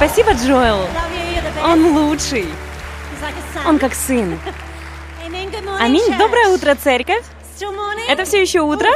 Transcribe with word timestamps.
Спасибо, 0.00 0.32
Джоэл. 0.32 0.86
Он 1.62 1.94
лучший. 1.94 2.46
Он 3.66 3.78
как 3.78 3.94
сын. 3.94 4.38
Аминь. 5.78 6.16
Доброе 6.16 6.48
утро, 6.48 6.74
церковь. 6.74 7.22
Это 8.08 8.24
все 8.24 8.40
еще 8.40 8.60
утро? 8.60 8.88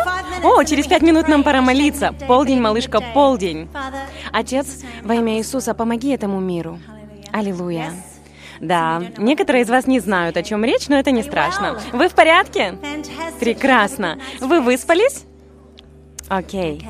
О, 0.43 0.64
через 0.64 0.87
пять 0.87 1.03
минут 1.03 1.29
нам 1.29 1.43
пора 1.43 1.61
молиться. 1.61 2.14
Полдень, 2.27 2.59
малышка, 2.59 3.03
полдень. 3.03 3.69
Отец, 4.32 4.80
во 5.03 5.17
имя 5.17 5.37
Иисуса, 5.37 5.75
помоги 5.75 6.09
этому 6.09 6.40
миру. 6.40 6.79
Аллилуйя. 7.33 7.93
Да, 8.61 9.03
некоторые 9.19 9.65
из 9.65 9.69
вас 9.69 9.87
не 9.87 10.01
знают, 10.01 10.39
о 10.39 10.43
чем 10.43 10.65
речь, 10.65 10.89
но 10.89 10.97
это 10.97 11.11
не 11.11 11.23
страшно. 11.23 11.79
Вы 11.93 12.09
в 12.09 12.15
порядке? 12.15 12.79
Прекрасно. 13.41 14.19
Вы 14.41 14.63
выспались? 14.63 15.27
Окей. 16.29 16.87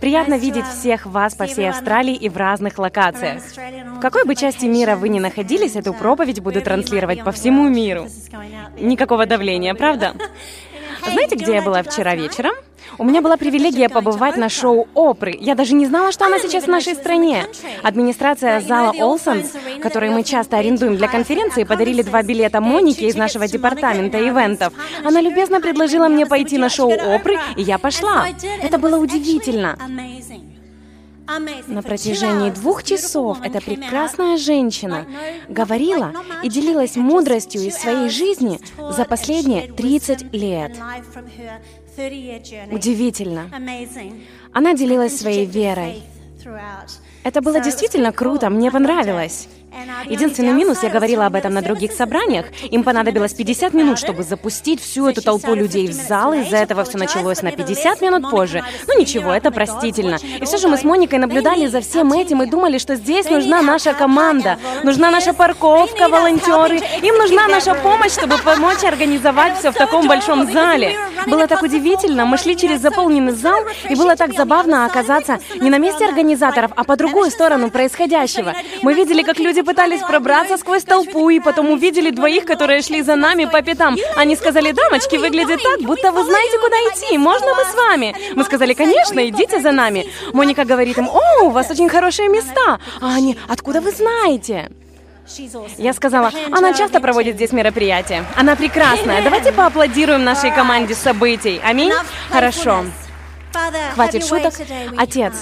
Приятно 0.00 0.38
видеть 0.38 0.66
всех 0.66 1.06
вас 1.06 1.34
по 1.34 1.46
всей 1.46 1.68
Австралии 1.68 2.14
и 2.14 2.28
в 2.28 2.36
разных 2.36 2.78
локациях. 2.78 3.42
В 3.96 4.00
какой 4.00 4.24
бы 4.24 4.34
части 4.34 4.66
мира 4.66 4.96
вы 4.96 5.08
ни 5.08 5.18
находились, 5.18 5.76
эту 5.76 5.92
проповедь 5.92 6.40
буду 6.40 6.60
транслировать 6.60 7.24
по 7.24 7.32
всему 7.32 7.68
миру. 7.68 8.06
Никакого 8.78 9.26
давления, 9.26 9.74
правда? 9.74 10.14
Знаете, 11.12 11.36
где 11.36 11.54
я 11.54 11.62
была 11.62 11.82
вчера 11.82 12.14
вечером? 12.14 12.52
У 12.98 13.04
меня 13.04 13.22
была 13.22 13.36
привилегия 13.36 13.88
побывать 13.88 14.36
на 14.36 14.48
шоу 14.48 14.88
Опры. 14.92 15.36
Я 15.40 15.54
даже 15.54 15.74
не 15.74 15.86
знала, 15.86 16.10
что 16.10 16.26
она 16.26 16.40
сейчас 16.40 16.64
в 16.64 16.68
нашей 16.68 16.94
стране. 16.94 17.46
Администрация 17.84 18.60
зала 18.60 18.92
Олсонс, 18.98 19.52
который 19.80 20.10
мы 20.10 20.24
часто 20.24 20.58
арендуем 20.58 20.96
для 20.96 21.06
конференции, 21.06 21.62
подарили 21.62 22.02
два 22.02 22.24
билета 22.24 22.60
Монике 22.60 23.06
из 23.06 23.14
нашего 23.14 23.46
департамента 23.46 24.18
ивентов. 24.18 24.72
Она 25.04 25.20
любезно 25.20 25.60
предложила 25.60 26.08
мне 26.08 26.26
пойти 26.26 26.58
на 26.58 26.68
шоу 26.68 26.90
Опры, 26.90 27.38
и 27.56 27.62
я 27.62 27.78
пошла. 27.78 28.26
Это 28.62 28.78
было 28.78 28.98
удивительно. 28.98 29.78
На 31.66 31.82
протяжении 31.82 32.50
двух 32.50 32.82
часов 32.82 33.38
эта 33.44 33.60
прекрасная 33.60 34.38
женщина 34.38 35.06
говорила 35.48 36.12
и 36.42 36.48
делилась 36.48 36.96
мудростью 36.96 37.60
из 37.60 37.76
своей 37.76 38.08
жизни 38.08 38.58
за 38.90 39.04
последние 39.04 39.70
30 39.70 40.32
лет. 40.32 40.72
Удивительно. 42.70 43.50
Она 44.52 44.74
делилась 44.74 45.18
своей 45.18 45.46
верой. 45.46 46.02
Это 47.24 47.40
было 47.42 47.60
действительно 47.60 48.12
круто, 48.12 48.48
мне 48.50 48.70
понравилось. 48.70 49.48
Единственный 50.06 50.52
минус, 50.52 50.82
я 50.82 50.88
говорила 50.88 51.26
об 51.26 51.34
этом 51.34 51.52
на 51.52 51.62
других 51.62 51.92
собраниях, 51.92 52.46
им 52.70 52.82
понадобилось 52.84 53.34
50 53.34 53.74
минут, 53.74 53.98
чтобы 53.98 54.22
запустить 54.22 54.80
всю 54.80 55.06
эту 55.06 55.22
толпу 55.22 55.54
людей 55.54 55.88
в 55.88 55.92
зал, 55.92 56.32
из-за 56.32 56.56
этого 56.56 56.84
все 56.84 56.98
началось 56.98 57.42
на 57.42 57.52
50 57.52 58.00
минут 58.00 58.30
позже. 58.30 58.62
Ну 58.86 58.98
ничего, 58.98 59.32
это 59.32 59.50
простительно. 59.50 60.16
И 60.40 60.44
все 60.44 60.56
же 60.56 60.68
мы 60.68 60.78
с 60.78 60.84
Моникой 60.84 61.18
наблюдали 61.18 61.66
за 61.66 61.80
всем 61.80 62.12
этим 62.12 62.42
и 62.42 62.46
думали, 62.46 62.78
что 62.78 62.96
здесь 62.96 63.28
нужна 63.28 63.62
наша 63.62 63.92
команда, 63.92 64.58
нужна 64.84 65.10
наша 65.10 65.32
парковка, 65.32 66.08
волонтеры, 66.08 66.80
им 67.02 67.16
нужна 67.16 67.46
наша 67.48 67.74
помощь, 67.74 68.12
чтобы 68.12 68.38
помочь 68.38 68.84
организовать 68.84 69.58
все 69.58 69.70
в 69.70 69.74
таком 69.74 70.08
большом 70.08 70.50
зале. 70.50 70.96
Было 71.26 71.46
так 71.46 71.62
удивительно, 71.62 72.24
мы 72.24 72.38
шли 72.38 72.56
через 72.56 72.80
заполненный 72.80 73.32
зал, 73.32 73.60
и 73.88 73.94
было 73.94 74.16
так 74.16 74.32
забавно 74.34 74.86
оказаться 74.86 75.38
не 75.60 75.70
на 75.70 75.78
месте 75.78 76.06
организаторов, 76.06 76.70
а 76.74 76.84
по 76.84 76.96
другую 76.96 77.30
сторону 77.30 77.70
происходящего. 77.70 78.54
Мы 78.82 78.94
видели, 78.94 79.22
как 79.22 79.38
люди 79.38 79.57
пытались 79.62 80.02
пробраться 80.02 80.56
сквозь 80.56 80.84
толпу, 80.84 81.30
и 81.30 81.40
потом 81.40 81.70
увидели 81.70 82.10
двоих, 82.10 82.44
которые 82.44 82.82
шли 82.82 83.02
за 83.02 83.16
нами 83.16 83.44
по 83.44 83.62
пятам. 83.62 83.96
Они 84.16 84.36
сказали, 84.36 84.72
дамочки, 84.72 85.16
выглядит 85.16 85.62
так, 85.62 85.80
будто 85.80 86.12
вы 86.12 86.24
знаете, 86.24 86.58
куда 86.58 86.76
идти, 86.76 87.18
можно 87.18 87.54
мы 87.54 87.64
с 87.64 87.74
вами? 87.74 88.14
Мы 88.34 88.44
сказали, 88.44 88.74
конечно, 88.74 89.26
идите 89.28 89.60
за 89.60 89.72
нами. 89.72 90.06
Моника 90.32 90.64
говорит 90.64 90.98
им, 90.98 91.08
о, 91.08 91.44
у 91.44 91.50
вас 91.50 91.70
очень 91.70 91.88
хорошие 91.88 92.28
места. 92.28 92.78
А 93.00 93.14
они, 93.14 93.36
откуда 93.48 93.80
вы 93.80 93.90
знаете? 93.90 94.70
Я 95.76 95.92
сказала, 95.92 96.32
она 96.50 96.72
часто 96.72 97.00
проводит 97.00 97.36
здесь 97.36 97.52
мероприятия. 97.52 98.24
Она 98.34 98.56
прекрасная. 98.56 99.22
Давайте 99.22 99.52
поаплодируем 99.52 100.24
нашей 100.24 100.50
команде 100.50 100.94
событий. 100.94 101.60
Аминь? 101.62 101.92
Хорошо. 102.30 102.84
Хватит 103.94 104.24
шуток. 104.24 104.54
Отец, 104.96 105.34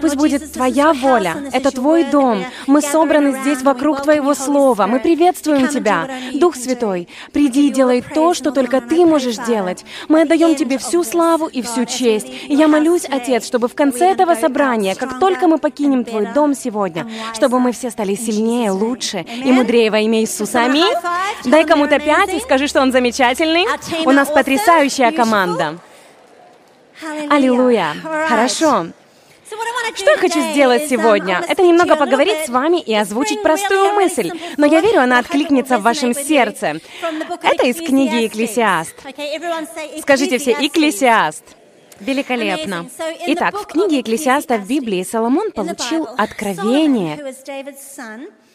Пусть 0.00 0.16
будет 0.16 0.52
Твоя 0.52 0.92
воля. 0.92 1.36
Это 1.52 1.70
Твой 1.70 2.04
дом. 2.04 2.44
Мы 2.66 2.80
собраны 2.80 3.38
здесь 3.40 3.62
вокруг 3.62 4.02
Твоего 4.02 4.34
Слова. 4.34 4.86
Мы 4.86 5.00
приветствуем 5.00 5.68
Тебя. 5.68 6.08
Дух 6.32 6.56
Святой, 6.56 7.08
приди 7.32 7.68
и 7.68 7.70
делай 7.70 8.02
то, 8.02 8.34
что 8.34 8.50
только 8.50 8.80
Ты 8.80 9.04
можешь 9.04 9.36
делать. 9.36 9.84
Мы 10.08 10.22
отдаем 10.22 10.54
Тебе 10.56 10.78
всю 10.78 11.04
славу 11.04 11.46
и 11.46 11.62
всю 11.62 11.84
честь. 11.84 12.28
И 12.48 12.54
я 12.54 12.68
молюсь, 12.68 13.06
Отец, 13.08 13.46
чтобы 13.46 13.68
в 13.68 13.74
конце 13.74 14.10
этого 14.10 14.34
собрания, 14.34 14.94
как 14.94 15.18
только 15.18 15.46
мы 15.46 15.58
покинем 15.58 16.04
Твой 16.04 16.26
дом 16.26 16.54
сегодня, 16.54 17.06
чтобы 17.34 17.60
мы 17.60 17.72
все 17.72 17.90
стали 17.90 18.14
сильнее, 18.14 18.70
лучше 18.70 19.26
и 19.44 19.52
мудрее 19.52 19.90
во 19.90 19.98
имя 20.00 20.20
Иисуса. 20.20 20.62
Аминь. 20.64 20.94
Дай 21.44 21.64
кому-то 21.64 21.98
пять 21.98 22.32
и 22.34 22.40
скажи, 22.40 22.66
что 22.66 22.80
он 22.80 22.92
замечательный. 22.92 23.66
У 24.04 24.10
нас 24.10 24.28
потрясающая 24.28 25.12
команда. 25.12 25.78
Аллилуйя. 27.28 27.94
Хорошо. 28.28 28.86
Что 29.94 30.10
я 30.12 30.16
хочу 30.16 30.40
сделать 30.52 30.88
сегодня? 30.88 31.44
Это 31.48 31.62
немного 31.62 31.96
поговорить 31.96 32.46
с 32.46 32.48
вами 32.48 32.80
и 32.80 32.94
озвучить 32.94 33.42
простую 33.42 33.94
мысль, 33.94 34.30
но 34.56 34.66
я 34.66 34.80
верю, 34.80 35.00
она 35.00 35.18
откликнется 35.18 35.78
в 35.78 35.82
вашем 35.82 36.14
сердце. 36.14 36.80
Это 37.42 37.66
из 37.66 37.76
книги 37.76 38.26
«Экклесиаст». 38.26 38.94
Скажите 40.00 40.38
все 40.38 40.52
«Экклесиаст». 40.52 41.44
Великолепно. 41.98 42.88
Итак, 43.26 43.58
в 43.58 43.66
книге 43.66 44.00
Экклесиаста 44.00 44.56
в 44.56 44.66
Библии 44.66 45.02
Соломон 45.02 45.50
получил 45.50 46.08
откровение, 46.16 47.34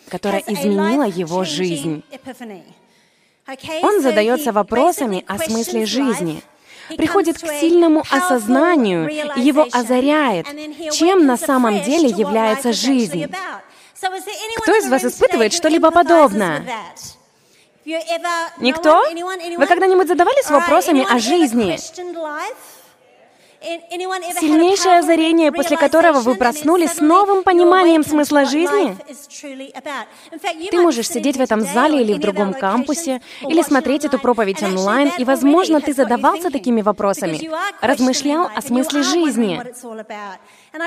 которое 0.10 0.44
изменило 0.48 1.04
его 1.04 1.44
жизнь. 1.44 2.04
Он 3.84 4.02
задается 4.02 4.52
вопросами 4.52 5.24
о 5.28 5.38
смысле 5.38 5.86
жизни— 5.86 6.42
приходит 6.98 7.38
к 7.40 7.48
сильному 7.48 8.04
осознанию 8.10 9.10
и 9.36 9.42
его 9.42 9.68
озаряет, 9.72 10.48
чем 10.92 11.26
на 11.26 11.38
самом 11.38 11.82
деле 11.84 12.10
является 12.10 12.74
жизнь. 12.74 13.32
Кто 14.58 14.76
из 14.76 14.88
вас 14.88 15.04
испытывает 15.04 15.54
что-либо 15.54 15.92
подобное? 15.92 16.66
Никто? 17.86 19.04
Вы 19.58 19.66
когда-нибудь 19.68 20.08
задавались 20.08 20.50
вопросами 20.50 21.06
о 21.08 21.20
жизни? 21.20 21.78
Сильнейшее 24.40 25.00
озарение, 25.00 25.52
после 25.52 25.76
которого 25.76 26.20
вы 26.20 26.36
проснулись 26.36 26.92
с 26.92 27.00
новым 27.00 27.44
пониманием 27.44 28.04
смысла 28.04 28.46
жизни? 28.46 28.96
Ты 30.70 30.80
можешь 30.80 31.08
сидеть 31.10 31.38
в 31.38 31.42
этом 31.42 31.62
зале 31.62 32.02
или 32.02 32.14
в 32.14 32.20
другом 32.20 32.54
кампусе, 32.54 33.22
или 33.42 33.62
смотреть 33.64 34.06
эту 34.06 34.20
проповедь 34.20 34.62
онлайн, 34.62 35.12
и, 35.18 35.24
возможно, 35.24 35.82
ты 35.82 35.94
задавался 35.94 36.52
такими 36.52 36.82
вопросами, 36.82 37.50
размышлял 37.82 38.50
о 38.56 38.62
смысле 38.62 39.02
жизни. 39.02 39.62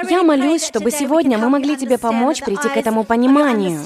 Я 0.08 0.22
молюсь, 0.22 0.64
чтобы 0.64 0.90
сегодня 0.90 1.36
мы 1.38 1.48
могли 1.48 1.76
тебе 1.76 1.98
помочь 1.98 2.42
прийти 2.42 2.68
к 2.68 2.76
этому 2.76 3.04
пониманию 3.04 3.80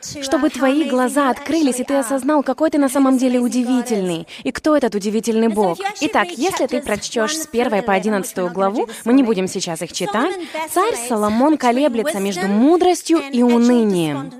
чтобы 0.00 0.50
твои 0.50 0.84
глаза 0.84 1.30
открылись, 1.30 1.80
и 1.80 1.84
ты 1.84 1.94
осознал, 1.94 2.42
какой 2.42 2.70
ты 2.70 2.78
на 2.78 2.88
самом 2.88 3.18
деле 3.18 3.40
удивительный, 3.40 4.26
и 4.44 4.52
кто 4.52 4.76
этот 4.76 4.94
удивительный 4.94 5.48
Бог. 5.48 5.78
Итак, 6.00 6.28
если 6.30 6.66
ты 6.66 6.80
прочтешь 6.80 7.36
с 7.36 7.46
1 7.46 7.82
по 7.82 7.92
11 7.92 8.52
главу, 8.52 8.88
мы 9.04 9.12
не 9.12 9.22
будем 9.22 9.48
сейчас 9.48 9.82
их 9.82 9.92
читать, 9.92 10.34
царь 10.70 10.94
Соломон 11.08 11.56
колеблется 11.56 12.18
между 12.18 12.46
мудростью 12.46 13.20
и 13.32 13.42
унынием. 13.42 14.32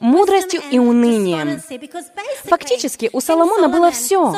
Мудростью 0.00 0.62
и 0.70 0.78
унынием. 0.78 1.60
Фактически, 2.44 3.10
у 3.12 3.20
Соломона 3.20 3.68
было 3.68 3.90
все. 3.90 4.34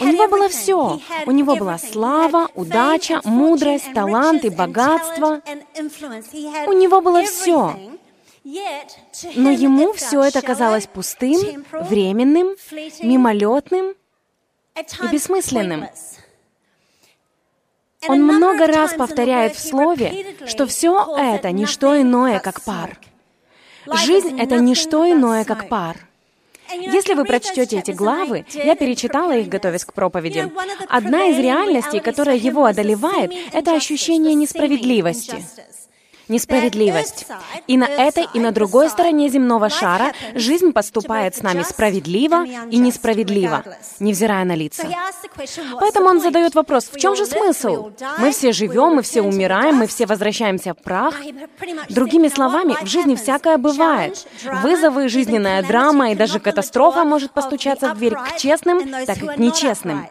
У 0.00 0.04
него 0.04 0.28
было 0.28 0.48
все. 0.48 1.00
У 1.26 1.30
него 1.30 1.56
была 1.56 1.78
слава, 1.78 2.48
удача, 2.54 3.20
мудрость, 3.24 3.92
талант 3.94 4.44
и 4.44 4.48
богатство. 4.48 5.40
У 6.66 6.72
него 6.72 7.00
было 7.00 7.22
все. 7.22 7.76
Но 8.44 9.50
ему 9.50 9.92
все 9.94 10.22
это 10.22 10.42
казалось 10.42 10.86
пустым, 10.86 11.64
временным, 11.72 12.56
мимолетным 13.02 13.94
и 14.76 15.06
бессмысленным. 15.10 15.86
Он 18.06 18.22
много 18.22 18.66
раз 18.66 18.92
повторяет 18.92 19.56
в 19.56 19.66
слове, 19.66 20.36
что 20.46 20.66
все 20.66 21.16
это 21.16 21.52
не 21.52 21.64
что 21.64 22.00
иное, 22.00 22.38
как 22.38 22.60
пар. 22.62 22.98
Жизнь— 23.86 24.38
это 24.40 24.58
не 24.58 24.74
что 24.74 25.10
иное, 25.10 25.44
как 25.44 25.68
пар. 25.68 25.96
Если 26.70 27.14
вы 27.14 27.24
прочтете 27.24 27.78
эти 27.78 27.92
главы, 27.92 28.44
я 28.52 28.74
перечитала 28.74 29.36
их, 29.36 29.48
готовясь 29.48 29.84
к 29.84 29.92
проповеди, 29.92 30.50
одна 30.88 31.26
из 31.26 31.38
реальностей, 31.38 32.00
которая 32.00 32.36
его 32.36 32.64
одолевает, 32.64 33.32
это 33.52 33.74
ощущение 33.74 34.34
несправедливости. 34.34 35.44
Несправедливость. 36.28 37.26
И 37.66 37.76
на 37.76 37.86
этой, 37.86 38.26
и 38.34 38.40
на 38.40 38.52
другой 38.52 38.88
стороне 38.88 39.28
земного 39.28 39.68
шара 39.68 40.12
жизнь 40.34 40.72
поступает 40.72 41.36
с 41.36 41.42
нами 41.42 41.62
справедливо 41.62 42.44
и 42.70 42.78
несправедливо, 42.78 43.64
невзирая 44.00 44.44
на 44.44 44.54
лица. 44.54 44.88
Поэтому 45.80 46.08
он 46.08 46.20
задает 46.20 46.54
вопрос, 46.54 46.90
в 46.92 46.98
чем 46.98 47.16
же 47.16 47.26
смысл? 47.26 47.90
Мы 48.18 48.30
все 48.32 48.52
живем, 48.52 48.96
мы 48.96 49.02
все 49.02 49.22
умираем, 49.22 49.76
мы 49.76 49.86
все 49.86 50.06
возвращаемся 50.06 50.74
в 50.74 50.82
прах. 50.82 51.14
Другими 51.88 52.28
словами, 52.28 52.76
в 52.80 52.86
жизни 52.86 53.14
всякое 53.14 53.58
бывает. 53.58 54.26
Вызовы, 54.62 55.08
жизненная 55.08 55.62
драма 55.62 56.12
и 56.12 56.14
даже 56.14 56.40
катастрофа 56.40 57.04
может 57.04 57.32
постучаться 57.32 57.92
в 57.92 57.98
дверь 57.98 58.14
к 58.14 58.36
честным, 58.36 58.90
так 59.06 59.22
и 59.22 59.26
к 59.26 59.38
нечестным. 59.38 60.06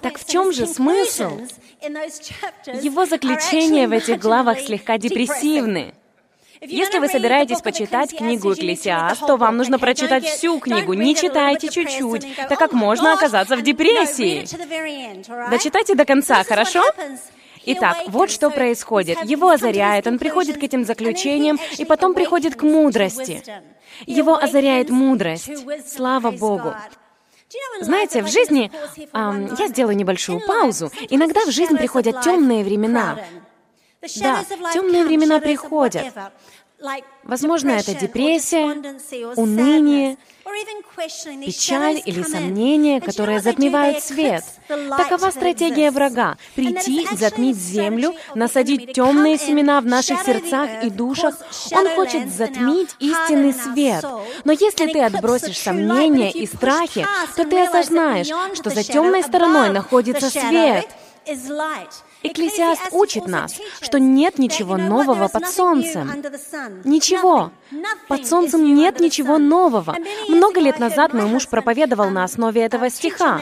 Так 0.00 0.18
в 0.18 0.30
чем 0.30 0.52
же 0.52 0.66
смысл? 0.66 1.40
Его 2.80 3.06
заключения 3.06 3.86
в 3.86 3.92
этих 3.92 4.18
главах 4.18 4.60
слегка 4.60 4.98
депрессивны. 4.98 5.94
Если 6.60 6.98
вы 6.98 7.08
собираетесь 7.08 7.60
почитать 7.60 8.16
книгу 8.16 8.52
«Экклесиаст», 8.52 9.24
то 9.26 9.36
вам 9.36 9.56
нужно 9.56 9.78
прочитать 9.78 10.24
всю 10.24 10.58
книгу, 10.58 10.92
не 10.94 11.14
читайте 11.14 11.68
чуть-чуть, 11.68 12.26
так 12.48 12.58
как 12.58 12.72
можно 12.72 13.12
оказаться 13.12 13.56
в 13.56 13.62
депрессии. 13.62 14.44
Дочитайте 15.50 15.94
до 15.94 16.04
конца, 16.04 16.42
хорошо? 16.42 16.82
Итак, 17.64 17.98
вот 18.08 18.30
что 18.30 18.50
происходит. 18.50 19.18
Его 19.24 19.50
озаряет, 19.50 20.06
он 20.06 20.18
приходит 20.18 20.58
к 20.58 20.62
этим 20.62 20.84
заключениям, 20.84 21.58
и 21.76 21.84
потом 21.84 22.14
приходит 22.14 22.56
к 22.56 22.62
мудрости. 22.62 23.42
Его 24.06 24.36
озаряет 24.36 24.90
мудрость. 24.90 25.50
Слава 25.86 26.30
Богу. 26.30 26.74
Знаете, 27.80 28.22
в 28.22 28.28
жизни... 28.28 28.70
Эм, 29.12 29.54
я 29.58 29.68
сделаю 29.68 29.96
небольшую 29.96 30.40
паузу. 30.46 30.90
Иногда 31.08 31.44
в 31.46 31.50
жизнь 31.50 31.76
приходят 31.76 32.20
темные 32.20 32.64
времена. 32.64 33.18
Да, 34.20 34.44
темные 34.72 35.04
времена 35.04 35.40
приходят. 35.40 36.06
Возможно, 37.24 37.70
это 37.72 37.92
депрессия, 37.94 38.66
уныние, 39.34 40.16
печаль 41.44 42.00
или 42.04 42.22
сомнения, 42.22 43.00
которые 43.00 43.40
затмевают 43.40 44.02
свет. 44.02 44.44
Такова 44.68 45.30
стратегия 45.30 45.90
врага— 45.90 46.36
прийти, 46.54 47.06
затмить 47.16 47.56
землю, 47.56 48.14
насадить 48.34 48.92
темные 48.92 49.38
семена 49.38 49.80
в 49.80 49.86
наших 49.86 50.22
сердцах 50.22 50.84
и 50.84 50.90
душах. 50.90 51.34
Он 51.72 51.88
хочет 51.90 52.32
затмить 52.32 52.94
истинный 53.00 53.52
свет. 53.52 54.04
Но 54.44 54.52
если 54.52 54.86
ты 54.86 55.00
отбросишь 55.02 55.58
сомнения 55.58 56.30
и 56.30 56.46
страхи, 56.46 57.04
то 57.34 57.44
ты 57.44 57.66
осознаешь, 57.66 58.28
что 58.56 58.70
за 58.70 58.84
темной 58.84 59.24
стороной 59.24 59.70
находится 59.70 60.30
свет. 60.30 60.88
Экклесиаст 62.22 62.88
учит 62.92 63.26
нас, 63.26 63.54
что 63.80 63.98
нет 63.98 64.38
ничего 64.38 64.76
нового 64.76 65.28
под 65.28 65.48
солнцем. 65.48 66.22
Ничего. 66.84 67.52
Под 68.08 68.26
солнцем 68.26 68.74
нет 68.74 69.00
ничего 69.00 69.38
нового. 69.38 69.96
Много 70.28 70.60
лет 70.60 70.78
назад 70.78 71.12
мой 71.12 71.26
муж 71.26 71.48
проповедовал 71.48 72.10
на 72.10 72.24
основе 72.24 72.62
этого 72.62 72.90
стиха. 72.90 73.40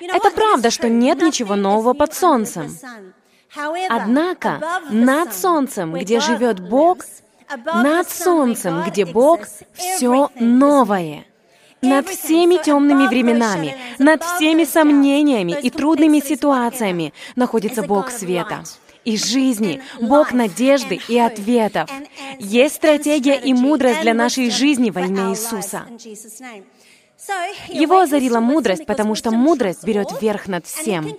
Это 0.00 0.30
правда, 0.30 0.70
что 0.70 0.88
нет 0.88 1.20
ничего 1.20 1.56
нового 1.56 1.92
под 1.92 2.14
солнцем. 2.14 2.74
Однако 3.88 4.60
над 4.90 5.34
солнцем, 5.34 5.94
где 5.94 6.20
живет 6.20 6.60
Бог, 6.60 6.98
над 7.64 8.10
солнцем, 8.10 8.82
где 8.86 9.04
Бог, 9.04 9.40
все 9.74 10.30
новое 10.38 11.27
над 11.82 12.08
всеми 12.08 12.62
темными 12.62 13.06
временами, 13.06 13.74
над 13.98 14.22
всеми 14.22 14.64
сомнениями 14.64 15.56
и 15.62 15.70
трудными 15.70 16.20
ситуациями 16.20 17.12
находится 17.36 17.82
Бог 17.82 18.10
света 18.10 18.64
и 19.04 19.16
жизни, 19.16 19.80
Бог 20.00 20.32
надежды 20.32 21.00
и 21.08 21.18
ответов. 21.18 21.90
Есть 22.38 22.76
стратегия 22.76 23.36
и 23.36 23.52
мудрость 23.54 24.02
для 24.02 24.14
нашей 24.14 24.50
жизни 24.50 24.90
во 24.90 25.00
имя 25.02 25.30
Иисуса. 25.30 25.86
Его 27.68 28.00
озарила 28.00 28.40
мудрость, 28.40 28.86
потому 28.86 29.14
что 29.14 29.30
мудрость 29.30 29.84
берет 29.84 30.08
верх 30.20 30.46
над 30.46 30.66
всем. 30.66 31.16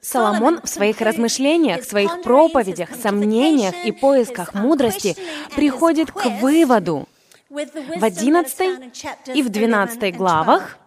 Соломон 0.00 0.60
в 0.62 0.68
своих 0.68 1.00
размышлениях, 1.00 1.84
своих 1.84 2.22
проповедях, 2.22 2.90
сомнениях 3.02 3.74
и 3.84 3.90
поисках 3.92 4.54
мудрости 4.54 5.16
приходит 5.56 6.12
к 6.12 6.24
выводу, 6.40 7.08
в 7.50 8.04
11 8.04 8.96
и 9.34 9.42
в 9.42 9.48
12 9.48 10.16
главах. 10.16 10.78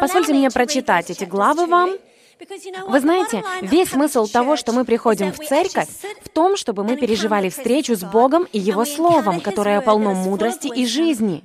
Позвольте 0.00 0.32
мне 0.32 0.50
прочитать 0.50 1.10
эти 1.10 1.24
главы 1.24 1.66
вам. 1.66 1.90
Вы 2.88 3.00
знаете, 3.00 3.42
весь 3.62 3.90
смысл 3.90 4.26
того, 4.26 4.56
что 4.56 4.72
мы 4.72 4.84
приходим 4.84 5.32
в 5.32 5.38
церковь, 5.38 5.88
в 6.22 6.28
том, 6.28 6.56
чтобы 6.56 6.82
мы 6.84 6.96
переживали 6.96 7.48
встречу 7.48 7.94
с 7.94 8.02
Богом 8.02 8.44
и 8.52 8.58
Его 8.58 8.84
Словом, 8.84 9.40
которое 9.40 9.80
полно 9.80 10.14
мудрости 10.14 10.66
и 10.66 10.86
жизни. 10.86 11.42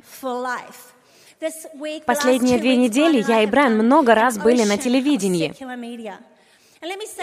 Последние 2.05 2.59
две 2.59 2.75
недели 2.75 3.23
я 3.25 3.43
и 3.43 3.45
Брайан 3.45 3.77
много 3.77 4.15
раз 4.15 4.37
были 4.37 4.63
на 4.63 4.77
телевидении. 4.77 5.53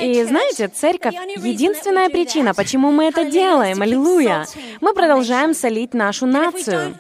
И 0.01 0.23
знаете, 0.25 0.69
церковь— 0.69 1.15
единственная 1.37 2.11
причина, 2.11 2.53
почему 2.53 2.93
мы 2.93 3.05
это 3.07 3.25
делаем. 3.25 3.81
Аллилуйя! 3.81 4.45
Мы 4.83 4.93
продолжаем 4.93 5.55
солить 5.55 5.95
нашу 5.95 6.27
нацию. 6.27 6.99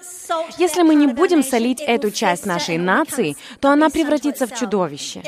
Если 0.58 0.82
мы 0.82 0.94
не 0.94 1.06
будем 1.06 1.42
солить 1.42 1.80
эту 1.80 2.10
часть 2.10 2.46
нашей 2.46 2.78
нации, 2.78 3.36
то 3.60 3.68
она 3.68 3.90
превратится 3.90 4.46
в 4.46 4.54
чудовище. 4.54 5.22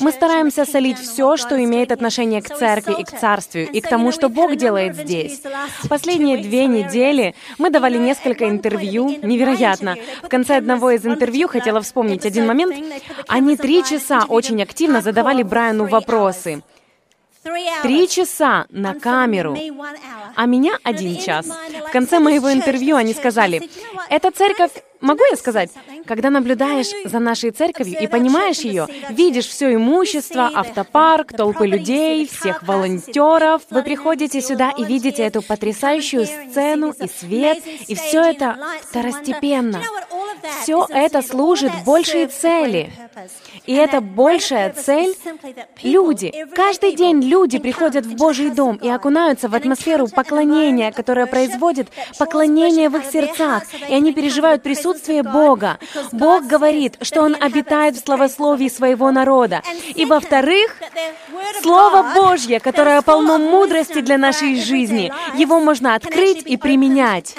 Мы 0.00 0.10
стараемся 0.10 0.64
солить 0.64 0.98
все, 0.98 1.36
что 1.36 1.62
имеет 1.62 1.92
отношение 1.92 2.42
к 2.42 2.54
церкви 2.54 2.96
и 2.98 3.04
к 3.04 3.18
царствию, 3.18 3.70
и 3.70 3.80
к 3.80 3.88
тому, 3.88 4.10
что 4.12 4.28
Бог 4.28 4.56
делает 4.56 4.96
здесь. 4.96 5.40
Последние 5.88 6.38
две 6.38 6.66
недели 6.66 7.34
мы 7.58 7.70
давали 7.70 7.96
несколько 7.96 8.48
интервью. 8.48 9.20
Невероятно. 9.22 9.96
В 10.22 10.28
конце 10.28 10.56
одного 10.56 10.90
из 10.90 11.06
интервью 11.06 11.48
хотела 11.48 11.80
вспомнить 11.80 12.26
один 12.26 12.46
момент. 12.46 12.74
Они 13.28 13.56
три 13.56 13.84
часа 13.84 14.24
очень 14.28 14.62
активно 14.62 15.00
задавали 15.00 15.42
Брайану 15.42 15.86
вопросы. 16.24 16.62
Три 17.82 18.08
часа 18.08 18.64
на 18.70 18.94
камеру, 18.94 19.56
а 20.34 20.46
меня 20.46 20.78
один 20.82 21.18
час. 21.20 21.46
В 21.46 21.92
конце 21.92 22.18
моего 22.18 22.50
интервью 22.50 22.96
они 22.96 23.12
сказали, 23.12 23.68
«Эта 24.08 24.30
церковь 24.30 24.72
Могу 25.04 25.22
я 25.30 25.36
сказать, 25.36 25.70
когда 26.06 26.30
наблюдаешь 26.30 26.88
за 27.04 27.18
нашей 27.18 27.50
церковью 27.50 28.00
и 28.00 28.06
понимаешь 28.06 28.60
ее, 28.60 28.86
видишь 29.10 29.46
все 29.46 29.74
имущество, 29.74 30.50
автопарк, 30.54 31.34
толпы 31.36 31.66
людей, 31.66 32.26
всех 32.26 32.62
волонтеров, 32.62 33.60
вы 33.68 33.82
приходите 33.82 34.40
сюда 34.40 34.70
и 34.70 34.82
видите 34.82 35.22
эту 35.22 35.42
потрясающую 35.42 36.24
сцену 36.24 36.94
и 36.98 37.06
свет, 37.06 37.58
и 37.86 37.94
все 37.94 38.22
это 38.22 38.56
второстепенно. 38.80 39.82
Все 40.62 40.86
это 40.88 41.20
служит 41.20 41.72
большей 41.84 42.26
цели. 42.26 42.90
И 43.66 43.74
эта 43.74 44.00
большая 44.00 44.72
цель— 44.72 45.14
люди. 45.82 46.32
Каждый 46.54 46.94
день 46.94 47.22
люди 47.22 47.58
приходят 47.58 48.06
в 48.06 48.16
Божий 48.16 48.50
дом 48.50 48.76
и 48.76 48.88
окунаются 48.88 49.48
в 49.48 49.54
атмосферу 49.54 50.08
поклонения, 50.08 50.92
которая 50.92 51.26
производит 51.26 51.88
поклонение 52.18 52.88
в 52.88 52.96
их 52.96 53.04
сердцах, 53.04 53.64
и 53.88 53.94
они 53.94 54.12
переживают 54.14 54.62
присутствие 54.62 54.93
присутствие 54.94 55.22
Бога. 55.22 55.78
Бог 56.12 56.46
говорит, 56.46 56.96
что 57.02 57.22
Он 57.22 57.36
обитает 57.40 57.96
в 57.96 58.04
словословии 58.04 58.68
своего 58.68 59.10
народа. 59.10 59.62
И 59.94 60.04
во-вторых, 60.04 60.76
Слово 61.62 62.14
Божье, 62.14 62.60
которое 62.60 63.02
полно 63.02 63.38
мудрости 63.38 64.00
для 64.00 64.18
нашей 64.18 64.60
жизни, 64.60 65.12
его 65.34 65.60
можно 65.60 65.94
открыть 65.94 66.42
и 66.46 66.56
применять. 66.56 67.34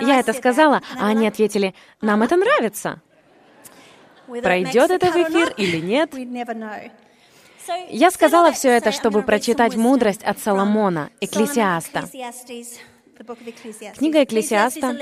Я 0.00 0.20
это 0.20 0.32
сказала, 0.32 0.82
а 0.98 1.08
они 1.08 1.26
ответили, 1.26 1.74
нам 2.00 2.22
это 2.22 2.36
нравится. 2.36 3.00
Пройдет 4.26 4.90
это 4.90 5.06
в 5.06 5.16
эфир 5.16 5.54
или 5.56 5.78
нет? 5.78 6.12
Я 7.88 8.10
сказала 8.10 8.52
все 8.52 8.70
это, 8.70 8.92
чтобы 8.92 9.22
прочитать 9.22 9.74
мудрость 9.74 10.22
от 10.22 10.38
Соломона, 10.38 11.10
Экклесиаста. 11.20 12.04
Книга 13.96 14.22
Экклесиаста, 14.22 14.96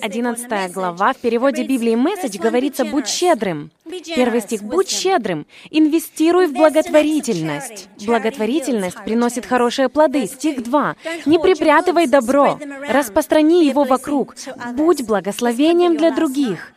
11 0.00 0.72
глава, 0.72 1.12
в 1.12 1.16
переводе 1.16 1.64
Библии 1.64 1.94
«Месседж» 1.96 2.38
говорится 2.38 2.84
«Будь 2.84 3.08
щедрым». 3.08 3.70
Первый 4.14 4.42
стих 4.42 4.62
«Будь 4.62 4.88
щедрым, 4.88 5.46
инвестируй 5.70 6.46
в 6.46 6.52
благотворительность». 6.52 7.88
Благотворительность 8.06 9.02
приносит 9.04 9.46
хорошие 9.46 9.88
плоды. 9.88 10.26
Стих 10.26 10.62
2 10.62 10.96
«Не 11.26 11.38
припрятывай 11.38 12.06
добро, 12.06 12.60
распространи 12.88 13.64
его 13.66 13.84
вокруг, 13.84 14.36
будь 14.74 15.02
благословением 15.02 15.96
для 15.96 16.10
других». 16.12 16.74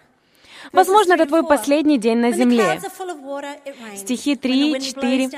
Возможно, 0.71 1.13
это 1.13 1.25
твой 1.25 1.43
последний 1.43 1.97
день 1.97 2.17
на 2.17 2.31
земле. 2.31 2.79
Стихи 3.95 4.35
3, 4.35 4.81
4. 4.81 5.29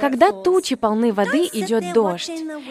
Когда 0.00 0.32
тучи 0.32 0.76
полны 0.76 1.12
воды, 1.12 1.48
идет 1.52 1.92
дождь. 1.92 2.30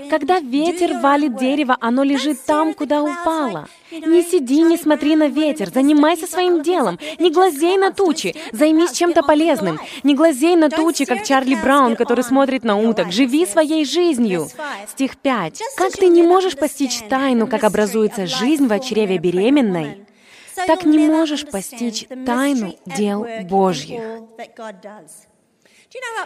Когда 0.09 0.39
ветер 0.39 0.99
валит 0.99 1.37
дерево, 1.37 1.77
оно 1.79 2.03
лежит 2.03 2.43
там, 2.45 2.73
куда 2.73 3.01
упало. 3.01 3.67
Не 3.91 4.23
сиди, 4.23 4.61
не 4.61 4.77
смотри 4.77 5.15
на 5.15 5.27
ветер, 5.27 5.69
занимайся 5.69 6.27
своим 6.27 6.61
делом. 6.61 6.99
Не 7.19 7.31
глазей 7.31 7.77
на 7.77 7.91
тучи, 7.91 8.35
займись 8.51 8.91
чем-то 8.91 9.23
полезным. 9.23 9.79
Не 10.03 10.15
глазей 10.15 10.55
на 10.55 10.69
тучи, 10.69 11.05
как 11.05 11.23
Чарли 11.23 11.55
Браун, 11.55 11.95
который 11.95 12.23
смотрит 12.23 12.63
на 12.63 12.77
уток. 12.77 13.11
Живи 13.11 13.45
своей 13.45 13.85
жизнью. 13.85 14.47
Стих 14.89 15.17
5. 15.17 15.61
Как 15.77 15.93
ты 15.93 16.07
не 16.07 16.23
можешь 16.23 16.57
постичь 16.57 16.99
тайну, 17.09 17.47
как 17.47 17.63
образуется 17.63 18.27
жизнь 18.27 18.67
в 18.67 18.79
чреве 18.79 19.17
беременной, 19.17 20.04
так 20.55 20.85
не 20.85 20.99
можешь 20.99 21.45
постичь 21.45 22.07
тайну 22.25 22.75
дел 22.85 23.25
Божьих. 23.43 24.01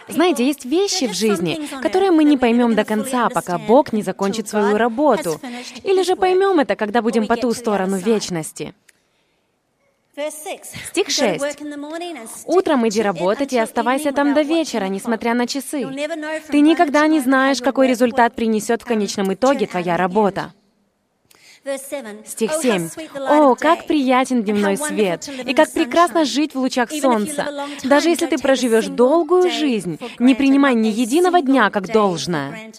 Знаете, 0.08 0.46
есть 0.46 0.64
вещи 0.64 1.06
в 1.06 1.12
жизни, 1.12 1.68
которые 1.82 2.10
мы 2.10 2.24
не 2.24 2.36
поймем 2.36 2.74
до 2.74 2.84
конца, 2.84 3.28
пока 3.28 3.58
Бог 3.58 3.92
не 3.92 4.02
закончит 4.02 4.48
свою 4.48 4.76
работу. 4.76 5.40
Или 5.84 6.02
же 6.02 6.16
поймем 6.16 6.58
это, 6.60 6.76
когда 6.76 7.02
будем 7.02 7.26
по 7.26 7.36
ту 7.36 7.52
сторону 7.52 7.96
вечности. 7.96 8.74
Стих 10.90 11.08
6. 11.08 11.44
«Утром 12.44 12.86
иди 12.88 13.00
работать 13.00 13.52
и 13.52 13.58
оставайся 13.58 14.12
там 14.12 14.34
до 14.34 14.42
вечера, 14.42 14.86
несмотря 14.86 15.34
на 15.34 15.46
часы. 15.46 15.86
Ты 16.48 16.60
никогда 16.60 17.06
не 17.06 17.20
знаешь, 17.20 17.62
какой 17.62 17.88
результат 17.88 18.34
принесет 18.34 18.82
в 18.82 18.84
конечном 18.86 19.32
итоге 19.32 19.66
твоя 19.66 19.96
работа». 19.96 20.52
Стих 22.24 22.52
7. 22.54 22.88
«О, 23.16 23.54
как 23.54 23.86
приятен 23.86 24.42
дневной 24.42 24.78
свет, 24.78 25.28
и 25.28 25.52
как 25.52 25.70
прекрасно 25.72 26.24
жить 26.24 26.54
в 26.54 26.58
лучах 26.58 26.90
солнца! 26.90 27.66
Даже 27.84 28.08
если 28.08 28.26
ты 28.26 28.38
проживешь 28.38 28.86
долгую 28.86 29.50
жизнь, 29.50 29.98
не 30.18 30.34
принимай 30.34 30.74
ни 30.74 30.88
единого 30.88 31.42
дня 31.42 31.68
как 31.68 31.92
должное. 31.92 32.72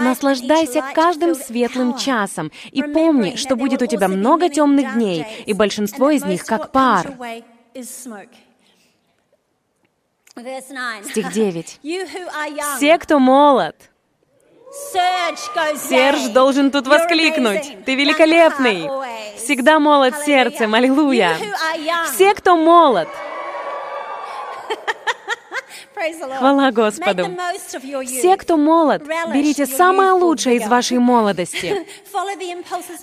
Наслаждайся 0.00 0.82
каждым 0.94 1.34
светлым 1.34 1.96
часом 1.96 2.52
и 2.70 2.82
помни, 2.82 3.36
что 3.36 3.56
будет 3.56 3.80
у 3.80 3.86
тебя 3.86 4.08
много 4.08 4.50
темных 4.50 4.92
дней, 4.92 5.24
и 5.46 5.54
большинство 5.54 6.10
из 6.10 6.24
них 6.24 6.44
как 6.44 6.72
пар». 6.72 7.16
Стих 11.04 11.32
9. 11.32 11.80
«Все, 12.76 12.98
кто 12.98 13.18
молод, 13.18 13.76
Серж 15.76 16.28
должен 16.28 16.70
тут 16.70 16.86
воскликнуть. 16.86 17.84
Ты 17.84 17.94
великолепный. 17.94 18.88
Всегда 19.36 19.78
молод 19.78 20.14
сердцем. 20.24 20.74
Аллилуйя. 20.74 21.36
Все, 22.14 22.32
кто 22.34 22.56
молод, 22.56 23.08
Хвала 26.38 26.70
Господу. 26.70 27.26
Все, 28.06 28.36
кто 28.36 28.56
молод, 28.56 29.02
берите 29.32 29.66
самое 29.66 30.12
лучшее 30.12 30.56
из 30.56 30.66
вашей 30.66 30.98
молодости. 30.98 31.86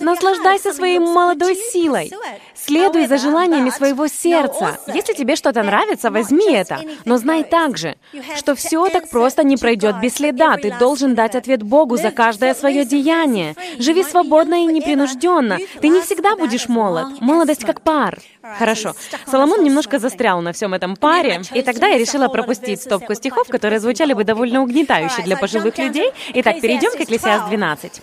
Наслаждайся 0.00 0.72
своей 0.72 0.98
молодой 0.98 1.56
силой. 1.56 2.12
Следуй 2.54 3.06
за 3.06 3.18
желаниями 3.18 3.70
своего 3.70 4.06
сердца. 4.06 4.78
Если 4.86 5.14
тебе 5.14 5.36
что-то 5.36 5.62
нравится, 5.62 6.10
возьми 6.10 6.52
это. 6.52 6.80
Но 7.04 7.16
знай 7.16 7.44
также, 7.44 7.96
что 8.36 8.54
все 8.54 8.88
так 8.88 9.08
просто 9.08 9.44
не 9.44 9.56
пройдет 9.56 10.00
без 10.00 10.14
следа. 10.14 10.56
Ты 10.56 10.72
должен 10.78 11.14
дать 11.14 11.34
ответ 11.34 11.62
Богу 11.62 11.96
за 11.96 12.10
каждое 12.10 12.54
свое 12.54 12.84
деяние. 12.84 13.56
Живи 13.78 14.04
свободно 14.04 14.62
и 14.62 14.66
непринужденно. 14.66 15.58
Ты 15.80 15.88
не 15.88 16.02
всегда 16.02 16.36
будешь 16.36 16.68
молод. 16.68 17.20
Молодость 17.20 17.64
как 17.64 17.80
пар. 17.80 18.18
Хорошо. 18.58 18.94
Соломон 19.26 19.62
немножко 19.62 19.98
застрял 19.98 20.40
на 20.40 20.52
всем 20.52 20.74
этом 20.74 20.96
паре, 20.96 21.42
и 21.52 21.62
тогда 21.62 21.88
я 21.88 21.98
решила 21.98 22.28
пропустить 22.28 22.82
стопку 22.90 23.14
стихов, 23.14 23.48
которые 23.48 23.78
звучали 23.78 24.12
бы 24.12 24.24
довольно 24.24 24.62
угнетающе 24.62 25.22
для 25.22 25.36
пожилых 25.36 25.78
людей. 25.78 26.12
Итак, 26.34 26.60
перейдем 26.60 26.90
к 26.92 27.00
Экклесиаст 27.00 27.48
12. 27.48 28.02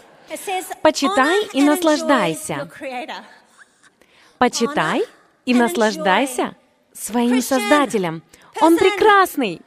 «Почитай 0.82 1.46
и 1.54 1.62
наслаждайся». 1.62 2.70
Почитай 4.38 5.04
и 5.46 5.54
наслаждайся 5.54 6.56
своим 6.94 7.42
Создателем. 7.42 8.22
Он 8.62 8.78
прекрасный. 8.78 9.62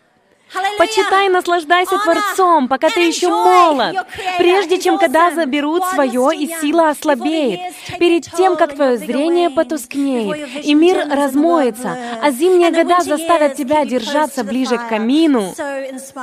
Почитай 0.78 1.26
и 1.26 1.28
наслаждайся 1.28 1.98
Творцом, 1.98 2.68
пока 2.68 2.88
ты 2.90 3.00
еще 3.00 3.28
молод, 3.28 3.96
прежде 4.38 4.78
чем 4.80 4.98
когда 4.98 5.30
заберут 5.30 5.84
свое 5.84 6.30
и 6.34 6.48
сила 6.60 6.90
ослабеет, 6.90 7.60
перед 7.98 8.24
тем, 8.32 8.56
как 8.56 8.74
твое 8.74 8.96
зрение 8.98 9.50
потускнеет, 9.50 10.64
и 10.64 10.74
мир 10.74 11.06
размоется, 11.08 11.96
а 12.22 12.30
зимние 12.30 12.70
года 12.70 13.00
заставят 13.02 13.54
тебя 13.54 13.84
держаться 13.84 14.44
ближе 14.44 14.78
к 14.78 14.88
камину. 14.88 15.54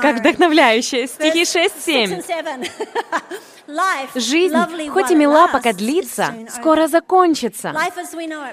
Как 0.02 0.20
вдохновляющее. 0.20 1.08
Стихи 1.08 1.44
6-7. 1.44 2.72
Жизнь, 4.16 4.56
хоть 4.90 5.12
и 5.12 5.16
мила, 5.16 5.48
пока 5.48 5.74
длится, 5.74 6.34
скоро 6.50 6.88
закончится. 6.88 7.74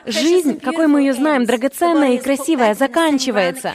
Жизнь, 0.07 0.61
какой 0.61 0.87
мы 0.87 1.01
ее 1.01 1.15
знаем, 1.15 1.45
драгоценная 1.45 2.13
и 2.13 2.19
красивая, 2.19 2.75
заканчивается. 2.75 3.75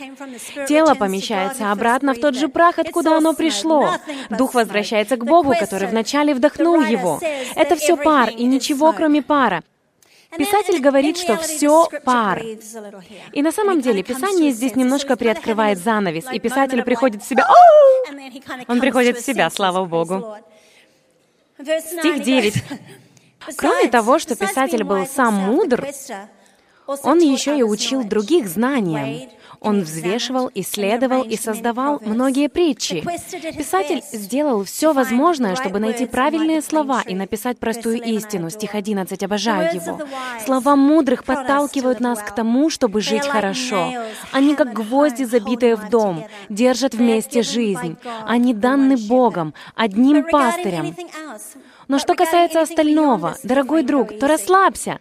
Тело 0.67 0.95
помещается 0.95 1.71
обратно 1.71 2.13
в 2.13 2.19
тот 2.19 2.35
же 2.35 2.49
прах, 2.49 2.79
откуда 2.79 3.17
оно 3.17 3.33
пришло. 3.33 3.91
Дух 4.29 4.53
возвращается 4.53 5.15
к 5.15 5.25
Богу, 5.25 5.53
который 5.57 5.87
вначале 5.87 6.33
вдохнул 6.33 6.81
его. 6.81 7.19
Это 7.55 7.75
все 7.75 7.95
пар, 7.95 8.29
и 8.29 8.43
ничего, 8.43 8.91
кроме 8.93 9.21
пара. 9.21 9.63
Писатель 10.37 10.79
говорит, 10.79 11.17
что 11.17 11.37
все 11.37 11.87
пар. 12.03 12.41
И 13.33 13.41
на 13.41 13.51
самом 13.51 13.81
деле 13.81 14.03
Писание 14.03 14.51
здесь 14.51 14.75
немножко 14.75 15.15
приоткрывает 15.15 15.79
занавес, 15.79 16.25
и 16.31 16.39
писатель 16.39 16.83
приходит 16.83 17.23
в 17.23 17.27
себя. 17.27 17.47
Он 18.67 18.79
приходит 18.79 19.17
в 19.17 19.25
себя, 19.25 19.49
слава 19.49 19.85
Богу. 19.85 20.37
Стих 21.61 22.21
9. 22.21 22.63
Кроме 23.57 23.89
того, 23.89 24.19
что 24.19 24.35
писатель 24.35 24.83
был 24.83 25.05
сам 25.05 25.33
мудр, 25.33 25.85
он 27.03 27.19
еще 27.19 27.57
и 27.57 27.63
учил 27.63 28.03
других 28.03 28.47
знаниям. 28.47 29.29
Он 29.61 29.81
взвешивал, 29.81 30.49
исследовал 30.55 31.23
и 31.23 31.35
создавал 31.35 31.99
многие 32.05 32.47
притчи. 32.47 33.01
Писатель 33.57 34.01
сделал 34.13 34.63
все 34.63 34.93
возможное, 34.93 35.55
чтобы 35.55 35.79
найти 35.79 36.05
правильные 36.05 36.61
слова 36.61 37.01
и 37.05 37.13
написать 37.13 37.59
простую 37.59 38.01
истину. 38.01 38.49
Стих 38.49 38.73
11, 38.75 39.21
обожаю 39.21 39.75
его. 39.75 39.99
Слова 40.45 40.75
мудрых 40.75 41.25
подталкивают 41.25 41.99
нас 41.99 42.19
к 42.19 42.33
тому, 42.33 42.69
чтобы 42.69 43.01
жить 43.01 43.27
хорошо. 43.27 43.93
Они 44.31 44.55
как 44.55 44.73
гвозди, 44.73 45.23
забитые 45.23 45.75
в 45.75 45.89
дом, 45.89 46.25
держат 46.47 46.93
вместе 46.93 47.41
жизнь. 47.41 47.97
Они 48.25 48.53
даны 48.53 48.95
Богом, 48.95 49.53
одним 49.75 50.23
пастырем. 50.29 50.95
Но 51.89 51.97
что 51.97 52.13
касается 52.13 52.61
остального, 52.61 53.35
дорогой 53.43 53.81
друг, 53.81 54.17
то 54.19 54.27
расслабься. 54.27 54.99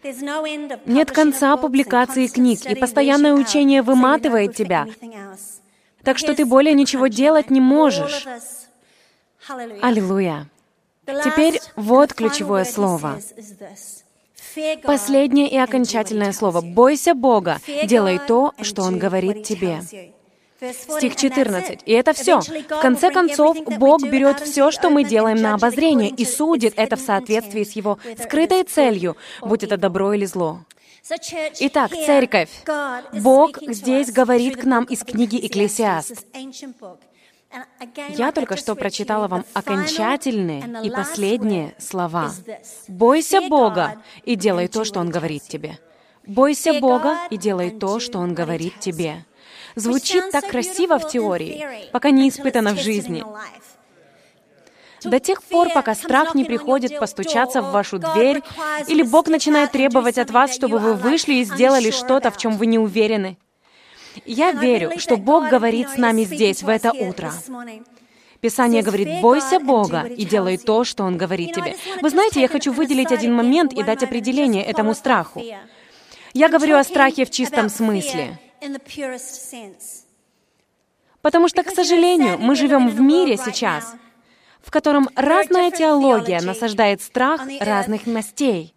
Нет 0.87 1.13
конца 1.13 1.57
публикации 1.59 2.27
книг, 2.27 2.65
и 2.65 2.75
постоянное 2.75 3.35
учение 3.35 3.83
выматывает 3.83 4.57
тебя. 4.57 4.87
Так 6.03 6.17
что 6.17 6.35
ты 6.35 6.47
более 6.47 6.73
ничего 6.73 7.09
делать 7.09 7.51
не 7.51 7.61
можешь. 7.61 8.27
Аллилуйя. 9.83 10.47
Теперь 11.07 11.61
вот 11.77 12.15
ключевое 12.15 12.65
слово. 12.65 13.21
Последнее 14.83 15.49
и 15.49 15.59
окончательное 15.59 16.33
слово. 16.33 16.63
«Бойся 16.63 17.15
Бога, 17.15 17.59
делай 17.85 18.19
то, 18.19 18.55
что 18.63 18.83
Он 18.83 18.99
говорит 18.99 19.45
тебе». 19.45 19.83
Стих 20.61 21.15
14. 21.17 21.81
И 21.85 21.93
это 21.93 22.13
все. 22.13 22.41
В 22.41 22.81
конце 22.81 23.11
концов, 23.11 23.57
Бог 23.65 24.03
берет 24.03 24.41
все, 24.41 24.71
что 24.71 24.91
мы 24.91 25.05
делаем 25.05 25.41
на 25.41 25.55
обозрение, 25.55 26.11
и 26.11 26.25
судит 26.25 26.75
это 26.77 26.97
в 26.97 27.01
соответствии 27.01 27.63
с 27.63 27.73
Его 27.73 27.99
скрытой 28.19 28.65
целью, 28.65 29.17
будь 29.41 29.63
это 29.63 29.77
добро 29.77 30.13
или 30.13 30.25
зло. 30.25 30.65
Итак, 31.61 31.91
церковь, 31.93 32.51
Бог 33.13 33.59
здесь 33.63 34.13
говорит 34.13 34.57
к 34.57 34.65
нам 34.65 34.85
из 34.85 35.05
книги 35.05 35.39
«Экклесиаст». 35.47 36.27
Я 38.11 38.33
только 38.33 38.57
что 38.57 38.75
прочитала 38.75 39.27
вам 39.27 39.45
окончательные 39.55 40.83
и 40.83 40.91
последние 40.91 41.75
слова. 41.79 42.33
«Бойся 42.89 43.41
Бога 43.49 44.03
и 44.25 44.35
делай 44.35 44.69
то, 44.69 44.85
что 44.85 45.01
Он 45.01 45.09
говорит 45.09 45.45
тебе». 45.45 45.79
«Бойся 46.27 46.75
Бога 46.79 47.17
и 47.31 47.39
делай 47.39 47.71
то, 47.71 48.01
что 48.01 48.19
Он 48.19 48.35
говорит 48.35 48.81
тебе». 48.81 49.25
Звучит 49.79 50.31
так 50.33 50.49
красиво 50.49 50.99
в 50.99 51.09
теории, 51.09 51.89
пока 51.93 52.11
не 52.11 52.29
испытано 52.29 52.75
в 52.75 52.81
жизни. 52.81 53.25
До 55.05 55.21
тех 55.21 55.41
пор, 55.45 55.69
пока 55.73 55.95
страх 55.95 56.35
не 56.35 56.45
приходит 56.45 56.99
постучаться 56.99 57.63
в 57.63 57.71
вашу 57.71 57.99
дверь, 57.99 58.43
или 58.89 59.03
Бог 59.03 59.29
начинает 59.29 59.71
требовать 59.71 60.19
от 60.19 60.31
вас, 60.33 60.53
чтобы 60.53 60.79
вы 60.79 60.95
вышли 60.95 61.35
и 61.35 61.45
сделали 61.45 61.93
что-то, 61.93 62.33
в 62.33 62.37
чем 62.37 62.57
вы 62.57 62.67
не 62.67 62.81
уверены. 62.81 63.39
Я 64.27 64.51
верю, 64.51 64.99
что 64.99 65.17
Бог 65.17 65.49
говорит 65.49 65.91
с 65.91 65.97
нами 65.97 66.25
здесь, 66.25 66.65
в 66.65 66.69
это 66.69 66.93
утро. 66.93 67.33
Писание 68.41 68.83
говорит, 68.83 69.21
бойся 69.21 69.61
Бога 69.61 70.03
и 70.03 70.25
делай 70.25 70.57
то, 70.57 70.83
что 70.83 71.05
Он 71.05 71.17
говорит 71.17 71.55
тебе. 71.55 71.77
Вы 72.03 72.11
знаете, 72.11 72.41
я 72.41 72.49
хочу 72.49 72.73
выделить 72.73 73.13
один 73.13 73.33
момент 73.33 73.73
и 73.73 73.85
дать 73.85 74.03
определение 74.03 74.65
этому 74.65 74.95
страху. 74.95 75.41
Я 76.35 76.49
говорю 76.49 76.77
о 76.77 76.83
страхе 76.83 77.25
в 77.25 77.31
чистом 77.31 77.69
смысле. 77.69 78.39
Потому 81.23 81.49
что, 81.49 81.63
к 81.63 81.71
сожалению, 81.71 82.39
мы 82.39 82.55
живем 82.55 82.89
в 82.89 83.01
мире 83.01 83.37
сейчас, 83.37 83.95
в 84.69 84.71
котором 84.71 85.09
разная 85.17 85.71
теология 85.71 86.41
насаждает 86.41 87.01
страх 87.01 87.41
разных 87.61 88.07
мастей. 88.07 88.75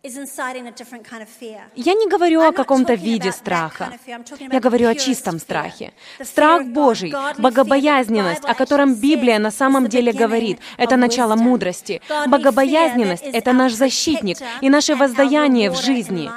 Я 1.75 1.93
не 1.93 2.07
говорю 2.07 2.41
о 2.41 2.51
каком-то 2.51 2.93
виде 2.93 3.31
страха. 3.31 3.91
Я 4.39 4.59
говорю 4.59 4.87
о 4.87 4.95
чистом 4.95 5.39
страхе. 5.39 5.91
Страх 6.23 6.65
Божий, 6.65 7.13
богобоязненность, 7.37 8.45
о 8.45 8.53
котором 8.53 8.95
Библия 8.95 9.37
на 9.39 9.51
самом 9.51 9.87
деле 9.87 10.13
говорит, 10.13 10.59
это 10.77 10.95
начало 10.95 11.35
мудрости. 11.35 12.01
Богобоязненность— 12.27 13.23
это 13.33 13.51
наш 13.51 13.73
защитник 13.73 14.37
и 14.61 14.69
наше 14.69 14.95
воздаяние 14.95 15.69
в 15.71 15.75
жизни. 15.75 16.29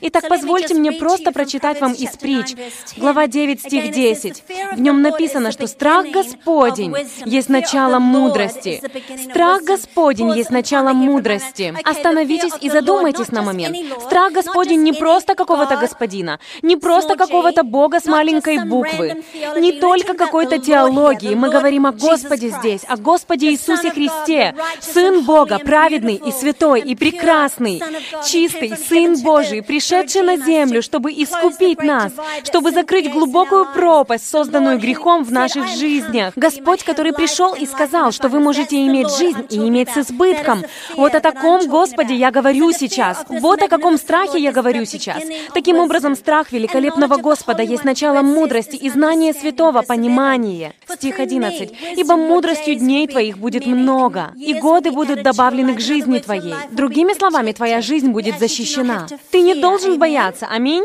Итак, 0.00 0.28
позвольте 0.28 0.74
мне 0.74 0.92
просто 0.92 1.32
прочитать 1.32 1.80
вам 1.80 1.92
из 1.92 2.10
притч. 2.16 2.54
Глава 2.96 3.26
9, 3.26 3.60
стих 3.60 3.90
10. 3.90 4.44
В 4.74 4.80
нем 4.80 5.02
написано, 5.02 5.52
что 5.52 5.66
страх 5.66 6.06
Господень 6.10 6.94
есть 7.24 7.48
начало 7.48 7.98
мудрости. 7.98 8.82
Страх 9.30 9.62
Господень 9.62 10.30
есть 10.36 10.50
начало 10.50 10.92
мудрости. 10.92 11.74
Остановитесь 11.84 12.52
и 12.60 12.70
задумайтесь 12.70 13.28
на 13.28 13.42
момент. 13.42 13.76
Страх 14.06 14.32
Господень 14.32 14.82
не 14.82 14.92
просто 14.92 15.34
какого-то 15.34 15.76
господина, 15.76 16.38
не 16.62 16.76
просто 16.76 17.16
какого-то 17.16 17.62
Бога 17.62 18.00
с 18.00 18.06
маленькой 18.06 18.64
буквы, 18.64 19.24
не 19.58 19.72
только 19.72 20.14
какой-то 20.14 20.58
теологии. 20.58 21.34
Мы 21.34 21.50
говорим 21.50 21.86
о 21.86 21.92
Господе 21.92 22.50
здесь, 22.50 22.82
о 22.88 22.96
Господе 22.96 23.50
Иисусе 23.50 23.90
Христе, 23.90 24.54
Сын 24.80 25.24
Бога, 25.24 25.58
праведный 25.58 26.14
и 26.14 26.32
святой 26.32 26.80
и 26.80 26.94
прекрасный, 26.94 27.82
чистый, 28.24 28.76
Сын 28.76 29.20
Божий, 29.22 29.62
пришедший 29.76 30.22
на 30.22 30.38
землю, 30.38 30.80
чтобы 30.80 31.12
искупить 31.12 31.82
нас, 31.82 32.10
чтобы 32.44 32.70
закрыть 32.70 33.12
глубокую 33.12 33.66
пропасть, 33.74 34.26
созданную 34.26 34.78
грехом 34.78 35.22
в 35.22 35.30
наших 35.30 35.68
жизнях. 35.68 36.32
Господь, 36.34 36.82
который 36.82 37.12
пришел 37.12 37.52
и 37.52 37.66
сказал, 37.66 38.10
что 38.10 38.30
вы 38.30 38.40
можете 38.40 38.86
иметь 38.86 39.14
жизнь 39.18 39.44
и 39.50 39.56
иметь 39.68 39.90
с 39.90 39.98
избытком. 39.98 40.64
Вот 40.96 41.14
о 41.14 41.20
таком 41.20 41.66
Господе 41.68 42.14
я 42.14 42.30
говорю 42.30 42.72
сейчас. 42.72 43.22
Вот 43.28 43.62
о 43.62 43.68
каком 43.68 43.98
страхе 43.98 44.38
я 44.38 44.50
говорю 44.50 44.86
сейчас. 44.86 45.22
Таким 45.52 45.78
образом, 45.78 46.16
страх 46.16 46.52
великолепного 46.52 47.18
Господа 47.18 47.62
есть 47.62 47.84
начало 47.84 48.22
мудрости 48.22 48.76
и 48.76 48.88
знания 48.88 49.34
святого 49.34 49.82
понимания. 49.82 50.72
Стих 50.88 51.20
11. 51.20 51.70
«Ибо 51.96 52.16
мудростью 52.16 52.76
дней 52.76 53.06
твоих 53.06 53.36
будет 53.36 53.66
много, 53.66 54.32
и 54.40 54.54
годы 54.54 54.90
будут 54.90 55.22
добавлены 55.22 55.74
к 55.74 55.80
жизни 55.80 56.18
твоей». 56.18 56.54
Другими 56.70 57.12
словами, 57.12 57.52
твоя 57.52 57.82
жизнь 57.82 58.08
будет 58.08 58.38
защищена. 58.38 59.06
Ты 59.30 59.42
не 59.42 59.54
должен 59.70 59.98
бояться. 59.98 60.46
Аминь. 60.46 60.84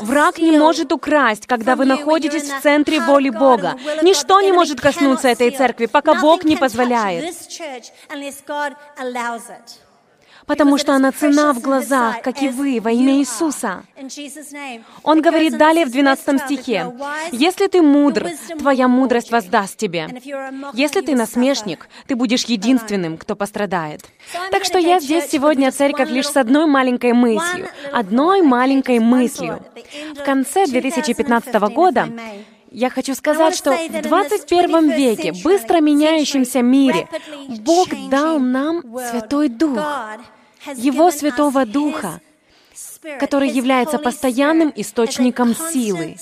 Враг 0.00 0.38
не 0.38 0.56
может 0.58 0.92
украсть, 0.92 1.46
когда 1.46 1.74
вы 1.74 1.84
находитесь 1.86 2.48
в 2.50 2.60
центре 2.60 3.00
воли 3.00 3.30
Бога. 3.30 3.76
Ничто 4.02 4.40
не 4.40 4.52
может 4.52 4.80
коснуться 4.80 5.28
этой 5.28 5.50
церкви, 5.50 5.86
пока 5.86 6.14
Бог 6.14 6.44
не 6.44 6.56
позволяет 6.56 7.34
потому 10.46 10.78
что 10.78 10.94
она 10.94 11.12
цена 11.12 11.52
в 11.52 11.60
глазах, 11.60 12.22
как 12.22 12.42
и 12.42 12.48
вы, 12.48 12.80
во 12.80 12.90
имя 12.90 13.18
Иисуса. 13.18 13.84
Он 15.02 15.20
говорит 15.20 15.56
далее 15.56 15.86
в 15.86 15.90
12 15.90 16.40
стихе, 16.42 16.92
«Если 17.32 17.66
ты 17.66 17.82
мудр, 17.82 18.30
твоя 18.58 18.88
мудрость 18.88 19.30
воздаст 19.30 19.76
тебе. 19.76 20.08
Если 20.74 21.00
ты 21.00 21.14
насмешник, 21.14 21.88
ты 22.06 22.16
будешь 22.16 22.44
единственным, 22.44 23.16
кто 23.16 23.36
пострадает». 23.36 24.02
Так 24.50 24.64
что 24.64 24.78
я 24.78 25.00
здесь 25.00 25.30
сегодня, 25.30 25.70
церковь, 25.70 26.10
лишь 26.10 26.28
с 26.28 26.36
одной 26.36 26.66
маленькой 26.66 27.12
мыслью, 27.12 27.68
одной 27.92 28.42
маленькой 28.42 28.98
мыслью. 28.98 29.62
В 30.14 30.24
конце 30.24 30.66
2015 30.66 31.54
года 31.74 32.08
я 32.74 32.90
хочу 32.90 33.14
сказать, 33.14 33.56
что 33.56 33.70
в 33.70 34.02
21 34.02 34.90
веке, 34.90 35.32
быстро 35.32 35.80
меняющемся 35.80 36.60
мире, 36.60 37.08
Бог 37.60 37.88
дал 38.10 38.40
нам 38.40 38.82
Святой 39.10 39.48
Дух, 39.48 39.78
Его 40.74 41.10
Святого 41.12 41.66
Духа, 41.66 42.20
который 43.20 43.48
является 43.48 43.98
постоянным 43.98 44.72
источником 44.74 45.54
силы, 45.54 46.16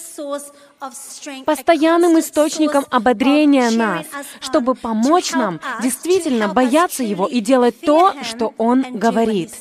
постоянным 1.47 2.19
источником 2.19 2.85
ободрения 2.91 3.71
нас, 3.71 4.05
чтобы 4.41 4.75
помочь 4.75 5.33
нам 5.33 5.59
действительно 5.83 6.49
бояться 6.49 7.03
Его 7.03 7.27
и 7.27 7.41
делать 7.41 7.81
то, 7.81 8.15
что 8.23 8.53
Он 8.59 8.83
говорит 8.99 9.53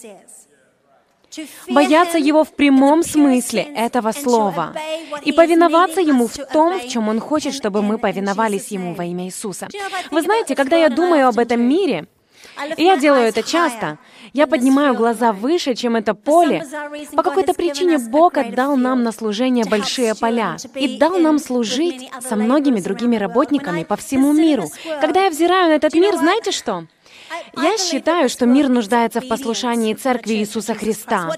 бояться 1.69 2.17
Его 2.17 2.43
в 2.43 2.53
прямом 2.53 3.03
смысле 3.03 3.61
этого 3.75 4.11
слова 4.11 4.73
и 5.23 5.31
повиноваться 5.31 6.01
Ему 6.01 6.27
в 6.27 6.37
том, 6.51 6.79
в 6.79 6.87
чем 6.87 7.09
Он 7.09 7.19
хочет, 7.19 7.53
чтобы 7.53 7.81
мы 7.81 7.97
повиновались 7.97 8.67
Ему 8.67 8.93
во 8.93 9.05
имя 9.05 9.25
Иисуса. 9.25 9.67
Вы 10.11 10.21
знаете, 10.21 10.55
когда 10.55 10.77
я 10.77 10.89
думаю 10.89 11.27
об 11.27 11.39
этом 11.39 11.61
мире, 11.61 12.07
и 12.77 12.83
я 12.83 12.97
делаю 12.97 13.23
это 13.23 13.43
часто. 13.43 13.97
Я 14.33 14.47
поднимаю 14.47 14.93
глаза 14.93 15.31
выше, 15.31 15.75
чем 15.75 15.95
это 15.95 16.13
поле. 16.13 16.65
По 17.15 17.23
какой-то 17.23 17.53
причине 17.53 17.97
Бог 17.97 18.37
отдал 18.37 18.77
нам 18.77 19.03
на 19.03 19.11
служение 19.11 19.65
большие 19.65 20.15
поля 20.15 20.57
и 20.75 20.97
дал 20.97 21.17
нам 21.17 21.39
служить 21.39 22.09
со 22.21 22.35
многими 22.35 22.79
другими 22.79 23.15
работниками 23.17 23.83
по 23.83 23.95
всему 23.95 24.33
миру. 24.33 24.69
Когда 25.01 25.25
я 25.25 25.29
взираю 25.29 25.69
на 25.69 25.75
этот 25.75 25.93
мир, 25.93 26.15
знаете 26.15 26.51
что? 26.51 26.85
Я 27.55 27.77
считаю, 27.77 28.29
что 28.29 28.45
мир 28.45 28.69
нуждается 28.69 29.21
в 29.21 29.27
послушании 29.27 29.93
Церкви 29.93 30.33
Иисуса 30.35 30.73
Христа. 30.73 31.31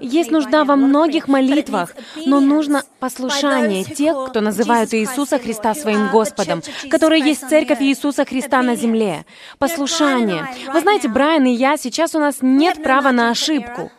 Есть 0.00 0.30
нужда 0.30 0.64
во 0.64 0.76
многих 0.76 1.28
молитвах, 1.28 1.94
но 2.26 2.40
нужно 2.40 2.82
послушание 2.98 3.84
тех, 3.84 4.16
кто 4.28 4.40
называют 4.40 4.92
Иисуса 4.94 5.38
Христа 5.38 5.74
своим 5.74 6.08
Господом, 6.08 6.62
которые 6.90 7.22
есть 7.22 7.48
Церковь 7.48 7.82
Иисуса 7.82 8.24
Христа 8.24 8.62
на 8.62 8.76
земле. 8.76 9.24
Послушание. 9.58 10.46
Вы 10.72 10.80
знаете, 10.80 11.08
Брайан 11.08 11.46
и 11.46 11.52
я, 11.52 11.76
сейчас 11.76 12.14
у 12.14 12.18
нас 12.18 12.38
нет 12.40 12.82
права 12.82 13.12
на 13.12 13.30
ошибку. 13.30 13.90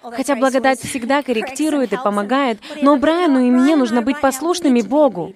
Хотя 0.00 0.36
благодать 0.36 0.80
всегда 0.80 1.22
корректирует 1.22 1.92
и 1.92 1.96
помогает, 1.96 2.58
но 2.82 2.96
Брайану 2.96 3.40
и 3.40 3.50
мне 3.50 3.76
нужно 3.76 4.02
быть 4.02 4.20
послушными 4.20 4.80
Богу. 4.80 5.34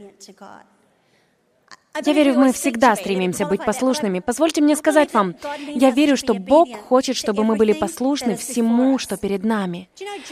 Я 2.04 2.12
верю, 2.14 2.38
мы 2.38 2.52
всегда 2.52 2.96
стремимся 2.96 3.44
быть 3.46 3.64
послушными. 3.64 4.20
Позвольте 4.20 4.62
мне 4.62 4.76
сказать 4.76 5.12
вам, 5.12 5.34
я 5.68 5.90
верю, 5.90 6.16
что 6.16 6.32
Бог 6.32 6.68
хочет, 6.88 7.16
чтобы 7.16 7.44
мы 7.44 7.56
были 7.56 7.74
послушны 7.74 8.36
всему, 8.36 8.98
что 8.98 9.16
перед 9.18 9.44
нами. 9.44 9.90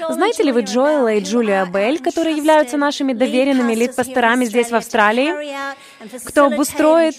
Знаете 0.09 0.43
ли 0.43 0.53
вы 0.53 0.63
Джоэла 0.63 1.15
и 1.15 1.21
Джулия 1.21 1.67
Белль, 1.67 1.99
которые 1.99 2.37
являются 2.37 2.79
нашими 2.79 3.13
доверенными 3.13 3.75
лид-пасторами 3.75 4.47
здесь, 4.47 4.71
в 4.71 4.75
Австралии? 4.75 5.33
Кто 6.25 6.47
обустроит, 6.47 7.17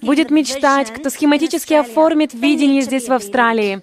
будет 0.00 0.30
мечтать, 0.30 0.90
кто 0.90 1.10
схематически 1.10 1.74
оформит 1.74 2.32
видение 2.32 2.82
здесь, 2.82 3.08
в 3.08 3.12
Австралии. 3.12 3.82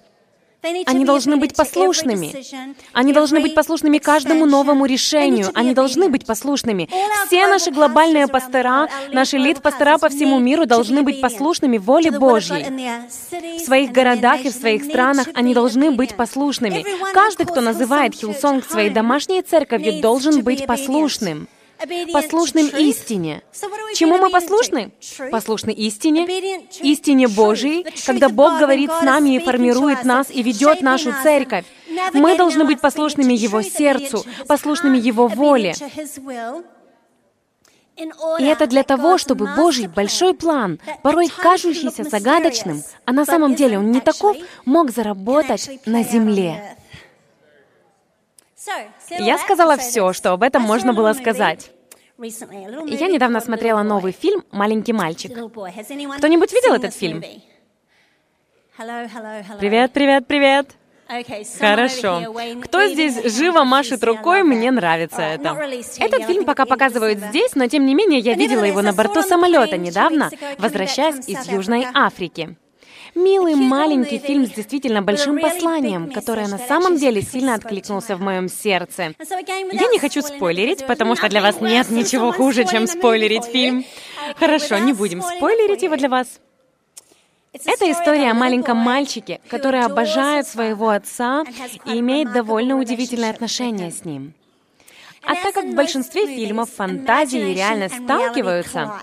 Они 0.62 1.04
должны 1.04 1.36
быть 1.36 1.54
послушными. 1.56 2.34
Они 2.92 3.12
должны 3.12 3.40
быть 3.40 3.54
послушными 3.54 3.98
каждому 3.98 4.46
новому 4.46 4.84
решению. 4.86 5.50
Они 5.54 5.74
должны 5.74 6.08
быть 6.08 6.26
послушными. 6.26 6.88
Все 7.26 7.46
наши 7.46 7.70
глобальные 7.70 8.28
пастора, 8.28 8.88
наши 9.12 9.38
lead 9.38 9.60
пастора 9.60 9.98
по 9.98 10.08
всему 10.08 10.38
миру 10.38 10.66
должны 10.66 11.02
быть 11.02 11.20
послушными 11.20 11.78
воле 11.78 12.10
Божьей. 12.10 12.66
В 13.58 13.60
своих 13.60 13.92
городах 13.92 14.44
и 14.44 14.50
в 14.50 14.54
своих 14.54 14.84
странах 14.84 15.28
они 15.34 15.54
должны 15.54 15.90
быть 15.90 16.14
послушными. 16.14 16.84
Каждый, 17.14 17.46
кто 17.46 17.60
называет 17.60 18.14
Hillsong 18.14 18.64
своей 18.64 18.90
домашней 18.90 19.42
церковью, 19.42 20.00
должен 20.02 20.42
быть 20.42 20.66
послушным 20.66 21.48
послушным 22.12 22.66
истине. 22.68 23.42
Чему 23.94 24.18
мы 24.18 24.30
послушны? 24.30 24.92
Послушны 25.30 25.70
истине, 25.70 26.26
истине 26.80 27.28
Божией, 27.28 27.86
когда 28.06 28.28
Бог 28.28 28.58
говорит 28.58 28.90
с 28.90 29.02
нами 29.02 29.36
и 29.36 29.38
формирует 29.38 30.04
нас 30.04 30.30
и 30.30 30.42
ведет 30.42 30.82
нашу 30.82 31.12
церковь. 31.22 31.64
Мы 32.12 32.36
должны 32.36 32.64
быть 32.64 32.80
послушными 32.80 33.32
Его 33.32 33.62
сердцу, 33.62 34.24
послушными 34.46 34.98
Его 34.98 35.28
воле. 35.28 35.74
И 38.38 38.44
это 38.44 38.66
для 38.66 38.82
того, 38.82 39.18
чтобы 39.18 39.48
Божий 39.56 39.86
большой 39.86 40.34
план, 40.34 40.78
порой 41.02 41.28
кажущийся 41.28 42.04
загадочным, 42.04 42.82
а 43.04 43.12
на 43.12 43.26
самом 43.26 43.54
деле 43.54 43.78
он 43.78 43.90
не 43.90 44.00
таков, 44.00 44.36
мог 44.64 44.90
заработать 44.90 45.80
на 45.86 46.02
земле. 46.02 46.76
Я 49.18 49.38
сказала 49.38 49.76
все, 49.76 50.12
что 50.12 50.32
об 50.32 50.42
этом 50.42 50.62
можно 50.62 50.92
было 50.92 51.12
сказать. 51.12 51.70
Я 52.18 53.08
недавно 53.08 53.40
смотрела 53.40 53.82
новый 53.82 54.12
фильм 54.12 54.44
«Маленький 54.50 54.92
мальчик». 54.92 55.32
Кто-нибудь 55.32 56.52
видел 56.52 56.74
этот 56.74 56.94
фильм? 56.94 57.22
Привет, 58.76 59.92
привет, 59.92 60.26
привет. 60.26 60.70
Хорошо. 61.58 62.22
Кто 62.62 62.86
здесь 62.86 63.34
живо 63.34 63.64
машет 63.64 64.04
рукой, 64.04 64.42
мне 64.42 64.70
нравится 64.70 65.22
это. 65.22 65.56
Этот 65.98 66.24
фильм 66.24 66.44
пока 66.44 66.66
показывают 66.66 67.18
здесь, 67.18 67.54
но 67.54 67.66
тем 67.66 67.84
не 67.84 67.94
менее 67.94 68.20
я 68.20 68.34
видела 68.34 68.64
его 68.64 68.80
на 68.82 68.92
борту 68.92 69.22
самолета 69.22 69.76
недавно, 69.76 70.30
возвращаясь 70.58 71.28
из 71.28 71.46
Южной 71.48 71.86
Африки. 71.94 72.56
Милый 73.14 73.54
маленький 73.54 74.18
фильм 74.18 74.46
с 74.46 74.50
действительно 74.50 75.02
большим 75.02 75.38
посланием, 75.40 76.10
которое 76.10 76.46
на 76.48 76.58
самом 76.58 76.96
деле 76.96 77.22
сильно 77.22 77.54
откликнулся 77.54 78.16
в 78.16 78.20
моем 78.20 78.48
сердце. 78.48 79.14
Я 79.18 79.88
не 79.88 79.98
хочу 79.98 80.22
спойлерить, 80.22 80.86
потому 80.86 81.16
что 81.16 81.28
для 81.28 81.40
вас 81.40 81.60
нет 81.60 81.90
ничего 81.90 82.32
хуже, 82.32 82.64
чем 82.64 82.86
спойлерить 82.86 83.44
фильм. 83.44 83.84
Хорошо, 84.36 84.78
не 84.78 84.92
будем 84.92 85.22
спойлерить 85.22 85.82
его 85.82 85.96
для 85.96 86.08
вас. 86.08 86.40
Это 87.52 87.90
история 87.90 88.30
о 88.30 88.34
маленьком 88.34 88.76
мальчике, 88.76 89.40
который 89.48 89.82
обожает 89.82 90.46
своего 90.46 90.90
отца 90.90 91.44
и 91.84 91.98
имеет 91.98 92.32
довольно 92.32 92.78
удивительное 92.78 93.30
отношение 93.30 93.90
с 93.90 94.04
ним. 94.04 94.34
А 95.24 95.34
так 95.34 95.54
как 95.54 95.64
в 95.64 95.74
большинстве 95.74 96.26
фильмов 96.26 96.70
фантазии 96.70 97.50
и 97.50 97.54
реальность 97.54 97.96
сталкиваются, 98.04 98.94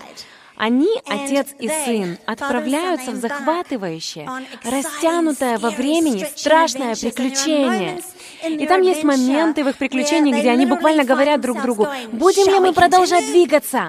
они, 0.58 0.90
отец 1.06 1.48
и 1.58 1.68
сын, 1.68 2.18
отправляются 2.26 3.12
в 3.12 3.16
захватывающее, 3.16 4.28
растянутое 4.64 5.58
во 5.58 5.70
времени 5.70 6.26
страшное 6.36 6.96
приключение. 6.96 8.02
И 8.44 8.66
там 8.66 8.82
есть 8.82 9.04
моменты 9.04 9.64
в 9.64 9.68
их 9.68 9.78
приключениях, 9.78 10.38
где 10.38 10.50
они 10.50 10.66
буквально 10.66 11.04
говорят 11.04 11.40
друг 11.40 11.62
другу, 11.62 11.88
«Будем 12.12 12.52
ли 12.52 12.58
мы 12.58 12.72
продолжать 12.72 13.26
двигаться? 13.26 13.88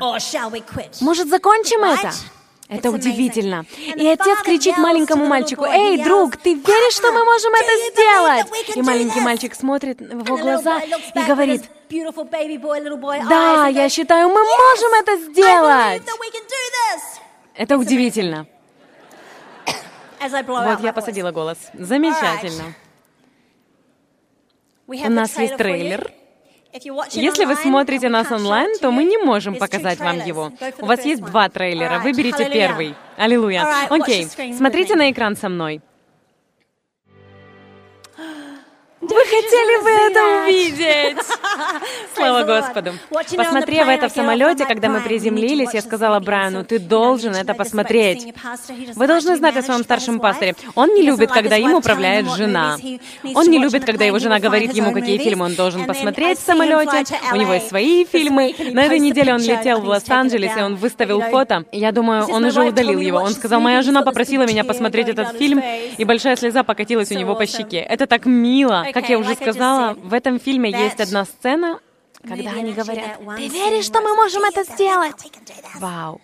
Может, 1.02 1.28
закончим 1.28 1.84
это?» 1.84 2.12
Это 2.70 2.92
удивительно. 2.92 3.66
И 3.96 4.08
отец 4.08 4.42
кричит 4.44 4.78
маленькому 4.78 5.26
мальчику, 5.26 5.66
«Эй, 5.66 6.04
друг, 6.04 6.38
ты 6.38 6.54
веришь, 6.54 6.94
что 6.94 7.12
мы 7.12 7.26
можем 7.26 7.52
это 7.56 7.92
сделать?» 7.92 8.76
И 8.76 8.82
маленький 8.84 9.22
мальчик 9.22 9.56
смотрит 9.56 10.00
в 10.00 10.24
его 10.24 10.38
глаза 10.38 10.80
и 10.80 11.20
говорит, 11.28 11.64
«Да, 13.30 13.68
я 13.68 13.90
считаю, 13.90 14.30
мы 14.30 14.42
можем 14.44 14.94
это 15.02 15.18
сделать!» 15.32 16.02
Это 17.56 17.78
удивительно. 17.78 18.46
Вот 20.76 20.80
я 20.84 20.94
посадила 20.94 21.32
голос. 21.32 21.58
Замечательно. 21.74 22.74
У 24.88 25.10
нас 25.10 25.38
есть 25.38 25.58
трейлер. 25.58 26.12
Если 27.12 27.46
вы 27.46 27.56
смотрите 27.56 28.10
нас 28.10 28.32
онлайн, 28.32 28.78
то 28.80 28.92
мы 28.92 29.04
не 29.04 29.18
можем 29.18 29.56
показать 29.56 30.00
вам 30.00 30.20
его. 30.26 30.52
У 30.80 30.86
вас 30.86 31.04
есть 31.06 31.22
два 31.24 31.50
трейлера, 31.50 32.00
выберите 32.00 32.50
первый. 32.52 32.96
Аллилуйя. 33.18 33.66
Окей, 33.90 34.28
смотрите 34.56 34.96
на 34.96 35.10
экран 35.12 35.36
со 35.36 35.50
мной. 35.50 35.82
Вы 39.10 39.26
хотели 39.26 39.84
бы 39.84 39.90
это 39.90 40.44
увидеть? 40.44 41.18
Слава 42.16 42.44
Господу. 42.44 42.94
Посмотрев 43.10 43.88
это 43.88 44.08
в 44.08 44.12
самолете, 44.12 44.66
когда 44.66 44.90
мы 44.90 45.02
приземлились, 45.02 45.74
я 45.74 45.82
сказала 45.82 46.20
Брайану, 46.20 46.64
ты 46.64 46.78
должен 46.78 47.34
это 47.34 47.56
посмотреть. 47.56 48.34
Вы 48.96 49.08
должны 49.08 49.36
знать 49.36 49.58
о 49.58 49.64
своем 49.64 49.84
старшем 49.84 50.20
пасторе. 50.20 50.56
Он 50.76 50.94
не 50.94 51.02
любит, 51.02 51.32
когда 51.32 51.58
им 51.58 51.74
управляет 51.74 52.30
жена. 52.32 52.78
Он 53.34 53.48
не 53.48 53.58
любит, 53.58 53.84
когда 53.84 54.06
его 54.06 54.20
жена 54.20 54.40
говорит 54.40 54.74
ему, 54.74 54.92
какие 54.94 55.18
фильмы 55.18 55.46
он 55.46 55.56
должен 55.56 55.86
посмотреть 55.86 56.38
в 56.38 56.44
самолете. 56.44 57.16
У 57.32 57.36
него 57.36 57.54
есть 57.54 57.70
свои 57.70 58.06
фильмы. 58.06 58.54
На 58.74 58.84
этой 58.84 59.00
неделе 59.00 59.34
он 59.34 59.42
летел 59.42 59.82
в 59.82 59.88
Лос-Анджелес, 59.88 60.56
и 60.56 60.62
он 60.62 60.76
выставил 60.76 61.22
фото. 61.22 61.66
Я 61.72 61.92
думаю, 61.92 62.26
он 62.28 62.46
уже 62.46 62.62
удалил 62.64 63.00
его. 63.00 63.18
Он 63.18 63.32
сказал, 63.32 63.60
моя 63.60 63.82
жена 63.82 64.04
попросила 64.04 64.46
меня 64.46 64.64
посмотреть 64.64 65.10
этот 65.10 65.36
фильм, 65.38 65.64
и 65.98 66.04
большая 66.04 66.36
слеза 66.36 66.64
покатилась 66.64 67.12
у 67.12 67.16
него 67.16 67.36
по 67.36 67.48
щеке. 67.48 67.80
Это 67.80 68.06
так 68.06 68.28
мило. 68.28 68.86
Как 69.00 69.10
я 69.10 69.18
уже 69.18 69.36
сказала, 69.36 69.94
в 69.94 70.14
этом 70.14 70.40
фильме 70.40 70.72
есть 70.72 71.00
одна 71.00 71.26
сцена, 71.26 71.80
когда 72.22 72.52
они 72.52 72.74
говорят, 72.74 73.20
«Ты 73.38 73.48
веришь, 73.48 73.86
что 73.86 74.02
мы 74.02 74.14
можем 74.14 74.44
это 74.44 74.64
сделать?» 74.64 75.16
Вау. 75.76 76.20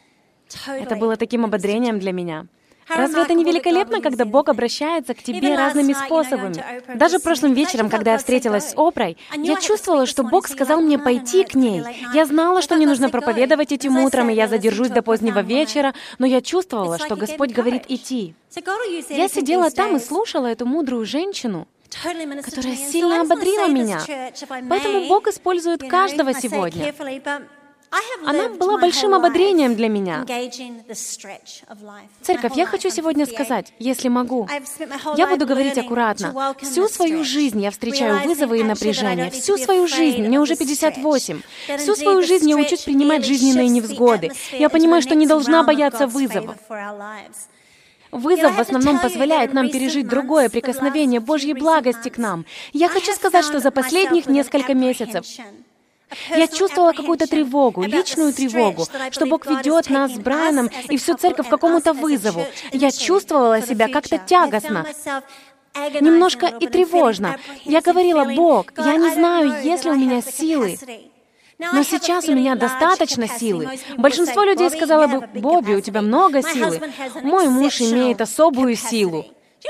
Это 0.67 0.95
было 0.95 1.15
таким 1.15 1.45
ободрением 1.45 1.99
для 1.99 2.11
меня. 2.11 2.47
Разве 2.88 3.21
это 3.21 3.33
не 3.33 3.43
великолепно, 3.43 4.01
когда 4.01 4.25
Бог 4.25 4.49
обращается 4.49 5.13
к 5.13 5.23
тебе 5.23 5.55
разными 5.55 5.93
способами? 5.93 6.63
Даже 6.95 7.19
прошлым 7.19 7.53
вечером, 7.53 7.89
когда 7.89 8.11
я 8.11 8.17
встретилась 8.17 8.71
с 8.71 8.73
Опрой, 8.75 9.17
я 9.35 9.55
чувствовала, 9.55 10.05
что 10.05 10.23
Бог 10.23 10.47
сказал 10.47 10.81
мне 10.81 10.99
пойти 10.99 11.45
к 11.45 11.55
ней. 11.55 11.83
Я 12.13 12.25
знала, 12.25 12.61
что 12.61 12.75
мне 12.75 12.85
нужно 12.85 13.09
проповедовать 13.09 13.71
этим 13.71 13.97
утром, 13.97 14.29
и 14.29 14.35
я 14.35 14.47
задержусь 14.47 14.89
до 14.89 15.01
позднего 15.01 15.39
вечера, 15.39 15.93
но 16.19 16.27
я 16.27 16.41
чувствовала, 16.41 16.99
что 16.99 17.15
Господь 17.15 17.53
говорит 17.53 17.85
идти. 17.88 18.35
Я 19.09 19.29
сидела 19.29 19.71
там 19.71 19.95
и 19.95 19.99
слушала 19.99 20.47
эту 20.47 20.65
мудрую 20.65 21.05
женщину, 21.05 21.67
которая 22.43 22.75
сильно 22.75 23.21
ободрила 23.21 23.67
меня. 23.67 24.01
Поэтому 24.69 25.08
Бог 25.08 25.27
использует 25.27 25.81
каждого 25.89 26.34
сегодня. 26.34 26.93
Она 28.25 28.49
была 28.49 28.77
большим 28.77 29.13
ободрением 29.13 29.75
для 29.75 29.88
меня. 29.89 30.25
Церковь, 32.21 32.55
я 32.55 32.65
хочу 32.65 32.89
сегодня 32.89 33.25
сказать, 33.25 33.73
если 33.79 34.10
могу, 34.10 34.49
я 35.15 35.27
буду 35.27 35.45
говорить 35.45 35.77
аккуратно. 35.77 36.55
Всю 36.62 36.88
свою 36.88 37.23
жизнь 37.23 37.62
я 37.62 37.71
встречаю 37.71 38.27
вызовы 38.27 38.60
и 38.60 38.63
напряжения. 38.63 39.29
Всю 39.29 39.58
свою 39.58 39.88
жизнь, 39.88 40.23
мне 40.23 40.39
уже 40.39 40.55
58. 40.55 41.41
Всю 41.77 41.95
свою 41.95 42.21
жизнь 42.21 42.49
я 42.49 42.58
учусь 42.58 42.81
принимать 42.81 43.25
жизненные 43.25 43.69
невзгоды. 43.69 44.31
Я 44.51 44.69
понимаю, 44.69 45.01
что 45.01 45.15
не 45.15 45.27
должна 45.27 45.63
бояться 45.63 46.08
вызовов. 46.08 46.58
Вызов 48.15 48.56
в 48.56 48.60
основном 48.62 48.99
позволяет 48.99 49.54
нам 49.54 49.69
пережить 49.69 50.08
другое 50.08 50.47
прикосновение 50.49 51.19
Божьей 51.19 51.54
благости 51.54 52.08
к 52.08 52.17
нам. 52.17 52.45
Я 52.71 52.88
хочу 52.88 53.12
сказать, 53.12 53.43
что 53.43 53.60
за 53.60 53.71
последних 53.71 54.28
несколько 54.28 54.73
месяцев 54.73 55.25
я 56.30 56.47
чувствовала 56.47 56.93
какую-то 56.93 57.28
тревогу, 57.28 57.84
личную 57.84 58.32
тревогу, 58.32 58.86
что 59.12 59.25
Бог 59.25 59.45
ведет 59.47 59.89
нас 59.89 60.13
с 60.13 60.17
Брайаном 60.17 60.69
и 60.89 60.97
всю 60.97 61.17
церковь 61.17 61.47
к 61.47 61.49
какому-то 61.49 61.91
вызову. 61.91 62.45
Я 62.71 62.91
чувствовала 62.91 63.62
себя 63.62 63.89
как-то 63.89 64.17
тягостно, 64.17 64.86
немножко 65.99 66.45
и 66.45 66.67
тревожно. 66.67 67.38
Я 67.65 67.82
говорила, 67.82 68.23
Бог, 68.34 68.67
я 68.78 68.95
не 68.95 69.10
знаю, 69.10 69.62
есть 69.62 69.84
ли 69.84 69.91
у 69.91 69.95
меня 69.95 70.21
силы. 70.21 70.78
Но 71.57 71.83
сейчас 71.83 72.27
у 72.27 72.33
меня 72.33 72.55
достаточно 72.55 73.27
силы. 73.27 73.69
Большинство 73.97 74.43
людей 74.43 74.69
сказало 74.69 75.07
бы, 75.07 75.27
Бобби, 75.39 75.73
у 75.73 75.81
тебя 75.81 76.01
много 76.01 76.41
силы. 76.41 76.81
Мой 77.21 77.47
муж 77.47 77.81
имеет 77.81 78.21
особую 78.21 78.75
силу. 78.75 79.25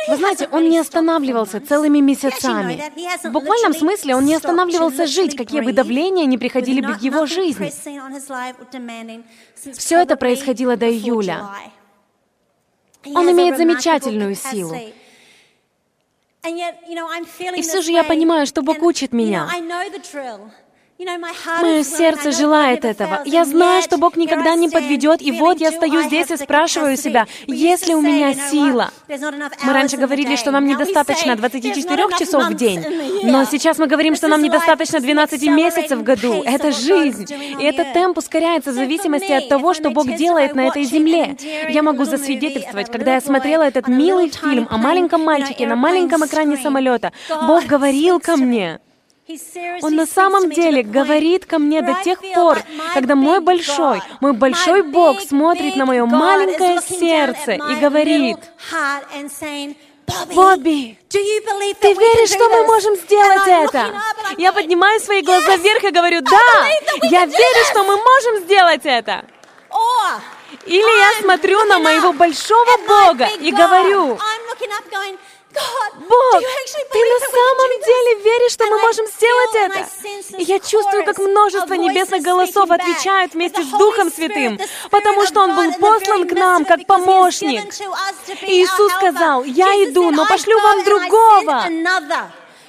Вы 0.08 0.18
знаете, 0.18 0.50
он 0.52 0.70
не 0.70 0.78
останавливался 0.78 1.66
целыми 1.66 2.00
месяцами. 2.00 2.82
В 3.24 3.32
буквальном 3.32 3.74
смысле 3.74 4.16
он 4.16 4.26
не 4.26 4.36
останавливался 4.36 5.08
жить, 5.08 5.38
какие 5.38 5.62
бы 5.62 5.72
давления 5.74 6.26
ни 6.26 6.38
приходили 6.38 6.82
бы 6.82 6.94
в 6.94 7.02
его 7.02 7.26
жизнь. 7.26 7.70
Все 9.74 10.02
это 10.02 10.16
происходило 10.16 10.76
до 10.76 10.90
июля. 10.90 11.48
Он 13.06 13.32
имеет 13.32 13.58
замечательную 13.58 14.36
силу. 14.36 14.76
И 17.56 17.62
все 17.62 17.82
же 17.82 17.92
я 17.92 18.04
понимаю, 18.04 18.46
что 18.46 18.62
Бог 18.62 18.82
учит 18.82 19.14
меня. 19.14 19.50
Мое 20.98 21.84
сердце 21.84 22.32
желает 22.32 22.86
этого. 22.86 23.22
Я 23.26 23.44
знаю, 23.44 23.84
что 23.84 23.98
Бог 23.98 24.16
никогда 24.16 24.56
не 24.56 24.70
подведет, 24.70 25.22
и 25.22 25.32
вот 25.34 25.60
я 25.60 25.72
стою 25.72 26.04
здесь 26.04 26.32
и 26.32 26.38
спрашиваю 26.38 26.96
себя, 26.96 27.28
есть 27.48 27.88
ли 27.88 27.96
у 27.96 28.02
меня 28.02 28.34
сила? 28.34 28.92
Мы 29.10 29.74
раньше 29.74 29.98
говорили, 29.98 30.38
что 30.38 30.52
нам 30.52 30.66
недостаточно 30.66 31.36
24 31.36 32.04
часов 32.18 32.46
в 32.46 32.54
день, 32.54 32.82
но 33.24 33.44
сейчас 33.44 33.78
мы 33.78 33.88
говорим, 33.88 34.16
что 34.16 34.30
нам 34.30 34.42
недостаточно 34.42 35.02
12 35.02 35.44
месяцев 35.50 36.00
в 36.00 36.04
году. 36.04 36.42
Это 36.44 36.72
жизнь, 36.72 37.26
и 37.60 37.64
этот 37.64 37.92
темп 37.92 38.20
ускоряется 38.20 38.72
в 38.72 38.76
зависимости 38.76 39.34
от 39.34 39.50
того, 39.50 39.74
что 39.74 39.90
Бог 39.90 40.10
делает 40.16 40.56
на 40.56 40.62
этой 40.62 40.84
земле. 40.84 41.36
Я 41.70 41.84
могу 41.84 42.06
засвидетельствовать, 42.06 42.90
когда 42.90 43.16
я 43.16 43.22
смотрела 43.22 43.64
этот 43.64 43.90
милый 43.90 44.30
фильм 44.30 44.66
о 44.70 44.78
маленьком 44.78 45.26
мальчике 45.26 45.68
на 45.68 45.76
маленьком 45.76 46.26
экране 46.26 46.56
самолета, 46.56 47.12
Бог 47.30 47.66
говорил 47.66 48.22
ко 48.22 48.38
мне. 48.38 48.80
Он 49.82 49.96
на 49.96 50.06
самом 50.06 50.52
деле 50.52 50.84
говорит 50.84 51.46
ко 51.48 51.58
мне 51.58 51.82
до 51.82 51.96
тех 52.04 52.20
пор, 52.34 52.60
когда 52.94 53.16
мой 53.16 53.40
большой, 53.40 54.02
мой 54.22 54.34
большой 54.34 54.84
Бог 54.84 55.20
смотрит 55.22 55.76
на 55.76 55.86
мое 55.86 56.06
маленькое 56.06 56.80
сердце 56.82 57.54
и 57.54 57.76
говорит, 57.76 58.38
Бобби, 60.36 61.00
ты 61.10 61.18
веришь, 61.94 62.30
что 62.30 62.48
мы 62.50 62.68
можем 62.68 62.96
сделать 62.98 63.48
это? 63.48 63.92
Я 64.38 64.54
поднимаю 64.54 65.00
свои 65.00 65.24
глаза 65.24 65.56
вверх 65.58 65.84
и 65.84 65.90
говорю, 65.90 66.22
да, 66.22 66.68
я 67.04 67.26
верю, 67.26 67.66
что 67.72 67.84
мы 67.84 67.98
можем 67.98 68.44
сделать 68.44 68.82
это. 68.84 69.26
Или 70.68 71.00
я 71.00 71.22
смотрю 71.22 71.64
на 71.66 71.80
моего 71.80 72.14
большого 72.14 72.78
Бога 72.88 73.28
и 73.40 73.52
говорю, 73.52 74.20
Бог, 75.96 76.42
ты 76.92 77.00
на 77.00 77.20
самом 77.20 77.72
деле 77.84 78.24
веришь, 78.24 78.52
что 78.52 78.66
мы 78.66 78.78
можем 78.80 79.06
сделать 79.08 79.56
это? 79.56 80.38
И 80.38 80.44
я 80.44 80.60
чувствую, 80.60 81.06
как 81.06 81.18
множество 81.20 81.74
небесных 81.74 82.22
голосов 82.22 82.70
отвечают 82.70 83.34
вместе 83.34 83.64
с 83.64 83.68
Духом 83.68 84.12
Святым, 84.12 84.60
потому 84.90 85.26
что 85.26 85.42
Он 85.42 85.56
был 85.56 85.72
послан 85.80 86.28
к 86.28 86.34
нам 86.34 86.66
как 86.66 86.86
помощник. 86.86 87.74
И 88.44 88.64
Иисус 88.64 88.92
сказал, 88.94 89.44
я 89.44 89.74
иду, 89.84 90.12
но 90.12 90.26
пошлю 90.26 90.60
вам 90.60 90.84
другого. 90.84 91.64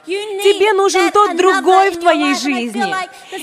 Тебе 0.06 0.72
нужен 0.72 1.10
тот 1.10 1.36
другой 1.36 1.90
в 1.90 1.98
твоей 1.98 2.34
жизни. 2.34 2.94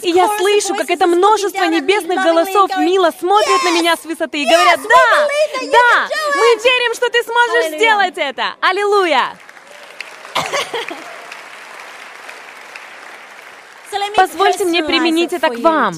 И 0.01 0.09
я 0.09 0.27
слышу, 0.37 0.75
как 0.75 0.89
это 0.89 1.07
множество 1.07 1.65
небесных 1.65 2.23
голосов 2.23 2.71
мило 2.77 3.11
смотрят 3.11 3.63
на 3.63 3.71
меня 3.71 3.95
с 3.97 4.05
высоты 4.05 4.43
и 4.43 4.45
говорят, 4.45 4.79
да, 4.81 5.27
да, 5.61 6.09
мы 6.35 6.63
верим, 6.63 6.93
что 6.95 7.09
ты 7.09 7.21
сможешь 7.23 7.77
сделать 7.77 8.17
это. 8.17 8.55
Аллилуйя! 8.61 9.37
Позвольте 14.15 14.65
мне 14.65 14.83
применить 14.83 15.33
это 15.33 15.49
к 15.49 15.59
вам. 15.59 15.93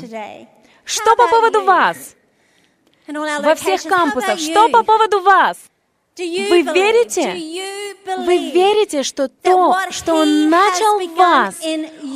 Что 0.84 1.16
по 1.16 1.28
поводу 1.28 1.62
вас? 1.64 2.16
Во 3.08 3.56
всех 3.56 3.84
кампусах, 3.84 4.40
что 4.40 4.70
по 4.70 4.84
поводу 4.84 5.22
вас? 5.22 5.58
Вы 6.18 6.62
верите? 6.62 7.34
Вы 8.26 8.52
верите, 8.52 9.04
что 9.04 9.28
то, 9.28 9.76
что 9.90 10.14
Он 10.14 10.50
начал 10.50 11.00
в 11.00 11.16
вас, 11.16 11.56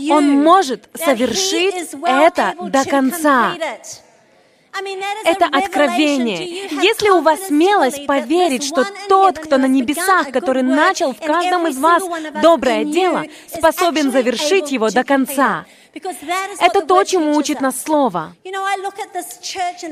Он 0.10 0.30
может 0.42 0.90
совершить 0.96 1.76
это 2.06 2.56
до 2.62 2.86
конца? 2.86 3.56
Это 5.26 5.46
откровение. 5.46 6.70
Если 6.82 7.10
у 7.10 7.20
вас 7.20 7.48
смелость 7.48 8.06
поверить, 8.06 8.64
что 8.64 8.86
тот, 9.10 9.38
кто 9.40 9.58
на 9.58 9.66
небесах, 9.66 10.32
который 10.32 10.64
начал 10.64 11.14
в 11.14 11.20
каждом 11.20 11.68
из 11.68 11.78
вас 11.78 12.04
доброе 12.42 12.86
дело, 12.86 13.26
способен 13.54 14.12
завершить 14.12 14.72
его 14.72 14.90
до 14.90 15.04
конца, 15.04 15.66
это 16.60 16.82
то, 16.82 17.04
чему 17.04 17.36
учит 17.36 17.62
нас 17.62 17.82
Слово. 17.82 18.34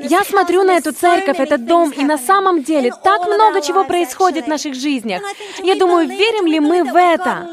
Я 0.10 0.23
смотрю 0.23 0.63
на 0.63 0.77
эту 0.77 0.91
церковь, 0.91 1.39
этот 1.39 1.65
дом, 1.65 1.91
и 1.91 2.03
на 2.03 2.17
самом 2.17 2.63
деле 2.63 2.91
так 3.03 3.25
много 3.25 3.62
чего 3.62 3.83
происходит 3.83 4.45
в 4.45 4.47
наших 4.47 4.75
жизнях. 4.75 5.21
Я 5.63 5.75
думаю, 5.75 6.07
верим 6.07 6.45
ли 6.45 6.60
мы 6.60 6.83
в 6.83 6.95
это? 6.95 7.49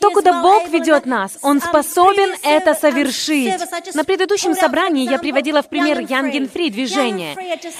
То, 0.00 0.10
куда 0.10 0.42
Бог 0.42 0.68
ведет 0.68 1.06
нас, 1.06 1.38
Он 1.42 1.60
способен 1.60 2.34
это 2.42 2.74
совершить. 2.74 3.54
На 3.94 4.04
предыдущем 4.04 4.54
собрании 4.54 5.08
я 5.08 5.18
приводила 5.18 5.62
в 5.62 5.68
пример 5.68 6.00
Young 6.00 6.30
and 6.30 6.48
Free 6.48 6.70
движение. 6.70 7.34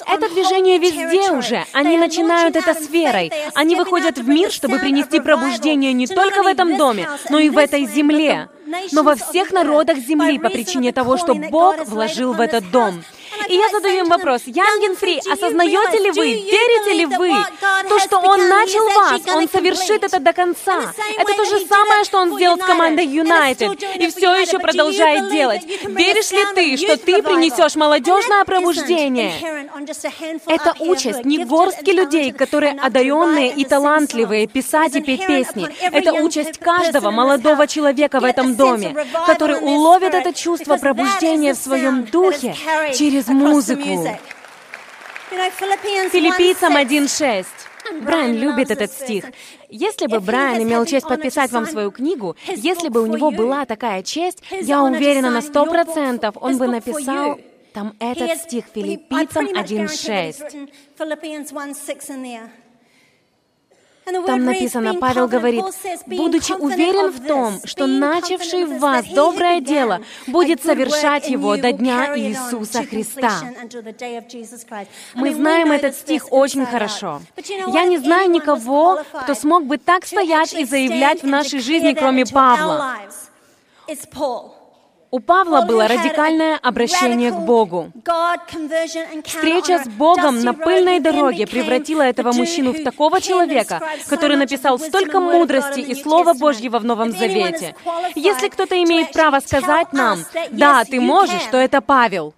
Это 0.06 0.28
движение 0.30 0.78
везде 0.78 1.30
уже. 1.32 1.64
Они 1.72 1.96
начинают 1.96 2.56
это 2.56 2.74
с 2.74 2.88
верой. 2.88 3.32
Они 3.54 3.76
выходят 3.76 4.18
в 4.18 4.28
мир, 4.28 4.50
чтобы 4.50 4.78
принести 4.78 5.20
пробуждение 5.20 5.92
не 5.92 6.06
только 6.06 6.42
в 6.42 6.46
этом 6.46 6.76
доме, 6.76 7.08
но 7.28 7.38
и 7.38 7.50
в 7.50 7.58
этой 7.58 7.84
земле 7.86 8.48
но 8.92 9.02
во 9.02 9.14
всех 9.14 9.52
народах 9.52 9.98
земли 9.98 10.38
по 10.38 10.50
причине 10.50 10.92
того, 10.92 11.16
что 11.16 11.34
Бог 11.34 11.86
вложил 11.86 12.32
в 12.32 12.40
этот 12.40 12.70
дом. 12.70 13.02
И 13.48 13.54
я 13.54 13.68
задаю 13.70 14.04
им 14.04 14.08
вопрос, 14.08 14.42
Young 14.46 14.77
and 14.77 14.96
Free, 14.96 15.20
осознаете 15.30 15.98
ли 15.98 16.10
вы, 16.10 16.26
верите 16.26 16.92
ли 16.92 17.06
вы, 17.06 17.32
то, 17.88 17.98
что 18.00 18.18
Он 18.18 18.48
начал 18.48 18.84
вас, 18.88 19.20
Он 19.34 19.48
совершит 19.48 20.04
это 20.04 20.18
до 20.20 20.32
конца. 20.32 20.92
Это 21.18 21.34
то 21.34 21.44
же 21.44 21.64
самое, 21.66 22.04
что 22.04 22.18
Он 22.18 22.34
сделал 22.34 22.58
с 22.58 22.64
командой 22.64 23.06
Юнайтед, 23.06 23.82
и 23.96 24.08
все 24.08 24.34
еще 24.34 24.58
продолжает 24.58 25.30
делать. 25.30 25.62
Веришь 25.84 26.30
ли 26.32 26.44
ты, 26.54 26.76
что 26.76 26.96
ты 26.96 27.22
принесешь 27.22 27.76
молодежное 27.76 28.44
пробуждение? 28.44 29.32
Это 30.46 30.74
участь 30.80 31.24
не 31.24 31.44
горстки 31.44 31.90
людей, 31.90 32.32
которые 32.32 32.72
одаренные 32.72 33.52
и 33.52 33.64
талантливые 33.64 34.46
писать 34.46 34.94
и 34.96 35.00
петь 35.00 35.26
песни. 35.26 35.68
Это 35.80 36.12
участь 36.12 36.58
каждого 36.58 37.10
молодого 37.10 37.66
человека 37.66 38.20
в 38.20 38.24
этом 38.24 38.56
доме, 38.56 38.96
который 39.26 39.58
уловит 39.58 40.14
это 40.14 40.32
чувство 40.32 40.76
пробуждения 40.76 41.54
в 41.54 41.58
своем 41.58 42.04
духе 42.04 42.54
через 42.94 43.28
музыку. 43.36 43.82
Филиппийцам 46.10 46.76
1.6. 46.76 47.46
Брайан 48.02 48.34
любит 48.34 48.70
этот 48.70 48.90
стих. 48.92 49.24
Если 49.68 50.06
бы 50.06 50.20
Брайан 50.20 50.62
имел 50.62 50.84
честь 50.86 51.06
подписать 51.08 51.50
вам 51.52 51.66
свою 51.66 51.90
книгу, 51.90 52.36
если 52.48 52.88
бы 52.88 53.02
у 53.02 53.06
него 53.06 53.30
была 53.30 53.64
такая 53.64 54.02
честь, 54.02 54.42
я 54.50 54.82
уверена 54.82 55.30
на 55.30 55.40
сто 55.42 55.66
процентов, 55.66 56.36
он 56.40 56.58
бы 56.58 56.66
написал 56.66 57.38
там 57.72 57.94
этот 58.00 58.38
стих 58.38 58.64
Филиппийцам 58.74 59.46
1.6. 59.46 60.70
Там 64.26 64.44
написано, 64.44 64.94
Павел 64.94 65.26
говорит, 65.26 65.64
«Будучи 66.06 66.52
уверен 66.52 67.10
в 67.10 67.26
том, 67.26 67.60
что 67.64 67.86
начавший 67.86 68.64
в 68.64 68.78
вас 68.78 69.04
доброе 69.06 69.60
дело 69.60 70.00
будет 70.28 70.62
совершать 70.62 71.28
его 71.28 71.56
до 71.56 71.72
дня 71.72 72.16
Иисуса 72.16 72.84
Христа». 72.84 73.32
Мы 75.14 75.34
знаем 75.34 75.72
этот 75.72 75.96
стих 75.96 76.32
очень 76.32 76.66
хорошо. 76.66 77.20
Я 77.66 77.84
не 77.84 77.98
знаю 77.98 78.30
никого, 78.30 79.02
кто 79.12 79.34
смог 79.34 79.64
бы 79.64 79.76
так 79.78 80.06
стоять 80.06 80.54
и 80.54 80.64
заявлять 80.64 81.22
в 81.22 81.26
нашей 81.26 81.60
жизни, 81.60 81.92
кроме 81.92 82.26
Павла. 82.26 82.94
У 85.16 85.20
Павла 85.20 85.62
было 85.62 85.88
радикальное 85.88 86.58
обращение 86.62 87.30
к 87.30 87.38
Богу. 87.38 87.90
Встреча 89.24 89.82
с 89.82 89.88
Богом 89.88 90.44
на 90.44 90.52
пыльной 90.52 91.00
дороге 91.00 91.46
превратила 91.46 92.02
этого 92.02 92.32
мужчину 92.32 92.74
в 92.74 92.84
такого 92.84 93.22
человека, 93.22 93.80
который 94.08 94.36
написал 94.36 94.78
столько 94.78 95.18
мудрости 95.18 95.80
и 95.80 95.94
Слова 95.94 96.34
Божьего 96.34 96.78
в 96.78 96.84
Новом 96.84 97.12
Завете. 97.12 97.74
Если 98.14 98.48
кто-то 98.48 98.74
имеет 98.84 99.12
право 99.12 99.40
сказать 99.40 99.94
нам, 99.94 100.18
«Да, 100.50 100.84
ты 100.84 101.00
можешь», 101.00 101.46
то 101.50 101.56
это 101.56 101.80
Павел. 101.80 102.34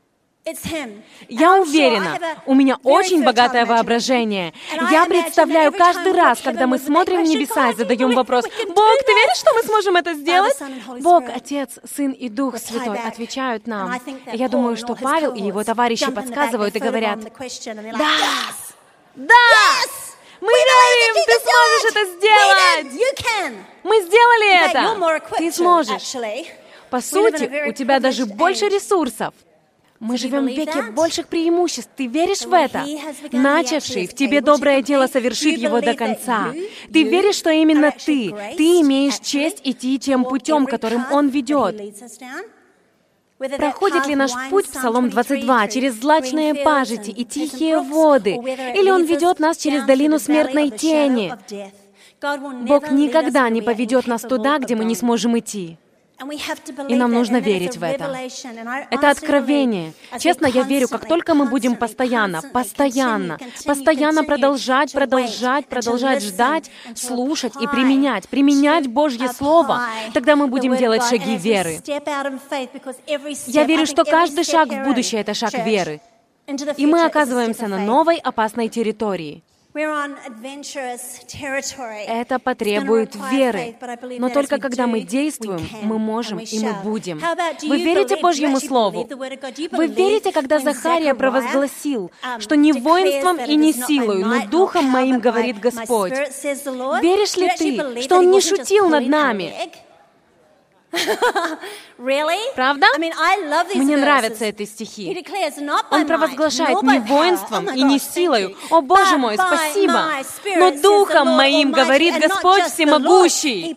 Я 1.29 1.61
уверена, 1.61 2.19
у 2.47 2.55
меня 2.55 2.77
очень 2.83 3.25
богатое 3.25 3.67
воображение. 3.67 4.53
Я 4.91 5.07
представляю 5.07 5.73
каждый 5.73 6.13
раз, 6.13 6.41
когда 6.41 6.67
мы 6.67 6.79
смотрим 6.79 7.25
в 7.25 7.29
небеса 7.29 7.71
и 7.71 7.75
задаем 7.75 8.15
вопрос, 8.15 8.45
«Бог, 8.45 8.99
ты 9.07 9.13
веришь, 9.13 9.39
что 9.39 9.53
мы 9.55 9.63
сможем 9.63 9.97
это 9.97 10.15
сделать?» 10.15 10.57
Бог, 11.01 11.25
Отец, 11.35 11.79
Сын 11.95 12.13
и 12.13 12.29
Дух 12.29 12.59
Святой 12.59 12.99
отвечают 12.99 13.67
нам. 13.67 13.93
Я 14.33 14.49
думаю, 14.49 14.77
что 14.77 14.95
Павел 14.95 15.35
и 15.35 15.43
его 15.43 15.65
товарищи 15.65 16.11
подсказывают 16.11 16.75
и 16.77 16.79
говорят, 16.79 17.19
«Да! 17.21 18.11
Да! 19.15 19.35
Мы 20.41 20.53
верим, 20.53 21.15
ты 21.27 21.33
сможешь 21.49 21.85
это 21.91 22.05
сделать! 22.17 22.87
Мы 23.83 24.03
сделали 24.03 24.71
это! 24.71 25.37
Ты 25.37 25.53
сможешь!» 25.53 26.17
По 26.91 27.01
сути, 27.01 27.69
у 27.69 27.73
тебя 27.73 28.01
даже 28.01 28.25
больше 28.25 28.69
ресурсов. 28.69 29.35
Мы 30.01 30.17
живем 30.17 30.47
в 30.47 30.49
веке 30.49 30.83
больших 30.93 31.27
преимуществ. 31.27 31.91
Ты 31.97 32.07
веришь 32.07 32.43
в 32.43 32.53
это? 32.53 32.85
Начавший 33.33 34.07
в 34.07 34.15
тебе 34.15 34.41
доброе 34.41 34.81
дело 34.81 35.07
совершит 35.07 35.59
его 35.59 35.81
до 35.81 35.95
конца. 35.95 36.53
Ты 36.93 37.03
веришь, 37.03 37.37
что 37.37 37.51
именно 37.51 37.91
ты, 37.91 38.35
ты 38.57 38.81
имеешь 38.81 39.19
честь 39.19 39.61
идти 39.65 39.99
тем 39.99 40.25
путем, 40.25 40.67
которым 40.67 41.05
Он 41.11 41.29
ведет. 41.29 41.81
Проходит 43.39 44.07
ли 44.07 44.17
наш 44.17 44.33
путь, 44.51 44.67
Псалом 44.67 45.11
22, 45.11 45.69
через 45.69 45.95
злачные 45.95 46.57
пажити 46.57 47.11
и 47.11 47.25
тихие 47.25 47.79
воды, 47.79 48.33
или 48.33 48.91
Он 48.91 49.05
ведет 49.05 49.39
нас 49.39 49.57
через 49.57 49.85
долину 49.85 50.19
смертной 50.19 50.71
тени? 50.71 51.35
Бог 52.67 52.91
никогда 52.91 53.49
не 53.49 53.63
поведет 53.63 54.07
нас 54.07 54.23
туда, 54.23 54.59
где 54.59 54.75
мы 54.75 54.85
не 54.85 54.97
сможем 54.97 55.39
идти. 55.39 55.79
И 56.89 56.95
нам 56.97 57.13
нужно 57.13 57.37
верить 57.37 57.77
в 57.77 57.83
это. 57.83 58.17
Это 58.91 59.11
откровение. 59.11 59.93
Честно, 60.19 60.47
я 60.47 60.63
верю, 60.63 60.89
как 60.89 61.07
только 61.07 61.35
мы 61.35 61.47
будем 61.47 61.77
постоянно, 61.77 62.43
постоянно, 62.43 63.39
постоянно 63.65 64.25
продолжать, 64.25 64.93
продолжать, 64.93 65.67
продолжать 65.67 66.23
ждать, 66.23 66.71
слушать 66.95 67.55
и 67.61 67.67
применять, 67.67 68.29
применять 68.29 68.89
Божье 68.89 69.29
Слово, 69.29 69.83
тогда 70.13 70.35
мы 70.35 70.49
будем 70.49 70.77
делать 70.77 71.05
шаги 71.05 71.37
веры. 71.37 71.81
Я 73.47 73.65
верю, 73.65 73.87
что 73.87 74.05
каждый 74.05 74.45
шаг 74.45 74.69
в 74.71 74.85
будущее— 74.85 75.21
это 75.23 75.35
шаг 75.35 75.55
веры. 75.65 76.01
И 76.77 76.87
мы 76.87 77.05
оказываемся 77.05 77.69
на 77.69 77.79
новой 77.79 78.17
опасной 78.17 78.69
территории. 78.69 79.43
Это 82.07 82.39
потребует 82.39 83.15
веры. 83.31 83.77
Но 84.19 84.29
только 84.29 84.59
когда 84.59 84.87
мы 84.87 85.01
действуем, 85.01 85.67
мы 85.83 85.99
можем 85.99 86.39
и 86.39 86.59
мы 86.61 86.75
будем. 86.83 87.21
Вы 87.63 87.83
верите 87.83 88.17
Божьему 88.17 88.61
Слову? 88.61 89.09
Вы 89.73 89.87
верите, 89.87 90.33
когда 90.33 90.59
Захария 90.59 91.15
провозгласил, 91.15 92.11
um, 92.23 92.41
что 92.41 92.57
не 92.57 92.73
воинством 92.73 93.39
и 93.39 93.57
не 93.57 93.73
силою, 93.73 94.27
но 94.27 94.47
Духом 94.47 94.85
моим 94.87 95.21
говорит 95.21 95.59
Господь? 95.61 96.13
Веришь 96.13 97.37
ли 97.37 97.51
ты, 97.57 98.03
что 98.03 98.19
Он 98.19 98.31
не 98.31 98.41
шутил 98.41 98.89
над 98.89 99.07
нами? 99.07 99.55
Правда? 102.55 102.87
Мне 103.75 103.97
нравятся 103.97 104.47
эти 104.47 104.65
стихи. 104.65 105.25
Он 105.91 106.07
провозглашает 106.07 106.83
не 106.83 106.99
воинством 107.01 107.69
oh 107.69 107.77
и 107.77 107.83
не 107.83 107.99
силою. 107.99 108.57
О, 108.71 108.81
Боже 108.81 109.19
мой, 109.19 109.35
спасибо! 109.35 110.07
Но 110.57 110.71
Духом 110.71 111.29
моим 111.29 111.73
говорит 111.73 112.19
Господь 112.19 112.65
Всемогущий. 112.65 113.77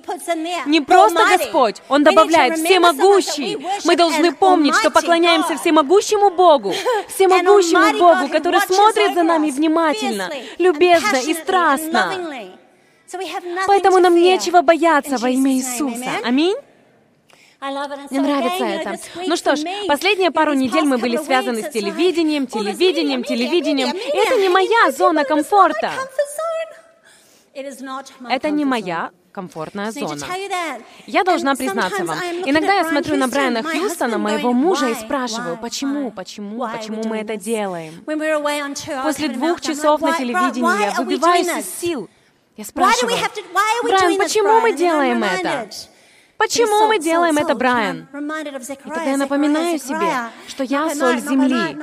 Не 0.66 0.82
просто 0.82 1.26
Господь, 1.38 1.82
Он 1.90 2.04
добавляет 2.04 2.58
Всемогущий. 2.58 3.58
Мы 3.86 3.96
должны 3.96 4.34
помнить, 4.34 4.76
что 4.76 4.90
поклоняемся 4.90 5.58
Всемогущему 5.58 6.30
Богу, 6.32 6.74
Всемогущему 7.08 8.00
Богу, 8.00 8.30
который 8.30 8.62
смотрит 8.62 9.14
за 9.16 9.24
нами 9.24 9.50
внимательно, 9.50 10.32
любезно 10.58 11.18
и 11.18 11.34
страстно. 11.34 12.14
Поэтому 13.68 14.00
нам 14.00 14.16
нечего 14.16 14.62
бояться 14.62 15.18
во 15.18 15.30
имя 15.30 15.52
Иисуса. 15.52 16.12
Аминь. 16.24 16.56
Мне 18.10 18.22
нравится 18.22 18.66
это. 18.66 19.00
Ну 19.28 19.36
что 19.36 19.56
ж, 19.56 19.62
последние 19.88 20.32
пару 20.32 20.54
недель 20.54 20.84
мы 20.86 20.98
были 20.98 21.18
связаны 21.18 21.62
с 21.62 21.70
телевидением, 21.70 22.48
телевидением, 22.48 23.24
телевидением. 23.24 23.96
И 23.96 24.18
это 24.18 24.36
не 24.38 24.50
моя 24.50 24.92
зона 24.92 25.24
комфорта. 25.24 25.92
Это 28.30 28.50
не 28.50 28.66
моя 28.66 29.12
комфортная 29.32 29.92
зона. 29.92 30.26
Я 31.06 31.24
должна 31.24 31.56
признаться 31.56 32.04
вам, 32.04 32.18
иногда 32.46 32.74
я 32.74 32.84
смотрю 32.90 33.16
на 33.18 33.28
Брайана 33.28 33.62
Хьюстона, 33.64 34.18
моего 34.18 34.54
мужа, 34.54 34.90
и 34.90 34.96
спрашиваю, 34.96 35.58
почему, 35.58 36.12
почему, 36.12 36.68
почему 36.68 37.04
мы 37.06 37.18
это 37.20 37.36
делаем? 37.38 38.04
После 39.04 39.30
двух 39.30 39.62
часов 39.62 40.02
на 40.02 40.18
телевидении 40.18 40.82
я 40.82 40.92
выбиваюсь 40.94 41.48
из 41.48 41.80
сил. 41.80 42.10
Я 42.58 42.66
спрашиваю, 42.66 43.16
Брайан, 43.84 44.18
почему 44.18 44.60
мы 44.62 44.74
делаем 44.74 45.24
это? 45.24 45.70
Почему 46.42 46.88
мы 46.88 46.98
делаем 46.98 47.38
это, 47.38 47.54
Брайан? 47.54 48.08
И 48.12 48.90
тогда 48.90 49.12
я 49.12 49.18
напоминаю 49.18 49.78
себе, 49.78 50.32
что 50.48 50.64
я 50.64 50.94
соль 50.96 51.20
земли. 51.20 51.78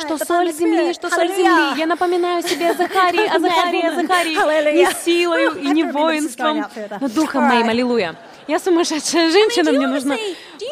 Что 0.00 0.18
соль 0.24 0.52
земли, 0.52 0.92
что 0.94 1.10
соль 1.10 1.28
земли. 1.28 1.78
Я 1.78 1.86
напоминаю 1.86 2.42
себе 2.42 2.70
о 2.70 2.74
Захарии, 2.74 3.26
о 3.26 3.40
Захарии, 3.40 3.86
о 3.86 3.94
Захарии. 3.94 4.76
Не 4.76 4.86
силою 5.04 5.56
и 5.60 5.68
не 5.68 5.82
воинством, 5.84 6.64
но 7.00 7.08
духом 7.08 7.44
моим. 7.44 7.68
Аллилуйя. 7.68 8.16
Я 8.46 8.60
сумасшедшая 8.60 9.30
женщина, 9.30 9.72
мне 9.72 9.86
нужно 9.88 10.16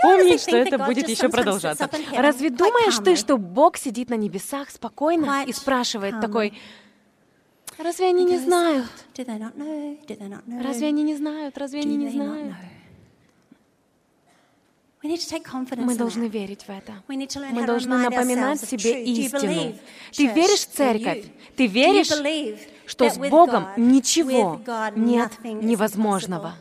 помнить, 0.02 0.42
что 0.42 0.56
это 0.56 0.78
будет 0.78 1.08
еще 1.08 1.28
продолжаться. 1.28 1.90
Разве 2.16 2.50
думаешь 2.50 2.96
ты, 2.98 3.16
что 3.16 3.38
Бог 3.38 3.76
сидит 3.76 4.10
на 4.10 4.14
небесах 4.14 4.70
спокойно 4.70 5.44
и 5.44 5.52
спрашивает 5.52 6.20
такой, 6.20 6.54
разве 7.78 8.06
они 8.06 8.24
не 8.24 8.38
знают? 8.38 8.86
Разве 9.16 10.86
они 10.88 11.02
не 11.02 11.16
знают? 11.16 11.58
Разве 11.58 11.80
они 11.80 11.96
не 11.96 12.10
знают? 12.10 12.54
Мы 15.02 15.94
должны 15.96 16.28
верить 16.28 16.62
в 16.62 16.70
это. 16.70 17.02
Мы 17.08 17.66
должны 17.66 17.96
напоминать 17.98 18.60
себе 18.60 19.02
истину. 19.04 19.74
Ты 20.16 20.26
веришь 20.28 20.60
в 20.60 20.70
церковь? 20.70 21.24
Ты 21.56 21.66
веришь, 21.66 22.12
что 22.86 23.10
с 23.10 23.18
Богом 23.18 23.66
ничего 23.76 24.60
нет 24.94 25.32
невозможного? 25.42 26.54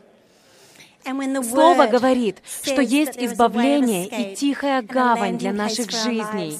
Слово 1.44 1.88
говорит, 1.88 2.38
что 2.64 2.82
есть 2.82 3.18
избавление 3.18 4.08
и 4.08 4.36
тихая 4.36 4.82
гавань 4.82 5.38
для 5.38 5.52
наших 5.52 5.92
жизней. 5.92 6.60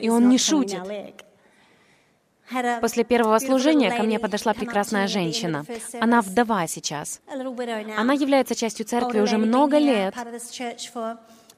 И 0.00 0.08
Он 0.08 0.28
не 0.28 0.38
шутит. 0.38 0.80
После 2.80 3.04
первого 3.04 3.38
служения 3.38 3.90
ко 3.90 4.02
мне 4.02 4.18
подошла 4.18 4.54
прекрасная 4.54 5.08
женщина. 5.08 5.64
Она 6.00 6.20
вдова 6.20 6.66
сейчас. 6.66 7.20
Она 7.96 8.12
является 8.12 8.54
частью 8.54 8.86
церкви 8.86 9.20
уже 9.20 9.38
много 9.38 9.78
лет. 9.78 10.14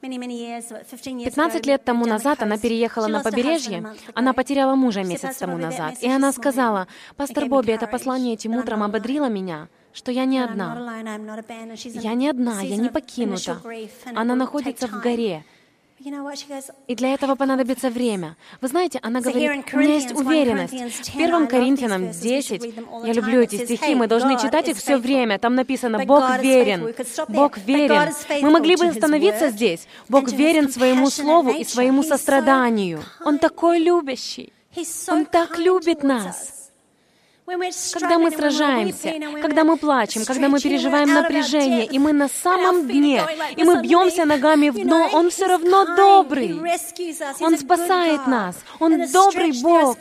15 0.01 1.65
лет 1.65 1.83
тому 1.83 2.05
назад 2.05 2.41
она 2.41 2.57
переехала 2.57 3.07
на 3.07 3.21
побережье. 3.21 3.85
Она 4.13 4.33
потеряла 4.33 4.75
мужа 4.75 5.03
месяц 5.03 5.37
тому 5.37 5.57
назад. 5.57 5.95
И 6.01 6.09
она 6.09 6.31
сказала, 6.31 6.87
«Пастор 7.17 7.45
Бобби, 7.47 7.71
это 7.71 7.85
послание 7.87 8.33
этим 8.35 8.55
утром 8.55 8.81
ободрило 8.83 9.27
меня, 9.27 9.67
что 9.91 10.11
я 10.11 10.25
не 10.25 10.39
одна. 10.39 11.01
Я 11.83 12.13
не 12.13 12.29
одна, 12.29 12.61
я 12.61 12.77
не 12.77 12.89
покинута. 12.89 13.61
Она 14.15 14.35
находится 14.35 14.87
в 14.87 15.01
горе, 15.01 15.43
и 16.87 16.95
для 16.95 17.13
этого 17.13 17.35
понадобится 17.35 17.89
время. 17.89 18.37
Вы 18.61 18.67
знаете, 18.69 18.99
она 19.01 19.19
говорит, 19.19 19.65
у 19.73 19.77
меня 19.77 19.95
есть 19.95 20.11
уверенность. 20.11 21.09
В 21.09 21.15
1 21.15 21.47
Коринфянам 21.47 22.11
10, 22.11 22.73
я 23.05 23.13
люблю 23.13 23.41
эти 23.41 23.65
стихи, 23.65 23.95
мы 23.95 24.07
должны 24.07 24.39
читать 24.39 24.69
их 24.69 24.77
все 24.77 24.97
время. 24.97 25.39
Там 25.39 25.55
написано, 25.55 26.05
Бог 26.05 26.39
верен. 26.39 26.93
Бог 27.27 27.57
верен. 27.57 28.13
Мы 28.41 28.49
могли 28.49 28.75
бы 28.75 28.85
остановиться 28.85 29.49
здесь. 29.49 29.87
Бог 30.07 30.31
верен 30.31 30.69
своему 30.69 31.09
слову 31.09 31.51
и 31.51 31.65
своему 31.65 32.03
состраданию. 32.03 33.03
Он 33.25 33.37
такой 33.37 33.79
любящий. 33.79 34.53
Он 35.07 35.25
так 35.25 35.57
любит 35.57 36.03
нас. 36.03 36.58
Когда 37.93 38.19
мы 38.19 38.31
сражаемся, 38.31 39.13
когда 39.41 39.63
мы 39.63 39.77
плачем, 39.77 40.25
когда 40.25 40.49
мы 40.49 40.59
переживаем 40.59 41.13
напряжение, 41.13 41.85
и 41.85 41.97
мы 41.97 42.13
на 42.13 42.27
самом 42.27 42.87
дне, 42.87 43.23
и 43.55 43.63
мы 43.63 43.81
бьемся 43.81 44.25
ногами 44.25 44.69
в 44.69 44.75
дно, 44.75 45.09
Он 45.13 45.29
все 45.29 45.47
равно 45.47 45.95
добрый. 45.95 46.59
Он 47.39 47.57
спасает 47.57 48.27
нас. 48.27 48.55
Он 48.79 49.05
добрый 49.11 49.51
Бог. 49.61 49.97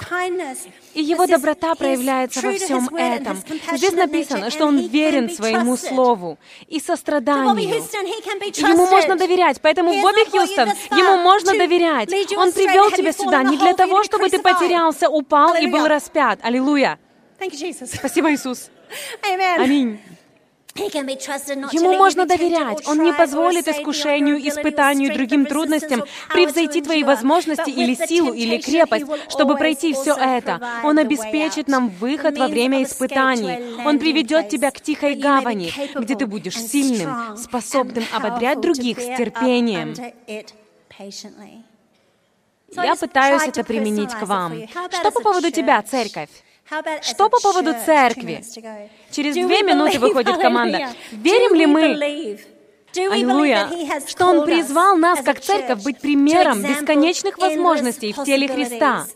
И 0.94 1.02
Его 1.02 1.26
доброта 1.26 1.74
проявляется 1.74 2.40
во 2.40 2.52
всем 2.52 2.94
этом. 2.94 3.38
Здесь 3.72 3.92
написано, 3.92 4.50
что 4.50 4.66
Он 4.66 4.78
верен 4.78 5.30
своему 5.30 5.76
Слову 5.76 6.38
и 6.68 6.80
состраданию. 6.80 7.54
Ему 8.68 8.86
можно 8.86 9.16
доверять, 9.16 9.60
поэтому 9.62 9.90
Бобби 10.02 10.28
Хьюстон, 10.30 10.70
Ему 10.90 11.16
можно 11.22 11.52
доверять. 11.52 12.12
Он 12.36 12.52
привел 12.52 12.90
тебя 12.90 13.12
сюда 13.12 13.42
не 13.42 13.56
для 13.56 13.74
того, 13.74 14.04
чтобы 14.04 14.28
ты 14.28 14.38
потерялся, 14.38 15.08
упал 15.08 15.54
и 15.54 15.66
был 15.66 15.86
распят. 15.86 16.40
Аллилуйя. 16.42 16.98
Спасибо, 17.86 18.32
Иисус. 18.32 18.70
Аминь. 19.58 20.00
Ему 20.78 21.96
можно 21.96 22.24
доверять. 22.26 22.86
Он 22.86 23.02
не 23.02 23.12
позволит 23.12 23.66
искушению, 23.66 24.36
испытанию 24.48 25.10
и 25.10 25.14
другим 25.14 25.44
трудностям 25.44 26.04
превзойти 26.30 26.82
твои 26.82 27.02
возможности 27.02 27.70
или 27.70 27.94
силу, 27.94 28.32
или 28.32 28.58
крепость, 28.58 29.06
чтобы 29.28 29.56
пройти 29.56 29.92
все 29.92 30.14
это. 30.14 30.60
Он 30.84 30.98
обеспечит 30.98 31.68
нам 31.68 31.88
выход 31.88 32.38
во 32.38 32.48
время 32.48 32.82
испытаний. 32.84 33.76
Он 33.84 33.98
приведет 33.98 34.48
тебя 34.48 34.70
к 34.70 34.80
тихой 34.80 35.16
гавани, 35.16 35.72
где 35.96 36.14
ты 36.14 36.26
будешь 36.26 36.56
сильным, 36.56 37.36
способным 37.36 38.04
ободрять 38.12 38.60
других 38.60 39.00
с 39.00 39.04
терпением. 39.16 39.94
Я 42.76 42.94
пытаюсь 42.96 43.46
это 43.46 43.64
применить 43.64 44.12
к 44.12 44.22
вам. 44.26 44.54
Что 44.90 45.10
по 45.10 45.20
поводу 45.20 45.50
тебя, 45.50 45.82
церковь? 45.82 46.28
Что 47.02 47.28
по 47.28 47.40
поводу 47.40 47.74
церкви? 47.84 48.44
Через 49.10 49.34
две 49.34 49.62
минуты 49.62 49.98
выходит 49.98 50.36
команда. 50.38 50.88
Верим 51.12 51.54
ли 51.54 51.66
мы, 51.66 52.38
Аллилуйя, 52.96 53.68
что 54.06 54.26
Он 54.26 54.44
призвал 54.46 54.96
нас, 54.96 55.20
как 55.22 55.40
церковь, 55.40 55.82
быть 55.82 56.00
примером 56.00 56.62
бесконечных 56.62 57.38
возможностей 57.38 58.12
в 58.12 58.24
теле 58.24 58.48
Христа? 58.48 59.06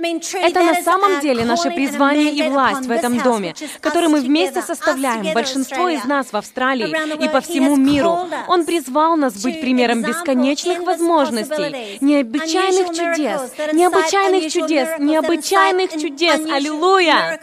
Это 0.00 0.62
на 0.62 0.74
самом 0.82 1.20
деле 1.20 1.44
наше 1.44 1.70
призвание 1.70 2.32
и 2.32 2.48
власть 2.48 2.86
в 2.86 2.90
этом 2.90 3.18
доме, 3.18 3.54
который 3.80 4.08
мы 4.08 4.20
вместе 4.20 4.62
составляем, 4.62 5.34
большинство 5.34 5.88
из 5.88 6.04
нас 6.04 6.32
в 6.32 6.36
Австралии 6.36 6.88
и 7.24 7.28
по 7.28 7.40
всему 7.40 7.76
миру. 7.76 8.18
Он 8.46 8.64
призвал 8.64 9.16
нас 9.16 9.42
быть 9.42 9.60
примером 9.60 10.02
бесконечных 10.02 10.80
возможностей, 10.80 11.98
необычайных 12.00 12.88
чудес, 12.88 13.52
необычайных 13.72 14.52
чудес, 14.52 14.88
необычайных 14.98 15.90
чудес. 15.92 16.40
Аллилуйя! 16.50 17.40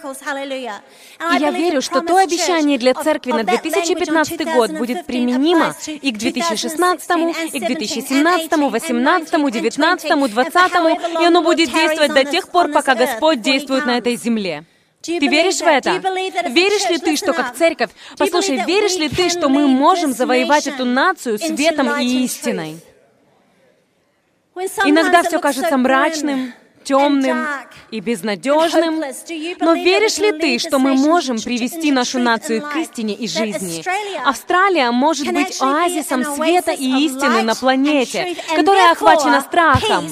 И 1.20 1.38
я 1.40 1.52
верю, 1.52 1.82
что 1.82 2.02
то 2.02 2.18
обещание 2.18 2.78
для 2.78 2.94
церкви 2.94 3.32
на 3.32 3.44
2015 3.44 4.54
год 4.54 4.72
будет 4.72 5.06
применимо 5.06 5.76
и 5.88 6.12
к 6.12 6.18
2016, 6.18 7.10
и 7.54 7.60
к 7.60 7.66
2017, 7.66 8.50
2018, 8.50 9.30
2019, 9.30 10.10
2020, 10.10 11.22
и 11.22 11.26
оно 11.26 11.42
будет 11.42 11.72
действовать 11.72 12.14
до 12.14 12.24
тех 12.26 12.50
пор, 12.50 12.72
пока 12.72 12.96
Господь 12.96 13.42
действует 13.42 13.86
на 13.86 13.98
этой 13.98 14.16
земле. 14.16 14.66
Ты 15.02 15.28
веришь 15.28 15.60
в 15.60 15.68
это? 15.68 15.92
Веришь 16.50 16.90
ли 16.90 16.98
ты, 16.98 17.16
что 17.16 17.34
как 17.34 17.56
церковь, 17.56 17.92
послушай, 18.18 18.64
веришь 18.66 18.96
ли 18.96 19.08
ты, 19.08 19.30
что 19.30 19.50
мы 19.50 19.68
можем 19.68 20.14
завоевать 20.14 20.68
эту 20.68 20.84
нацию 20.84 21.38
светом 21.38 22.00
и 22.00 22.26
истиной? 22.26 22.80
Иногда 24.86 25.22
все 25.24 25.40
кажется 25.40 25.78
мрачным, 25.78 26.54
темным 26.86 27.46
и 27.92 28.00
безнадежным. 28.00 29.00
Но 29.60 29.74
веришь 29.74 30.18
ли 30.18 30.32
ты, 30.32 30.60
что 30.60 30.80
мы 30.80 30.94
можем 30.94 31.38
привести 31.42 31.92
нашу 31.92 32.20
нацию 32.20 32.62
к 32.62 32.76
истине 32.78 33.14
и 33.16 33.28
жизни? 33.28 33.84
Австралия 34.26 34.92
может 34.92 35.28
быть 35.34 35.62
оазисом 35.62 36.24
света 36.36 36.72
и 36.72 37.06
истины 37.06 37.42
на 37.42 37.56
планете, 37.56 38.36
которая 38.56 38.92
охвачена 38.92 39.42
страхом. 39.42 40.10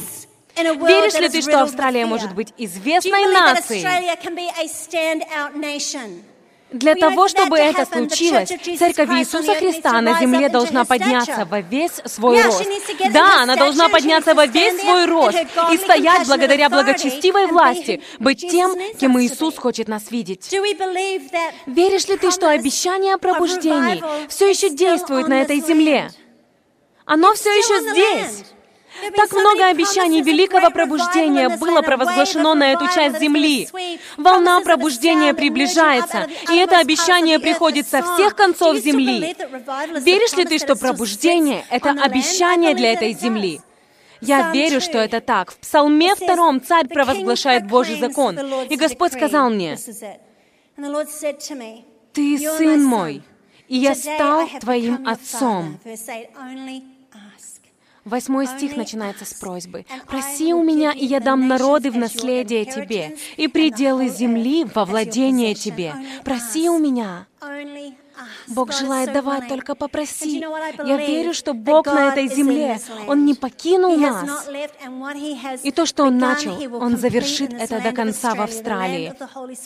Веришь 0.56 1.20
ли 1.20 1.30
ты, 1.30 1.42
что 1.42 1.62
Австралия 1.64 2.06
может 2.06 2.34
быть 2.36 2.54
известной 2.58 3.26
нацией? 3.34 3.82
Для 6.74 6.96
того, 6.96 7.28
чтобы 7.28 7.58
это 7.58 7.86
случилось, 7.86 8.50
Церковь 8.50 9.10
Иисуса 9.20 9.54
Христа 9.54 10.02
на 10.02 10.20
земле 10.20 10.50
должна 10.50 10.86
подняться 10.86 11.46
во 11.46 11.62
весь 11.62 12.02
свой 12.06 12.42
рост. 12.42 12.66
Да, 13.12 13.44
она 13.44 13.56
должна 13.56 13.90
подняться 13.90 14.34
во 14.34 14.48
весь 14.48 14.82
свой 14.82 15.06
рост 15.06 15.38
и 15.72 15.78
стоять 15.78 16.28
благодаря 16.28 16.70
благочестивой 16.70 17.48
власти, 17.48 18.02
быть 18.20 18.40
тем, 18.40 18.76
кем 19.00 19.22
Иисус 19.22 19.58
хочет 19.58 19.88
нас 19.88 20.10
видеть. 20.10 20.52
Веришь 20.52 22.08
ли 22.08 22.18
ты, 22.18 22.32
что 22.32 22.50
обещание 22.50 23.14
о 23.14 23.18
пробуждении 23.20 24.04
все 24.28 24.50
еще 24.50 24.70
действует 24.70 25.28
на 25.28 25.42
этой 25.42 25.62
земле? 25.62 26.10
Оно 27.06 27.34
все 27.34 27.50
еще 27.52 27.92
здесь. 27.92 28.53
Так 29.16 29.32
много 29.32 29.68
обещаний 29.68 30.22
великого 30.22 30.70
пробуждения 30.70 31.50
было 31.50 31.82
провозглашено 31.82 32.54
на 32.54 32.72
эту 32.74 32.88
часть 32.94 33.20
земли. 33.20 33.68
Волна 34.18 34.62
пробуждения 34.62 35.34
приближается, 35.34 36.28
и 36.52 36.58
это 36.58 36.80
обещание 36.80 37.40
приходит 37.40 37.88
со 37.88 38.02
всех 38.02 38.36
концов 38.36 38.78
земли. 38.78 39.36
Веришь 40.00 40.34
ли 40.34 40.46
ты, 40.46 40.60
что 40.60 40.76
пробуждение— 40.76 41.66
это 41.70 41.92
обещание 41.92 42.76
для 42.76 42.94
этой 42.94 43.14
земли? 43.14 43.62
Я 44.22 44.52
верю, 44.52 44.80
что 44.80 45.00
это 45.00 45.20
так. 45.20 45.52
В 45.52 45.58
Псалме 45.58 46.16
втором 46.16 46.62
царь 46.62 46.88
провозглашает 46.88 47.68
Божий 47.68 48.00
закон. 48.00 48.40
И 48.70 48.76
Господь 48.78 49.14
сказал 49.14 49.50
мне, 49.50 49.78
«Ты 52.14 52.38
сын 52.38 52.84
мой, 52.84 53.22
и 53.68 53.78
я 53.78 53.96
стал 53.96 54.48
твоим 54.62 55.06
отцом». 55.08 55.78
Восьмой 58.06 58.48
стих 58.48 58.76
начинается 58.76 59.26
с 59.26 59.34
просьбы. 59.34 59.86
«Проси 60.08 60.54
у 60.54 60.62
меня, 60.62 60.92
и 60.92 61.06
я 61.06 61.20
дам 61.20 61.48
народы 61.48 61.90
в 61.90 61.98
наследие 61.98 62.66
тебе, 62.66 63.16
и 63.38 63.48
пределы 63.48 64.10
земли 64.10 64.66
во 64.66 64.86
владение 64.86 65.54
тебе. 65.54 65.94
Проси 66.24 66.70
у 66.70 66.80
меня». 66.80 67.28
Бог 68.48 68.72
желает 68.74 69.12
давать, 69.14 69.48
только 69.48 69.76
попроси. 69.76 70.40
Я 70.86 70.98
верю, 70.98 71.34
что 71.34 71.54
Бог 71.54 71.86
на 71.86 72.10
этой 72.10 72.28
земле, 72.28 72.80
Он 73.08 73.26
не 73.26 73.34
покинул 73.34 73.98
нас. 73.98 74.48
И 75.64 75.72
то, 75.72 75.86
что 75.86 76.06
Он 76.06 76.18
начал, 76.18 76.54
Он 76.76 76.98
завершит 76.98 77.54
это 77.54 77.80
до 77.80 77.92
конца 77.92 78.36
в 78.36 78.42
Австралии. 78.42 79.14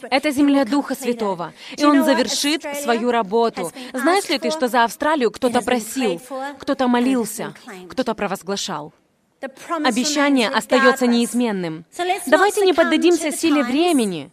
Это 0.09 0.31
земля 0.31 0.65
Духа 0.65 0.95
Святого, 0.95 1.53
и 1.75 1.85
Он 1.85 2.03
завершит 2.03 2.63
свою 2.83 3.11
работу. 3.11 3.71
Знаешь 3.93 4.29
ли 4.29 4.39
ты, 4.39 4.51
что 4.51 4.67
за 4.67 4.83
Австралию 4.83 5.31
кто-то 5.31 5.61
просил, 5.61 6.21
кто-то 6.59 6.87
молился, 6.87 7.53
кто-то 7.89 8.13
провозглашал? 8.13 8.93
Обещание 9.83 10.49
остается 10.49 11.05
неизменным. 11.05 11.85
Давайте 12.25 12.65
не 12.65 12.73
поддадимся 12.73 13.31
силе 13.31 13.63
времени. 13.63 14.31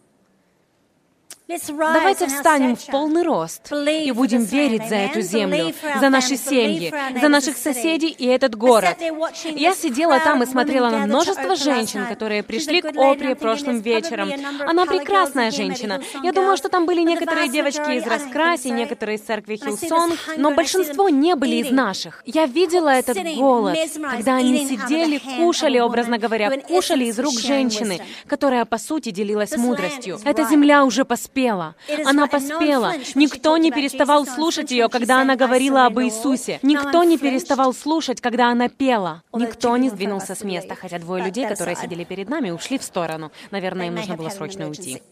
Давайте 1.46 2.26
встанем 2.26 2.74
в 2.74 2.86
полный 2.86 3.22
рост 3.22 3.70
и 3.70 4.10
будем 4.12 4.44
верить 4.44 4.88
за 4.88 4.94
эту 4.94 5.20
землю, 5.20 5.74
за 6.00 6.08
наши 6.08 6.36
семьи, 6.36 6.90
за 7.20 7.28
наших 7.28 7.58
соседей 7.58 8.08
и 8.08 8.24
этот 8.24 8.54
город. 8.54 8.96
Я 9.44 9.74
сидела 9.74 10.20
там 10.20 10.42
и 10.42 10.46
смотрела 10.46 10.88
на 10.88 11.00
множество 11.00 11.54
женщин, 11.54 12.06
которые 12.06 12.42
пришли 12.42 12.80
к 12.80 12.96
Опре 12.96 13.34
прошлым 13.34 13.80
вечером. 13.80 14.30
Она 14.66 14.86
прекрасная 14.86 15.50
женщина. 15.50 16.00
Я 16.22 16.32
думаю, 16.32 16.56
что 16.56 16.70
там 16.70 16.86
были 16.86 17.02
некоторые 17.02 17.50
девочки 17.50 17.98
из 17.98 18.06
Раскраси, 18.06 18.68
некоторые 18.68 19.18
из 19.18 19.20
церкви 19.20 19.56
Hillsong, 19.56 20.18
но 20.38 20.50
большинство 20.52 21.10
не 21.10 21.34
были 21.34 21.56
из 21.56 21.70
наших. 21.70 22.22
Я 22.24 22.46
видела 22.46 22.88
этот 22.88 23.18
голод, 23.36 23.76
когда 24.12 24.36
они 24.36 24.66
сидели, 24.66 25.20
кушали, 25.36 25.78
образно 25.78 26.16
говоря, 26.16 26.50
кушали 26.62 27.04
из 27.04 27.18
рук 27.18 27.34
женщины, 27.38 28.00
которая, 28.26 28.64
по 28.64 28.78
сути, 28.78 29.10
делилась 29.10 29.54
мудростью. 29.58 30.18
Эта 30.24 30.44
земля 30.44 30.86
уже 30.86 31.04
поспела 31.04 31.33
поспела. 31.34 31.74
Она 32.04 32.26
поспела. 32.26 32.94
Никто 33.14 33.56
не 33.56 33.70
переставал 33.70 34.26
слушать 34.26 34.70
ее, 34.70 34.88
когда 34.88 35.20
она 35.20 35.36
говорила 35.36 35.86
об 35.86 35.98
Иисусе. 36.00 36.58
Никто 36.62 37.04
не 37.04 37.18
переставал 37.18 37.74
слушать, 37.74 38.20
когда 38.20 38.50
она 38.50 38.68
пела. 38.68 39.22
Никто 39.32 39.76
не 39.76 39.90
сдвинулся 39.90 40.34
с 40.34 40.44
места, 40.44 40.74
хотя 40.74 40.98
двое 40.98 41.24
людей, 41.24 41.46
которые 41.46 41.76
сидели 41.76 42.04
перед 42.04 42.28
нами, 42.28 42.50
ушли 42.50 42.78
в 42.78 42.82
сторону. 42.82 43.32
Наверное, 43.50 43.88
им 43.88 43.94
нужно 43.94 44.16
было 44.16 44.28
срочно 44.28 44.68
уйти. 44.68 45.02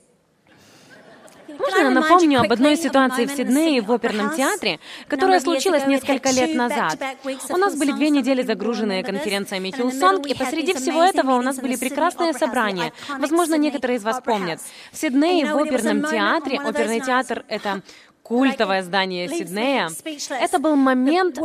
Можно 1.58 1.78
я 1.78 1.90
напомню 1.90 2.40
об 2.40 2.52
одной 2.52 2.76
ситуации 2.76 3.26
в 3.26 3.30
Сиднее 3.30 3.80
в 3.82 3.90
оперном 3.92 4.34
театре, 4.34 4.78
которая 5.08 5.40
случилась 5.40 5.86
несколько 5.86 6.30
лет 6.30 6.54
назад. 6.54 6.98
У 7.48 7.56
нас 7.56 7.76
были 7.76 7.92
две 7.92 8.10
недели 8.10 8.42
загруженные 8.42 9.02
конференциями 9.02 9.70
Hillsong, 9.70 10.26
и 10.26 10.34
посреди 10.34 10.74
всего 10.74 11.02
этого 11.02 11.32
у 11.32 11.42
нас 11.42 11.56
были 11.58 11.76
прекрасные 11.76 12.32
собрания. 12.32 12.92
Возможно, 13.18 13.56
некоторые 13.56 13.98
из 13.98 14.04
вас 14.04 14.20
помнят. 14.20 14.60
В 14.92 14.96
Сиднее 14.96 15.46
в 15.46 15.56
оперном 15.56 16.02
театре, 16.02 16.60
оперный 16.60 17.00
театр— 17.00 17.44
это 17.48 17.82
культовое 18.22 18.82
здание 18.82 19.28
Сиднея. 19.28 19.90
Это 20.30 20.58
был 20.58 20.76
момент, 20.76 21.38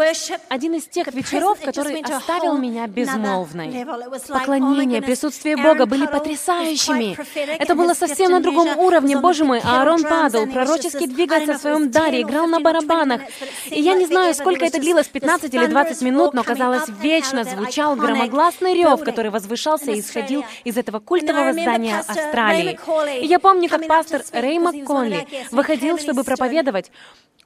один 0.49 0.75
из 0.75 0.85
тех 0.85 1.07
вечеров, 1.13 1.59
который 1.59 2.01
оставил 2.01 2.57
меня 2.57 2.87
безмолвной. 2.87 3.85
Поклонение, 4.27 5.01
присутствие 5.01 5.57
Бога 5.57 5.85
были 5.85 6.05
потрясающими. 6.05 7.17
Это 7.59 7.75
было 7.75 7.93
совсем 7.93 8.31
на 8.31 8.39
другом 8.39 8.77
уровне. 8.77 9.17
Боже 9.17 9.43
мой, 9.43 9.59
Аарон 9.59 10.03
падал, 10.03 10.47
пророчески 10.47 11.07
двигался 11.07 11.53
в 11.53 11.57
своем 11.57 11.89
даре, 11.91 12.21
играл 12.21 12.47
на 12.47 12.59
барабанах. 12.59 13.21
И 13.69 13.81
я 13.81 13.95
не 13.95 14.05
знаю, 14.05 14.33
сколько 14.33 14.65
это 14.65 14.79
длилось, 14.79 15.07
15 15.07 15.53
или 15.53 15.65
20 15.65 16.01
минут, 16.01 16.33
но, 16.33 16.43
казалось, 16.43 16.87
вечно 17.01 17.43
звучал 17.43 17.95
громогласный 17.95 18.73
рев, 18.73 19.03
который 19.03 19.31
возвышался 19.31 19.91
и 19.91 19.99
исходил 19.99 20.45
из 20.63 20.77
этого 20.77 20.99
культового 20.99 21.53
здания 21.53 21.99
Австралии. 21.99 22.79
И 23.21 23.25
я 23.25 23.39
помню, 23.39 23.69
как 23.69 23.87
пастор 23.87 24.21
Рэй 24.31 24.59
МакКонли 24.59 25.27
выходил, 25.51 25.97
чтобы 25.97 26.23
проповедовать 26.23 26.66
проповедовать, 26.67 26.91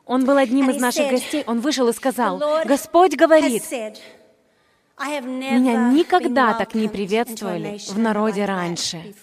он 0.06 0.26
был 0.26 0.38
одним 0.38 0.70
из 0.70 0.82
наших 0.82 1.10
гостей. 1.10 1.44
Он 1.48 1.60
вышел 1.60 1.88
и 1.88 1.94
сказал, 1.94 2.40
«Господь 2.66 3.16
говорит, 3.16 3.64
меня 5.00 5.92
никогда 5.92 6.54
так 6.54 6.76
не 6.76 6.88
приветствовали 6.88 7.78
в 7.90 7.98
народе 7.98 8.46
раньше. 8.46 9.14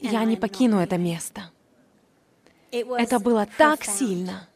Я 0.00 0.24
не 0.24 0.36
покину 0.36 0.78
это 0.78 0.98
место». 0.98 1.50
Это 2.70 3.18
было 3.18 3.46
так 3.56 3.84
сильно. 3.84 4.46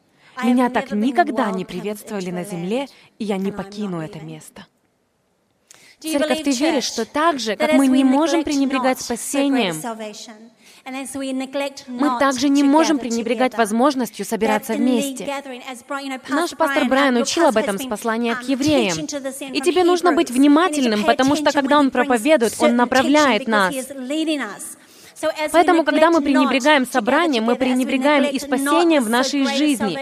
Меня 0.42 0.70
так 0.70 0.92
никогда 0.92 1.50
не 1.50 1.64
приветствовали 1.64 2.30
на 2.30 2.44
земле, 2.44 2.86
и 3.18 3.24
я 3.24 3.36
не 3.36 3.52
покину 3.52 4.00
это 4.00 4.20
место. 4.20 4.66
Церковь, 6.00 6.42
ты 6.42 6.50
веришь, 6.50 6.84
что 6.84 7.04
так 7.04 7.38
же, 7.38 7.54
как 7.54 7.74
мы 7.74 7.86
не 7.86 8.04
можем 8.04 8.42
пренебрегать 8.42 9.00
спасением, 9.00 9.76
мы 11.86 12.18
также 12.18 12.48
не 12.48 12.62
можем 12.64 12.98
пренебрегать 12.98 13.56
возможностью 13.56 14.24
собираться 14.24 14.74
вместе. 14.74 15.26
Наш 16.28 16.50
пастор 16.50 16.86
Брайан 16.86 17.16
учил 17.16 17.46
об 17.46 17.56
этом 17.56 17.78
с 17.78 17.86
послания 17.86 18.34
к 18.34 18.42
um, 18.42 18.50
евреям. 18.50 18.98
И 19.52 19.60
тебе 19.60 19.84
нужно 19.84 20.12
быть 20.12 20.30
внимательным, 20.30 21.04
потому 21.04 21.36
что 21.36 21.52
когда 21.52 21.78
он 21.78 21.90
проповедует, 21.90 22.54
он 22.58 22.76
направляет 22.76 23.46
нас. 23.46 23.74
Поэтому, 25.52 25.84
когда 25.84 26.10
мы 26.10 26.20
пренебрегаем 26.20 26.86
собранием, 26.86 27.44
мы 27.44 27.56
пренебрегаем 27.56 28.24
и 28.24 28.38
спасением 28.38 29.04
в 29.04 29.10
нашей 29.10 29.46
жизни. 29.46 29.98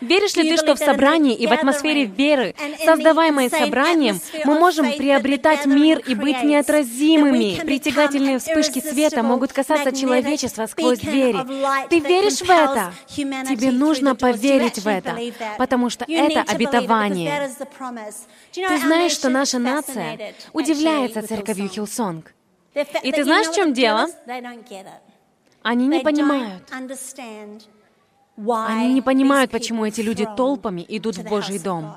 Веришь 0.00 0.36
ли 0.36 0.50
ты, 0.50 0.56
что 0.56 0.74
в 0.74 0.78
собрании 0.78 1.34
и 1.34 1.46
в 1.46 1.52
атмосфере 1.52 2.04
веры, 2.04 2.54
создаваемой 2.84 3.50
собранием, 3.50 4.20
мы 4.44 4.58
можем 4.58 4.92
приобретать 4.92 5.66
мир 5.66 5.98
и 5.98 6.14
быть 6.14 6.42
неотразимыми? 6.42 7.60
Притягательные 7.64 8.38
вспышки 8.38 8.80
света 8.80 9.22
могут 9.22 9.52
касаться 9.52 9.92
человечества 9.92 10.66
сквозь 10.66 10.98
двери. 10.98 11.38
Ты 11.88 12.00
веришь 12.00 12.40
в 12.40 12.50
это? 12.50 12.92
Тебе 13.14 13.70
нужно 13.70 14.14
поверить 14.14 14.78
в 14.78 14.88
это, 14.88 15.16
потому 15.58 15.90
что 15.90 16.04
это 16.08 16.42
обетование. 16.42 17.50
Ты 18.52 18.78
знаешь, 18.78 19.12
что 19.12 19.28
наша 19.28 19.58
нация 19.58 20.34
удивляется 20.52 21.26
церковью 21.26 21.68
Hillsong. 21.68 22.32
И 22.74 23.12
ты 23.12 23.24
знаешь, 23.24 23.48
в 23.48 23.54
чем 23.54 23.72
дело? 23.72 24.08
Они 25.62 25.86
не 25.86 26.00
понимают. 26.00 26.62
Они 28.36 28.94
не 28.94 29.02
понимают, 29.02 29.50
почему 29.50 29.84
эти 29.84 30.00
люди 30.00 30.26
толпами 30.36 30.84
идут 30.88 31.16
в 31.16 31.24
Божий 31.24 31.58
дом. 31.58 31.94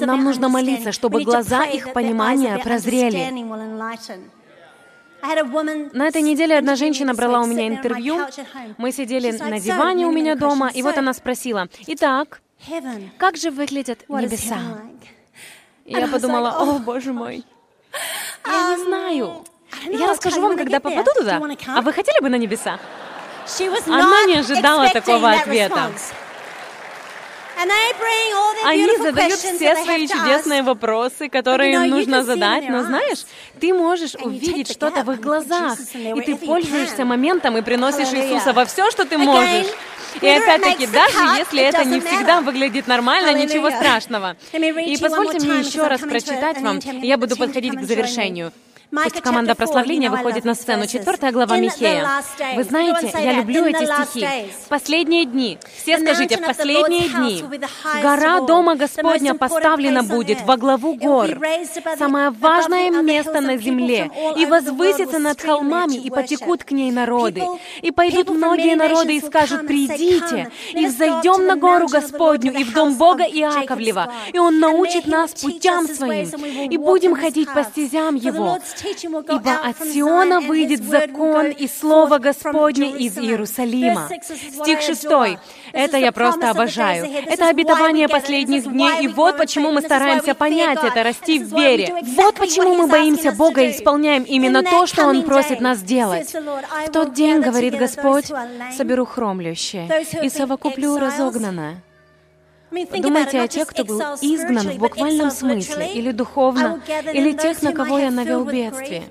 Нам 0.00 0.24
нужно 0.24 0.48
молиться, 0.48 0.92
чтобы 0.92 1.24
глаза 1.24 1.64
их 1.64 1.92
понимания 1.92 2.58
прозрели. 2.58 3.30
На 5.92 6.06
этой 6.06 6.22
неделе 6.22 6.58
одна 6.58 6.76
женщина 6.76 7.14
брала 7.14 7.40
у 7.40 7.46
меня 7.46 7.66
интервью. 7.66 8.20
Мы 8.78 8.92
сидели 8.92 9.32
на 9.32 9.58
диване 9.58 10.06
у 10.06 10.12
меня 10.12 10.36
дома, 10.36 10.70
и 10.72 10.82
вот 10.82 10.96
она 10.98 11.12
спросила, 11.14 11.68
«Итак, 11.86 12.40
как 13.18 13.36
же 13.36 13.50
выглядят 13.50 14.08
небеса?» 14.08 14.58
И 15.84 15.92
я 15.92 16.06
подумала, 16.08 16.50
«О, 16.60 16.78
Боже 16.78 17.12
мой!» 17.12 17.44
Я 18.48 18.76
не 18.76 18.84
знаю. 18.84 19.44
Я 19.90 20.06
расскажу 20.08 20.40
вам, 20.40 20.56
когда 20.56 20.80
попаду 20.80 21.10
туда. 21.14 21.38
А 21.78 21.82
вы 21.82 21.92
хотели 21.92 22.20
бы 22.20 22.28
на 22.28 22.36
небеса? 22.36 22.78
Она 24.00 24.24
не 24.26 24.34
ожидала 24.38 24.88
такого 24.92 25.30
ответа. 25.42 25.90
Они 28.64 28.96
задают 28.98 29.38
все 29.38 29.76
свои 29.76 30.06
чудесные 30.08 30.62
вопросы, 30.62 31.28
которые 31.28 31.74
им 31.74 31.88
нужно 31.90 32.22
задать, 32.24 32.68
но 32.68 32.82
знаешь, 32.82 33.24
ты 33.60 33.72
можешь 33.72 34.14
увидеть 34.14 34.70
что-то 34.70 35.02
в 35.04 35.12
их 35.12 35.20
глазах, 35.20 35.78
и 35.94 36.20
ты 36.20 36.36
пользуешься 36.36 37.04
моментом 37.04 37.56
и 37.56 37.62
приносишь 37.62 38.12
Иисуса 38.12 38.52
во 38.52 38.64
все, 38.64 38.90
что 38.90 39.04
ты 39.04 39.18
можешь. 39.18 39.66
И 40.20 40.26
опять-таки, 40.28 40.86
даже 40.86 41.18
если 41.38 41.62
это 41.62 41.84
не 41.84 42.00
всегда 42.00 42.40
выглядит 42.40 42.86
нормально, 42.86 43.34
ничего 43.34 43.70
страшного. 43.70 44.36
И 44.52 44.96
позвольте 45.00 45.46
мне 45.46 45.60
еще 45.60 45.86
раз 45.86 46.00
прочитать 46.00 46.60
вам, 46.60 46.78
и 46.78 47.06
я 47.06 47.16
буду 47.18 47.36
подходить 47.36 47.74
к 47.74 47.82
завершению. 47.82 48.52
Пусть 48.90 49.20
команда 49.20 49.54
прославления 49.54 50.10
выходит 50.10 50.44
на 50.44 50.54
сцену. 50.54 50.86
Четвертая 50.86 51.32
глава 51.32 51.56
Михея. 51.56 52.22
Вы 52.54 52.64
знаете, 52.64 53.12
я 53.14 53.32
люблю 53.32 53.64
эти 53.64 53.84
стихи. 53.84 54.50
В 54.64 54.68
последние 54.68 55.24
дни, 55.24 55.58
все 55.82 55.98
скажите, 55.98 56.36
в 56.36 56.46
последние 56.46 57.08
дни, 57.08 57.44
гора 58.02 58.40
Дома 58.40 58.76
Господня 58.76 59.34
поставлена 59.34 60.02
будет 60.02 60.40
во 60.42 60.56
главу 60.56 60.94
гор, 60.94 61.38
самое 61.98 62.30
важное 62.30 62.90
место 63.02 63.40
на 63.40 63.56
земле, 63.56 64.10
и 64.36 64.46
возвысится 64.46 65.18
над 65.18 65.40
холмами, 65.40 65.96
и 65.96 66.10
потекут 66.10 66.64
к 66.64 66.70
ней 66.70 66.90
народы. 66.90 67.42
И 67.82 67.90
пойдут 67.90 68.30
многие 68.30 68.76
народы 68.76 69.16
и 69.16 69.20
скажут, 69.20 69.66
придите, 69.66 70.50
и 70.72 70.86
взойдем 70.86 71.46
на 71.46 71.56
гору 71.56 71.88
Господню, 71.88 72.52
и 72.52 72.64
в 72.64 72.72
дом 72.72 72.94
Бога 72.96 73.24
Иаковлева, 73.24 74.12
и 74.32 74.38
Он 74.38 74.58
научит 74.58 75.06
нас 75.06 75.34
путям 75.34 75.86
Своим, 75.86 76.28
и 76.70 76.76
будем 76.76 77.14
ходить 77.14 77.52
по 77.52 77.64
стезям 77.64 78.14
Его. 78.14 78.58
Ибо 78.86 79.52
от 79.56 79.78
Сиона 79.78 80.40
выйдет 80.40 80.82
закон 80.84 81.46
и 81.46 81.68
Слово 81.68 82.18
Господне 82.18 82.90
из 82.90 83.18
Иерусалима. 83.18 84.08
Стих 84.22 84.80
6. 84.80 85.06
Это 85.72 85.96
я 85.96 86.12
просто 86.12 86.50
обожаю. 86.50 87.06
Это 87.26 87.48
обетование 87.48 88.08
последних 88.08 88.64
дней, 88.64 89.04
и 89.04 89.08
вот 89.08 89.36
почему 89.36 89.72
мы 89.72 89.82
стараемся 89.82 90.34
понять 90.34 90.78
это, 90.82 91.02
расти 91.02 91.38
в 91.38 91.54
вере. 91.56 91.94
Вот 92.16 92.36
почему 92.36 92.74
мы 92.74 92.86
боимся 92.86 93.32
Бога 93.32 93.62
и 93.62 93.72
исполняем 93.72 94.22
именно 94.22 94.62
то, 94.62 94.86
что 94.86 95.06
Он 95.06 95.22
просит 95.22 95.60
нас 95.60 95.80
делать. 95.82 96.34
В 96.34 96.90
тот 96.92 97.14
день, 97.14 97.40
говорит 97.40 97.76
Господь, 97.76 98.32
соберу 98.76 99.04
хромлющее 99.04 99.88
и 100.22 100.28
совокуплю 100.28 100.98
разогнанное. 100.98 101.82
Думайте 102.70 103.40
о 103.40 103.48
тех, 103.48 103.68
кто 103.68 103.84
был 103.84 104.00
изгнан 104.20 104.70
в 104.70 104.78
буквальном 104.78 105.30
смысле, 105.30 105.92
или 105.92 106.10
духовно, 106.10 106.80
или 107.12 107.32
тех, 107.32 107.62
на 107.62 107.72
кого 107.72 107.98
я 107.98 108.10
навел 108.10 108.44
бедствие 108.44 109.04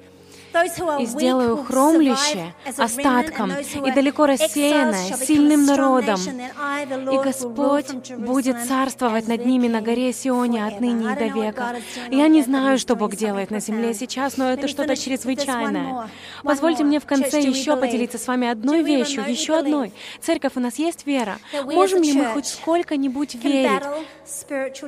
и 1.00 1.06
сделаю 1.06 1.58
хромлище 1.64 2.54
остатком 2.78 3.52
и 3.52 3.92
далеко 3.92 4.26
рассеянное, 4.26 5.16
сильным 5.18 5.66
народом. 5.66 6.20
И 6.20 7.18
Господь 7.24 8.14
будет 8.18 8.58
царствовать 8.68 9.28
над 9.28 9.46
ними 9.46 9.68
на 9.68 9.82
горе 9.82 10.14
Сионе 10.14 10.66
отныне 10.66 11.14
и 11.14 11.16
до 11.16 11.28
века. 11.28 11.76
Я 12.10 12.28
не 12.28 12.42
знаю, 12.42 12.78
что 12.78 12.96
Бог 12.96 13.16
делает 13.16 13.52
на 13.52 13.60
земле 13.60 13.94
сейчас, 13.94 14.38
но 14.38 14.52
это 14.52 14.68
что-то 14.68 14.96
чрезвычайное. 14.96 16.10
Позвольте 16.44 16.84
мне 16.84 17.00
в 17.00 17.06
конце 17.06 17.42
еще 17.42 17.76
поделиться 17.76 18.18
с 18.18 18.28
вами 18.28 18.48
одной 18.48 18.84
вещью, 18.84 19.24
еще 19.28 19.58
одной. 19.58 19.92
Церковь, 20.22 20.54
у 20.56 20.60
нас 20.60 20.76
есть 20.76 21.06
вера. 21.06 21.38
Можем 21.64 22.02
ли 22.02 22.14
мы 22.14 22.26
хоть 22.26 22.48
сколько-нибудь 22.48 23.36
верить, 23.36 23.84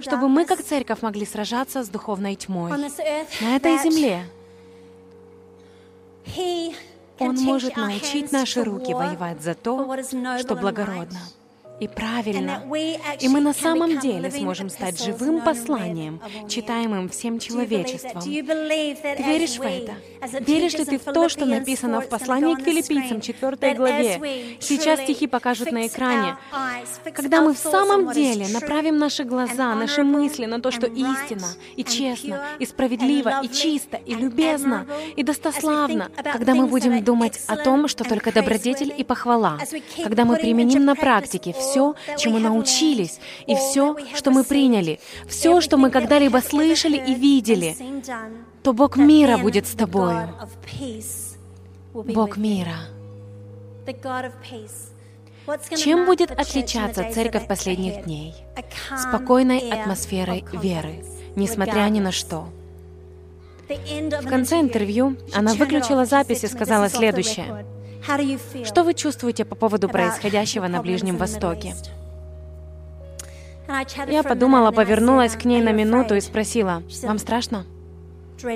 чтобы 0.02 0.30
мы 0.30 0.46
как 0.46 0.64
церковь 0.64 1.02
могли 1.02 1.26
сражаться 1.26 1.84
с 1.84 1.90
духовной 1.90 2.36
тьмой 2.36 2.72
на 3.42 3.56
этой 3.56 3.78
земле? 3.80 4.24
Он 7.20 7.36
может 7.36 7.76
научить 7.78 8.32
наши 8.32 8.64
руки 8.64 8.94
воевать 8.94 9.42
за 9.42 9.56
то, 9.56 9.98
что 10.40 10.56
благородно 10.56 11.20
и 11.80 11.88
правильно. 11.88 12.64
И 13.20 13.28
мы 13.28 13.40
на 13.40 13.54
самом 13.54 14.00
деле 14.00 14.32
сможем 14.32 14.70
стать 14.70 15.04
живым 15.04 15.42
посланием, 15.42 16.22
читаемым 16.50 17.10
всем 17.10 17.40
человечеством. 17.40 18.22
Ты 18.22 18.42
веришь 18.42 19.58
в 19.58 19.62
это? 19.62 19.96
Веришь 20.42 20.74
ли 20.74 20.86
ты 20.86 20.98
в 20.98 21.04
то, 21.04 21.30
что 21.30 21.46
написано 21.46 22.02
в 22.02 22.10
послании 22.10 22.56
к 22.56 22.62
филиппийцам, 22.62 23.22
4 23.22 23.74
главе? 23.76 24.58
Сейчас 24.60 25.02
стихи 25.02 25.28
покажут 25.28 25.72
на 25.72 25.88
экране. 25.88 26.38
Когда 27.14 27.42
мы 27.42 27.54
в 27.54 27.58
самом 27.58 28.12
деле 28.12 28.48
направим 28.48 28.98
наши 28.98 29.24
глаза, 29.24 29.76
наши 29.76 30.04
мысли 30.04 30.46
на 30.46 30.60
то, 30.60 30.72
что 30.72 30.88
истина, 30.88 31.48
и 31.76 31.84
честно, 31.84 32.44
и 32.60 32.66
справедливо, 32.66 33.42
и 33.44 33.50
чисто, 33.50 33.98
и 33.98 34.16
любезно, 34.16 34.88
и 35.16 35.24
достославно, 35.24 36.10
когда 36.24 36.56
мы 36.56 36.68
будем 36.68 37.04
думать 37.04 37.40
о 37.48 37.56
том, 37.58 37.88
что 37.88 38.04
только 38.04 38.32
добродетель 38.32 38.94
и 38.98 39.04
похвала, 39.04 39.60
когда 40.04 40.26
мы 40.26 40.38
применим 40.38 40.86
на 40.86 40.96
практике 40.96 41.54
все, 41.54 41.67
чему 42.18 42.40
научились, 42.40 43.20
и 43.46 43.56
все, 43.56 43.96
что 44.16 44.32
мы 44.32 44.44
приняли, 44.44 45.00
все, 45.28 45.62
что 45.62 45.78
мы 45.78 45.90
когда-либо 45.90 46.38
слышали 46.38 46.98
и 46.98 47.14
видели, 47.14 47.76
то 48.64 48.74
Бог 48.74 48.98
мира 48.98 49.38
будет 49.38 49.68
с 49.68 49.72
тобою. 49.72 50.30
Бог 51.94 52.38
мира. 52.38 52.78
Чем 55.78 56.06
будет 56.06 56.32
отличаться 56.32 57.06
церковь 57.14 57.48
последних 57.48 58.04
дней? 58.04 58.36
Спокойной 58.98 59.70
атмосферой 59.72 60.44
веры, 60.52 61.06
несмотря 61.36 61.88
ни 61.90 62.00
на 62.00 62.12
что. 62.12 62.50
В 63.70 64.28
конце 64.28 64.60
интервью 64.60 65.18
она 65.34 65.54
выключила 65.54 66.06
запись 66.06 66.44
и 66.44 66.48
сказала 66.48 66.90
следующее. 66.90 67.66
Что 68.64 68.84
вы 68.84 68.94
чувствуете 68.94 69.46
по 69.46 69.56
поводу 69.56 69.90
происходящего 69.90 70.68
на 70.68 70.82
Ближнем 70.82 71.18
Востоке? 71.18 71.76
Я 74.08 74.24
подумала, 74.24 74.72
повернулась 74.72 75.36
к 75.36 75.44
ней 75.46 75.62
на 75.62 75.72
минуту 75.72 76.16
и 76.16 76.22
спросила, 76.22 76.84
«Вам 77.04 77.20
страшно?» 77.20 77.66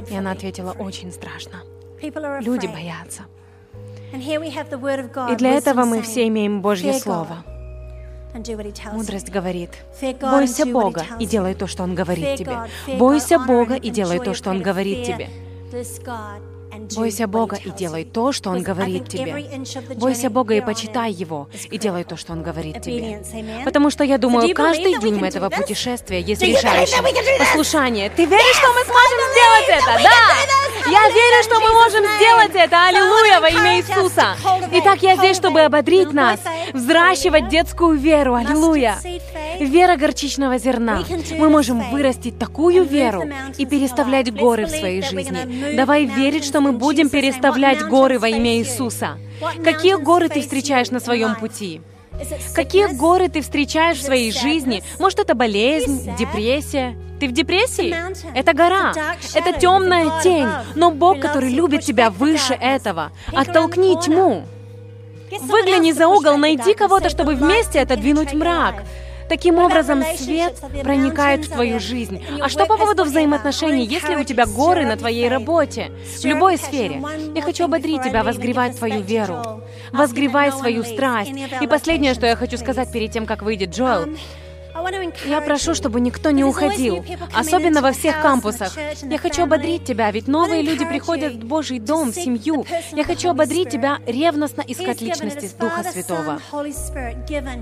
И 0.10 0.16
она 0.16 0.32
ответила, 0.32 0.72
«Очень 0.72 1.12
страшно. 1.12 1.64
Люди 2.02 2.68
боятся». 2.68 3.24
И 4.14 5.36
для 5.36 5.52
этого 5.52 5.86
мы 5.86 6.02
все 6.02 6.28
имеем 6.28 6.62
Божье 6.62 6.94
Слово. 6.94 7.44
Мудрость 8.94 9.30
говорит, 9.30 9.72
бойся 10.22 10.66
Бога 10.66 11.04
и 11.20 11.26
делай 11.26 11.54
то, 11.54 11.68
что 11.68 11.84
Он 11.84 11.96
говорит 11.96 12.38
тебе. 12.38 12.58
Бойся 12.98 13.40
Бога 13.40 13.76
и 13.76 13.90
делай 13.90 14.20
то, 14.20 14.34
что 14.34 14.50
Он 14.50 14.62
говорит 14.62 15.06
тебе. 15.06 15.30
Бойся 16.96 17.28
Бога 17.28 17.58
и 17.64 17.70
делай 17.70 18.06
то, 18.06 18.32
что 18.32 18.50
Он 18.50 18.64
говорит 18.64 19.10
тебе. 19.10 19.60
Бойся 19.96 20.30
Бога 20.30 20.54
и 20.56 20.62
почитай 20.62 21.12
Его, 21.12 21.50
и 21.70 21.78
делай 21.78 22.04
то, 22.04 22.18
что 22.18 22.34
Он 22.34 22.44
говорит 22.44 22.82
тебе. 22.82 23.22
Потому 23.66 23.90
что 23.90 24.04
я 24.04 24.18
думаю, 24.18 24.54
каждый 24.56 25.00
день 25.00 25.20
этого 25.24 25.50
путешествия 25.50 26.22
есть 26.22 26.42
решающее. 26.42 27.02
Послушание. 27.40 28.10
Ты 28.10 28.26
веришь, 28.26 28.56
что 28.56 28.68
мы 28.74 28.84
сможем 28.84 29.20
сделать 29.32 29.82
это? 29.82 30.04
Да! 30.04 30.62
Я 30.90 31.10
верю, 31.10 31.44
что 31.44 31.60
мы 31.60 31.74
можем 31.74 32.04
сделать 32.18 32.56
это. 32.56 32.88
Аллилуйя 32.88 33.40
во 33.40 33.50
имя 33.50 33.78
Иисуса. 33.78 34.36
Итак, 34.72 35.02
я 35.04 35.16
здесь, 35.16 35.38
чтобы 35.38 35.62
ободрить 35.62 36.12
нас, 36.12 36.40
взращивать 36.74 37.50
детскую 37.50 37.98
веру. 37.98 38.34
Аллилуйя. 38.36 38.98
Вера 39.66 39.96
горчичного 39.96 40.58
зерна. 40.58 41.04
Мы 41.38 41.50
можем 41.50 41.92
вырастить 41.92 42.40
такую 42.40 42.84
веру 42.84 43.30
и 43.58 43.66
переставлять 43.66 44.34
горы 44.34 44.66
в 44.66 44.70
своей 44.70 45.02
жизни. 45.04 45.76
Давай 45.76 46.06
верить, 46.06 46.46
что 46.46 46.62
мы 46.62 46.72
будем 46.72 47.10
переставлять 47.10 47.82
горы 47.84 48.18
во 48.18 48.28
имя 48.28 48.58
Иисуса. 48.58 49.18
Какие 49.64 50.02
горы 50.02 50.30
ты 50.30 50.42
встречаешь 50.42 50.90
на 50.90 51.00
своем 51.00 51.36
пути? 51.36 51.82
Какие 52.56 52.88
горы 52.96 53.30
ты 53.30 53.42
встречаешь 53.42 53.98
в 53.98 54.04
своей 54.04 54.32
жизни? 54.32 54.84
Может, 55.00 55.20
это 55.20 55.36
болезнь, 55.36 56.16
депрессия? 56.18 56.96
Ты 57.20 57.28
в 57.28 57.32
депрессии? 57.32 57.96
Это 58.36 58.54
гора. 58.54 58.94
Это 59.36 59.60
темная 59.60 60.22
тень. 60.24 60.48
Но 60.76 60.90
Бог, 60.90 61.20
который 61.20 61.54
любит 61.54 61.82
тебя 61.82 62.10
выше 62.10 62.54
этого, 62.54 63.12
оттолкни 63.32 63.96
тьму. 64.02 64.44
Выгляни 65.40 65.92
за 65.92 66.08
угол, 66.08 66.38
найди 66.38 66.74
кого-то, 66.74 67.10
чтобы 67.10 67.36
вместе 67.36 67.80
отодвинуть 67.80 68.34
мрак. 68.34 68.84
Таким 69.32 69.60
образом, 69.60 70.04
свет 70.18 70.60
проникает 70.84 71.46
в 71.46 71.54
твою 71.54 71.80
жизнь. 71.80 72.22
А 72.42 72.50
что 72.50 72.66
по 72.66 72.76
поводу 72.76 73.06
взаимоотношений, 73.06 73.86
если 73.86 74.16
у 74.16 74.26
тебя 74.26 74.46
горы 74.46 74.86
на 74.86 74.98
твоей 74.98 75.30
работе? 75.30 75.90
В 76.20 76.26
любой 76.26 76.58
сфере. 76.58 77.02
Я 77.34 77.42
хочу 77.42 77.64
ободрить 77.64 78.04
тебя, 78.04 78.26
возгревать 78.26 78.78
твою 78.78 79.00
веру. 79.00 79.64
Возгревай 79.94 80.52
свою 80.52 80.84
страсть. 80.84 81.32
И 81.62 81.66
последнее, 81.66 82.14
что 82.14 82.26
я 82.26 82.36
хочу 82.36 82.58
сказать 82.58 82.92
перед 82.92 83.14
тем, 83.14 83.26
как 83.26 83.42
выйдет 83.42 83.70
Джоэл. 83.70 84.18
Я 85.26 85.42
прошу, 85.42 85.76
чтобы 85.76 86.02
никто 86.02 86.32
не 86.32 86.44
уходил, 86.44 87.04
особенно 87.34 87.82
во 87.82 87.92
всех 87.92 88.22
кампусах. 88.22 88.78
Я 89.04 89.18
хочу 89.18 89.44
ободрить 89.44 89.86
тебя, 89.86 90.12
ведь 90.12 90.28
новые 90.28 90.62
люди 90.62 90.86
приходят 90.86 91.34
в 91.34 91.46
Божий 91.46 91.80
дом, 91.80 92.12
в 92.12 92.16
семью. 92.16 92.66
Я 92.92 93.04
хочу 93.04 93.30
ободрить 93.30 93.70
тебя 93.70 94.00
ревностно 94.06 94.64
искать 94.68 95.02
личности 95.02 95.50
Духа 95.60 95.84
Святого. 95.84 96.40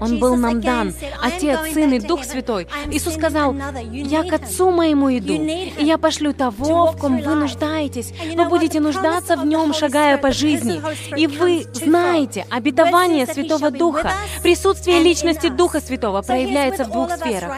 Он 0.02 0.20
был 0.20 0.36
нам 0.36 0.62
дан, 0.62 0.94
Отец, 1.22 1.60
Сын 1.74 1.94
и 1.94 2.00
Дух 2.00 2.24
Святой. 2.24 2.68
Иисус 2.92 3.16
сказал, 3.16 3.56
«Я 3.92 4.24
к 4.24 4.34
Отцу 4.34 4.72
моему 4.72 5.10
иду, 5.18 5.34
и 5.34 5.84
я 5.84 5.98
пошлю 5.98 6.34
того, 6.34 6.92
в 6.92 6.98
ком 6.98 7.22
вы 7.22 7.36
нуждаетесь. 7.36 8.14
Вы 8.36 8.46
будете 8.46 8.80
нуждаться 8.80 9.36
в 9.36 9.46
нем, 9.46 9.74
шагая 9.74 10.18
по 10.18 10.32
жизни. 10.32 10.82
И 11.18 11.28
вы 11.28 11.66
знаете, 11.74 12.46
обетование 12.50 13.26
Святого 13.26 13.72
Духа, 13.72 14.12
присутствие 14.42 15.02
личности 15.02 15.50
Духа 15.50 15.82
Святого 15.82 16.22
проявляется 16.22 16.86
в 16.86 16.92
двух 16.92 17.09
сферах. 17.10 17.54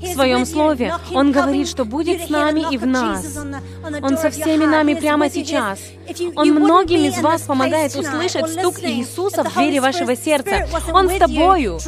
в 0.00 0.06
Своем 0.12 0.44
Слове. 0.44 0.92
Он 1.14 1.32
говорит, 1.32 1.68
что 1.68 1.84
будет 1.84 2.26
с 2.26 2.28
нами 2.28 2.64
и 2.70 2.76
в 2.76 2.86
нас. 2.86 3.38
Он 4.02 4.18
со 4.18 4.30
всеми 4.30 4.66
нами 4.66 4.94
прямо 4.94 5.30
сейчас. 5.30 5.80
Он 6.36 6.50
многим 6.50 7.04
из 7.04 7.18
вас 7.18 7.42
помогает 7.42 7.94
услышать 7.96 8.50
стук 8.50 8.80
Иисуса 8.82 9.42
в 9.44 9.54
двери 9.54 9.78
вашего 9.78 10.14
сердца. 10.16 10.68
Он 10.92 11.08
с 11.08 11.18
тобою. 11.18 11.78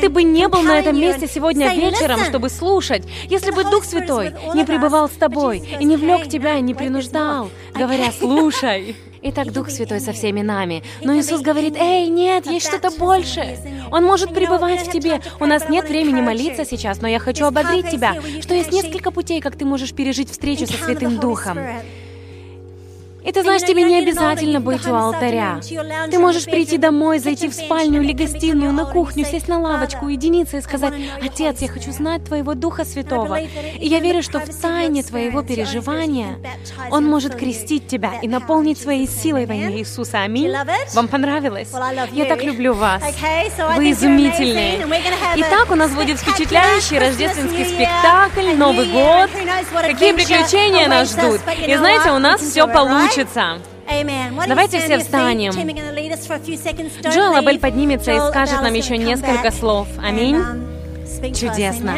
Ты 0.00 0.08
бы 0.08 0.22
не 0.22 0.46
был 0.48 0.62
на 0.62 0.78
этом 0.78 1.00
месте 1.00 1.26
сегодня 1.26 1.74
вечером, 1.74 2.20
чтобы 2.24 2.48
слушать, 2.48 3.04
если 3.24 3.50
бы 3.50 3.64
Дух 3.64 3.84
Святой 3.84 4.34
не 4.54 4.64
пребывал 4.64 5.08
с 5.08 5.12
тобой 5.12 5.58
и 5.58 5.84
не 5.84 5.96
влек 5.96 6.28
тебя 6.28 6.56
и 6.58 6.60
не 6.60 6.74
принуждал, 6.74 7.50
говоря 7.74 8.12
«слушай». 8.18 8.96
Итак, 9.22 9.52
Дух 9.52 9.70
Святой 9.70 10.00
со 10.00 10.12
всеми 10.12 10.42
нами. 10.42 10.82
Но 11.02 11.16
Иисус 11.16 11.40
говорит, 11.40 11.76
«Эй, 11.76 12.08
нет, 12.08 12.46
есть 12.46 12.66
что-то 12.66 12.90
большее. 12.90 13.58
Он 13.90 14.04
может 14.04 14.34
пребывать 14.34 14.86
в 14.86 14.90
тебе. 14.90 15.20
У 15.40 15.46
нас 15.46 15.68
нет 15.68 15.88
времени 15.88 16.20
молиться 16.20 16.64
сейчас, 16.64 17.00
но 17.00 17.08
я 17.08 17.18
хочу 17.18 17.46
ободрить 17.46 17.90
тебя, 17.90 18.16
что 18.40 18.54
есть 18.54 18.72
несколько 18.72 19.10
путей, 19.10 19.40
как 19.40 19.56
ты 19.56 19.64
можешь 19.64 19.92
пережить 19.92 20.30
встречу 20.30 20.66
со 20.66 20.74
Святым 20.84 21.18
Духом. 21.18 21.58
И 23.24 23.32
ты 23.32 23.42
знаешь, 23.42 23.62
тебе 23.62 23.82
не 23.82 23.98
обязательно 23.98 24.60
быть 24.60 24.86
у 24.86 24.94
алтаря. 24.94 25.60
Ты 26.10 26.18
можешь 26.18 26.44
прийти 26.44 26.78
домой, 26.78 27.18
зайти 27.18 27.48
в 27.48 27.54
спальню 27.54 28.02
или 28.02 28.12
гостиную, 28.12 28.72
на 28.72 28.84
кухню, 28.84 29.24
сесть 29.24 29.48
на 29.48 29.58
лавочку, 29.58 30.06
уединиться 30.06 30.58
и 30.58 30.60
сказать, 30.60 30.94
«Отец, 31.22 31.60
я 31.60 31.68
хочу 31.68 31.92
знать 31.92 32.24
Твоего 32.24 32.54
Духа 32.54 32.84
Святого». 32.84 33.40
И 33.40 33.86
я 33.86 34.00
верю, 34.00 34.22
что 34.22 34.38
в 34.38 34.48
тайне 34.60 35.02
твоего 35.02 35.42
переживания 35.42 36.38
Он 36.90 37.04
может 37.06 37.34
крестить 37.34 37.86
тебя 37.88 38.12
и 38.22 38.28
наполнить 38.28 38.80
своей 38.80 39.08
силой 39.08 39.46
во 39.46 39.54
имя 39.54 39.76
Иисуса. 39.78 40.22
Аминь. 40.22 40.54
Вам 40.94 41.08
понравилось? 41.08 41.70
Я 42.12 42.24
так 42.26 42.42
люблю 42.42 42.74
вас. 42.74 43.02
Вы 43.76 43.90
изумительные. 43.90 44.86
Итак, 45.36 45.70
у 45.70 45.74
нас 45.74 45.90
будет 45.90 46.18
впечатляющий 46.18 46.98
рождественский 46.98 47.64
спектакль, 47.64 48.56
Новый 48.56 48.86
год. 48.86 49.30
Какие 49.82 50.12
приключения 50.12 50.88
нас 50.88 51.10
ждут? 51.12 51.40
И 51.66 51.76
знаете, 51.76 52.10
у 52.10 52.18
нас 52.18 52.40
все 52.40 52.66
получится 52.66 53.07
получится. 53.08 53.58
Давайте 54.46 54.78
все 54.80 54.98
встанем. 54.98 55.52
Джоэл 57.10 57.34
Абель 57.34 57.58
поднимется 57.58 58.12
и 58.12 58.20
скажет 58.30 58.60
нам 58.62 58.74
еще 58.74 58.96
несколько 58.98 59.50
слов. 59.50 59.88
Аминь. 60.02 60.36
Чудесно. 61.34 61.94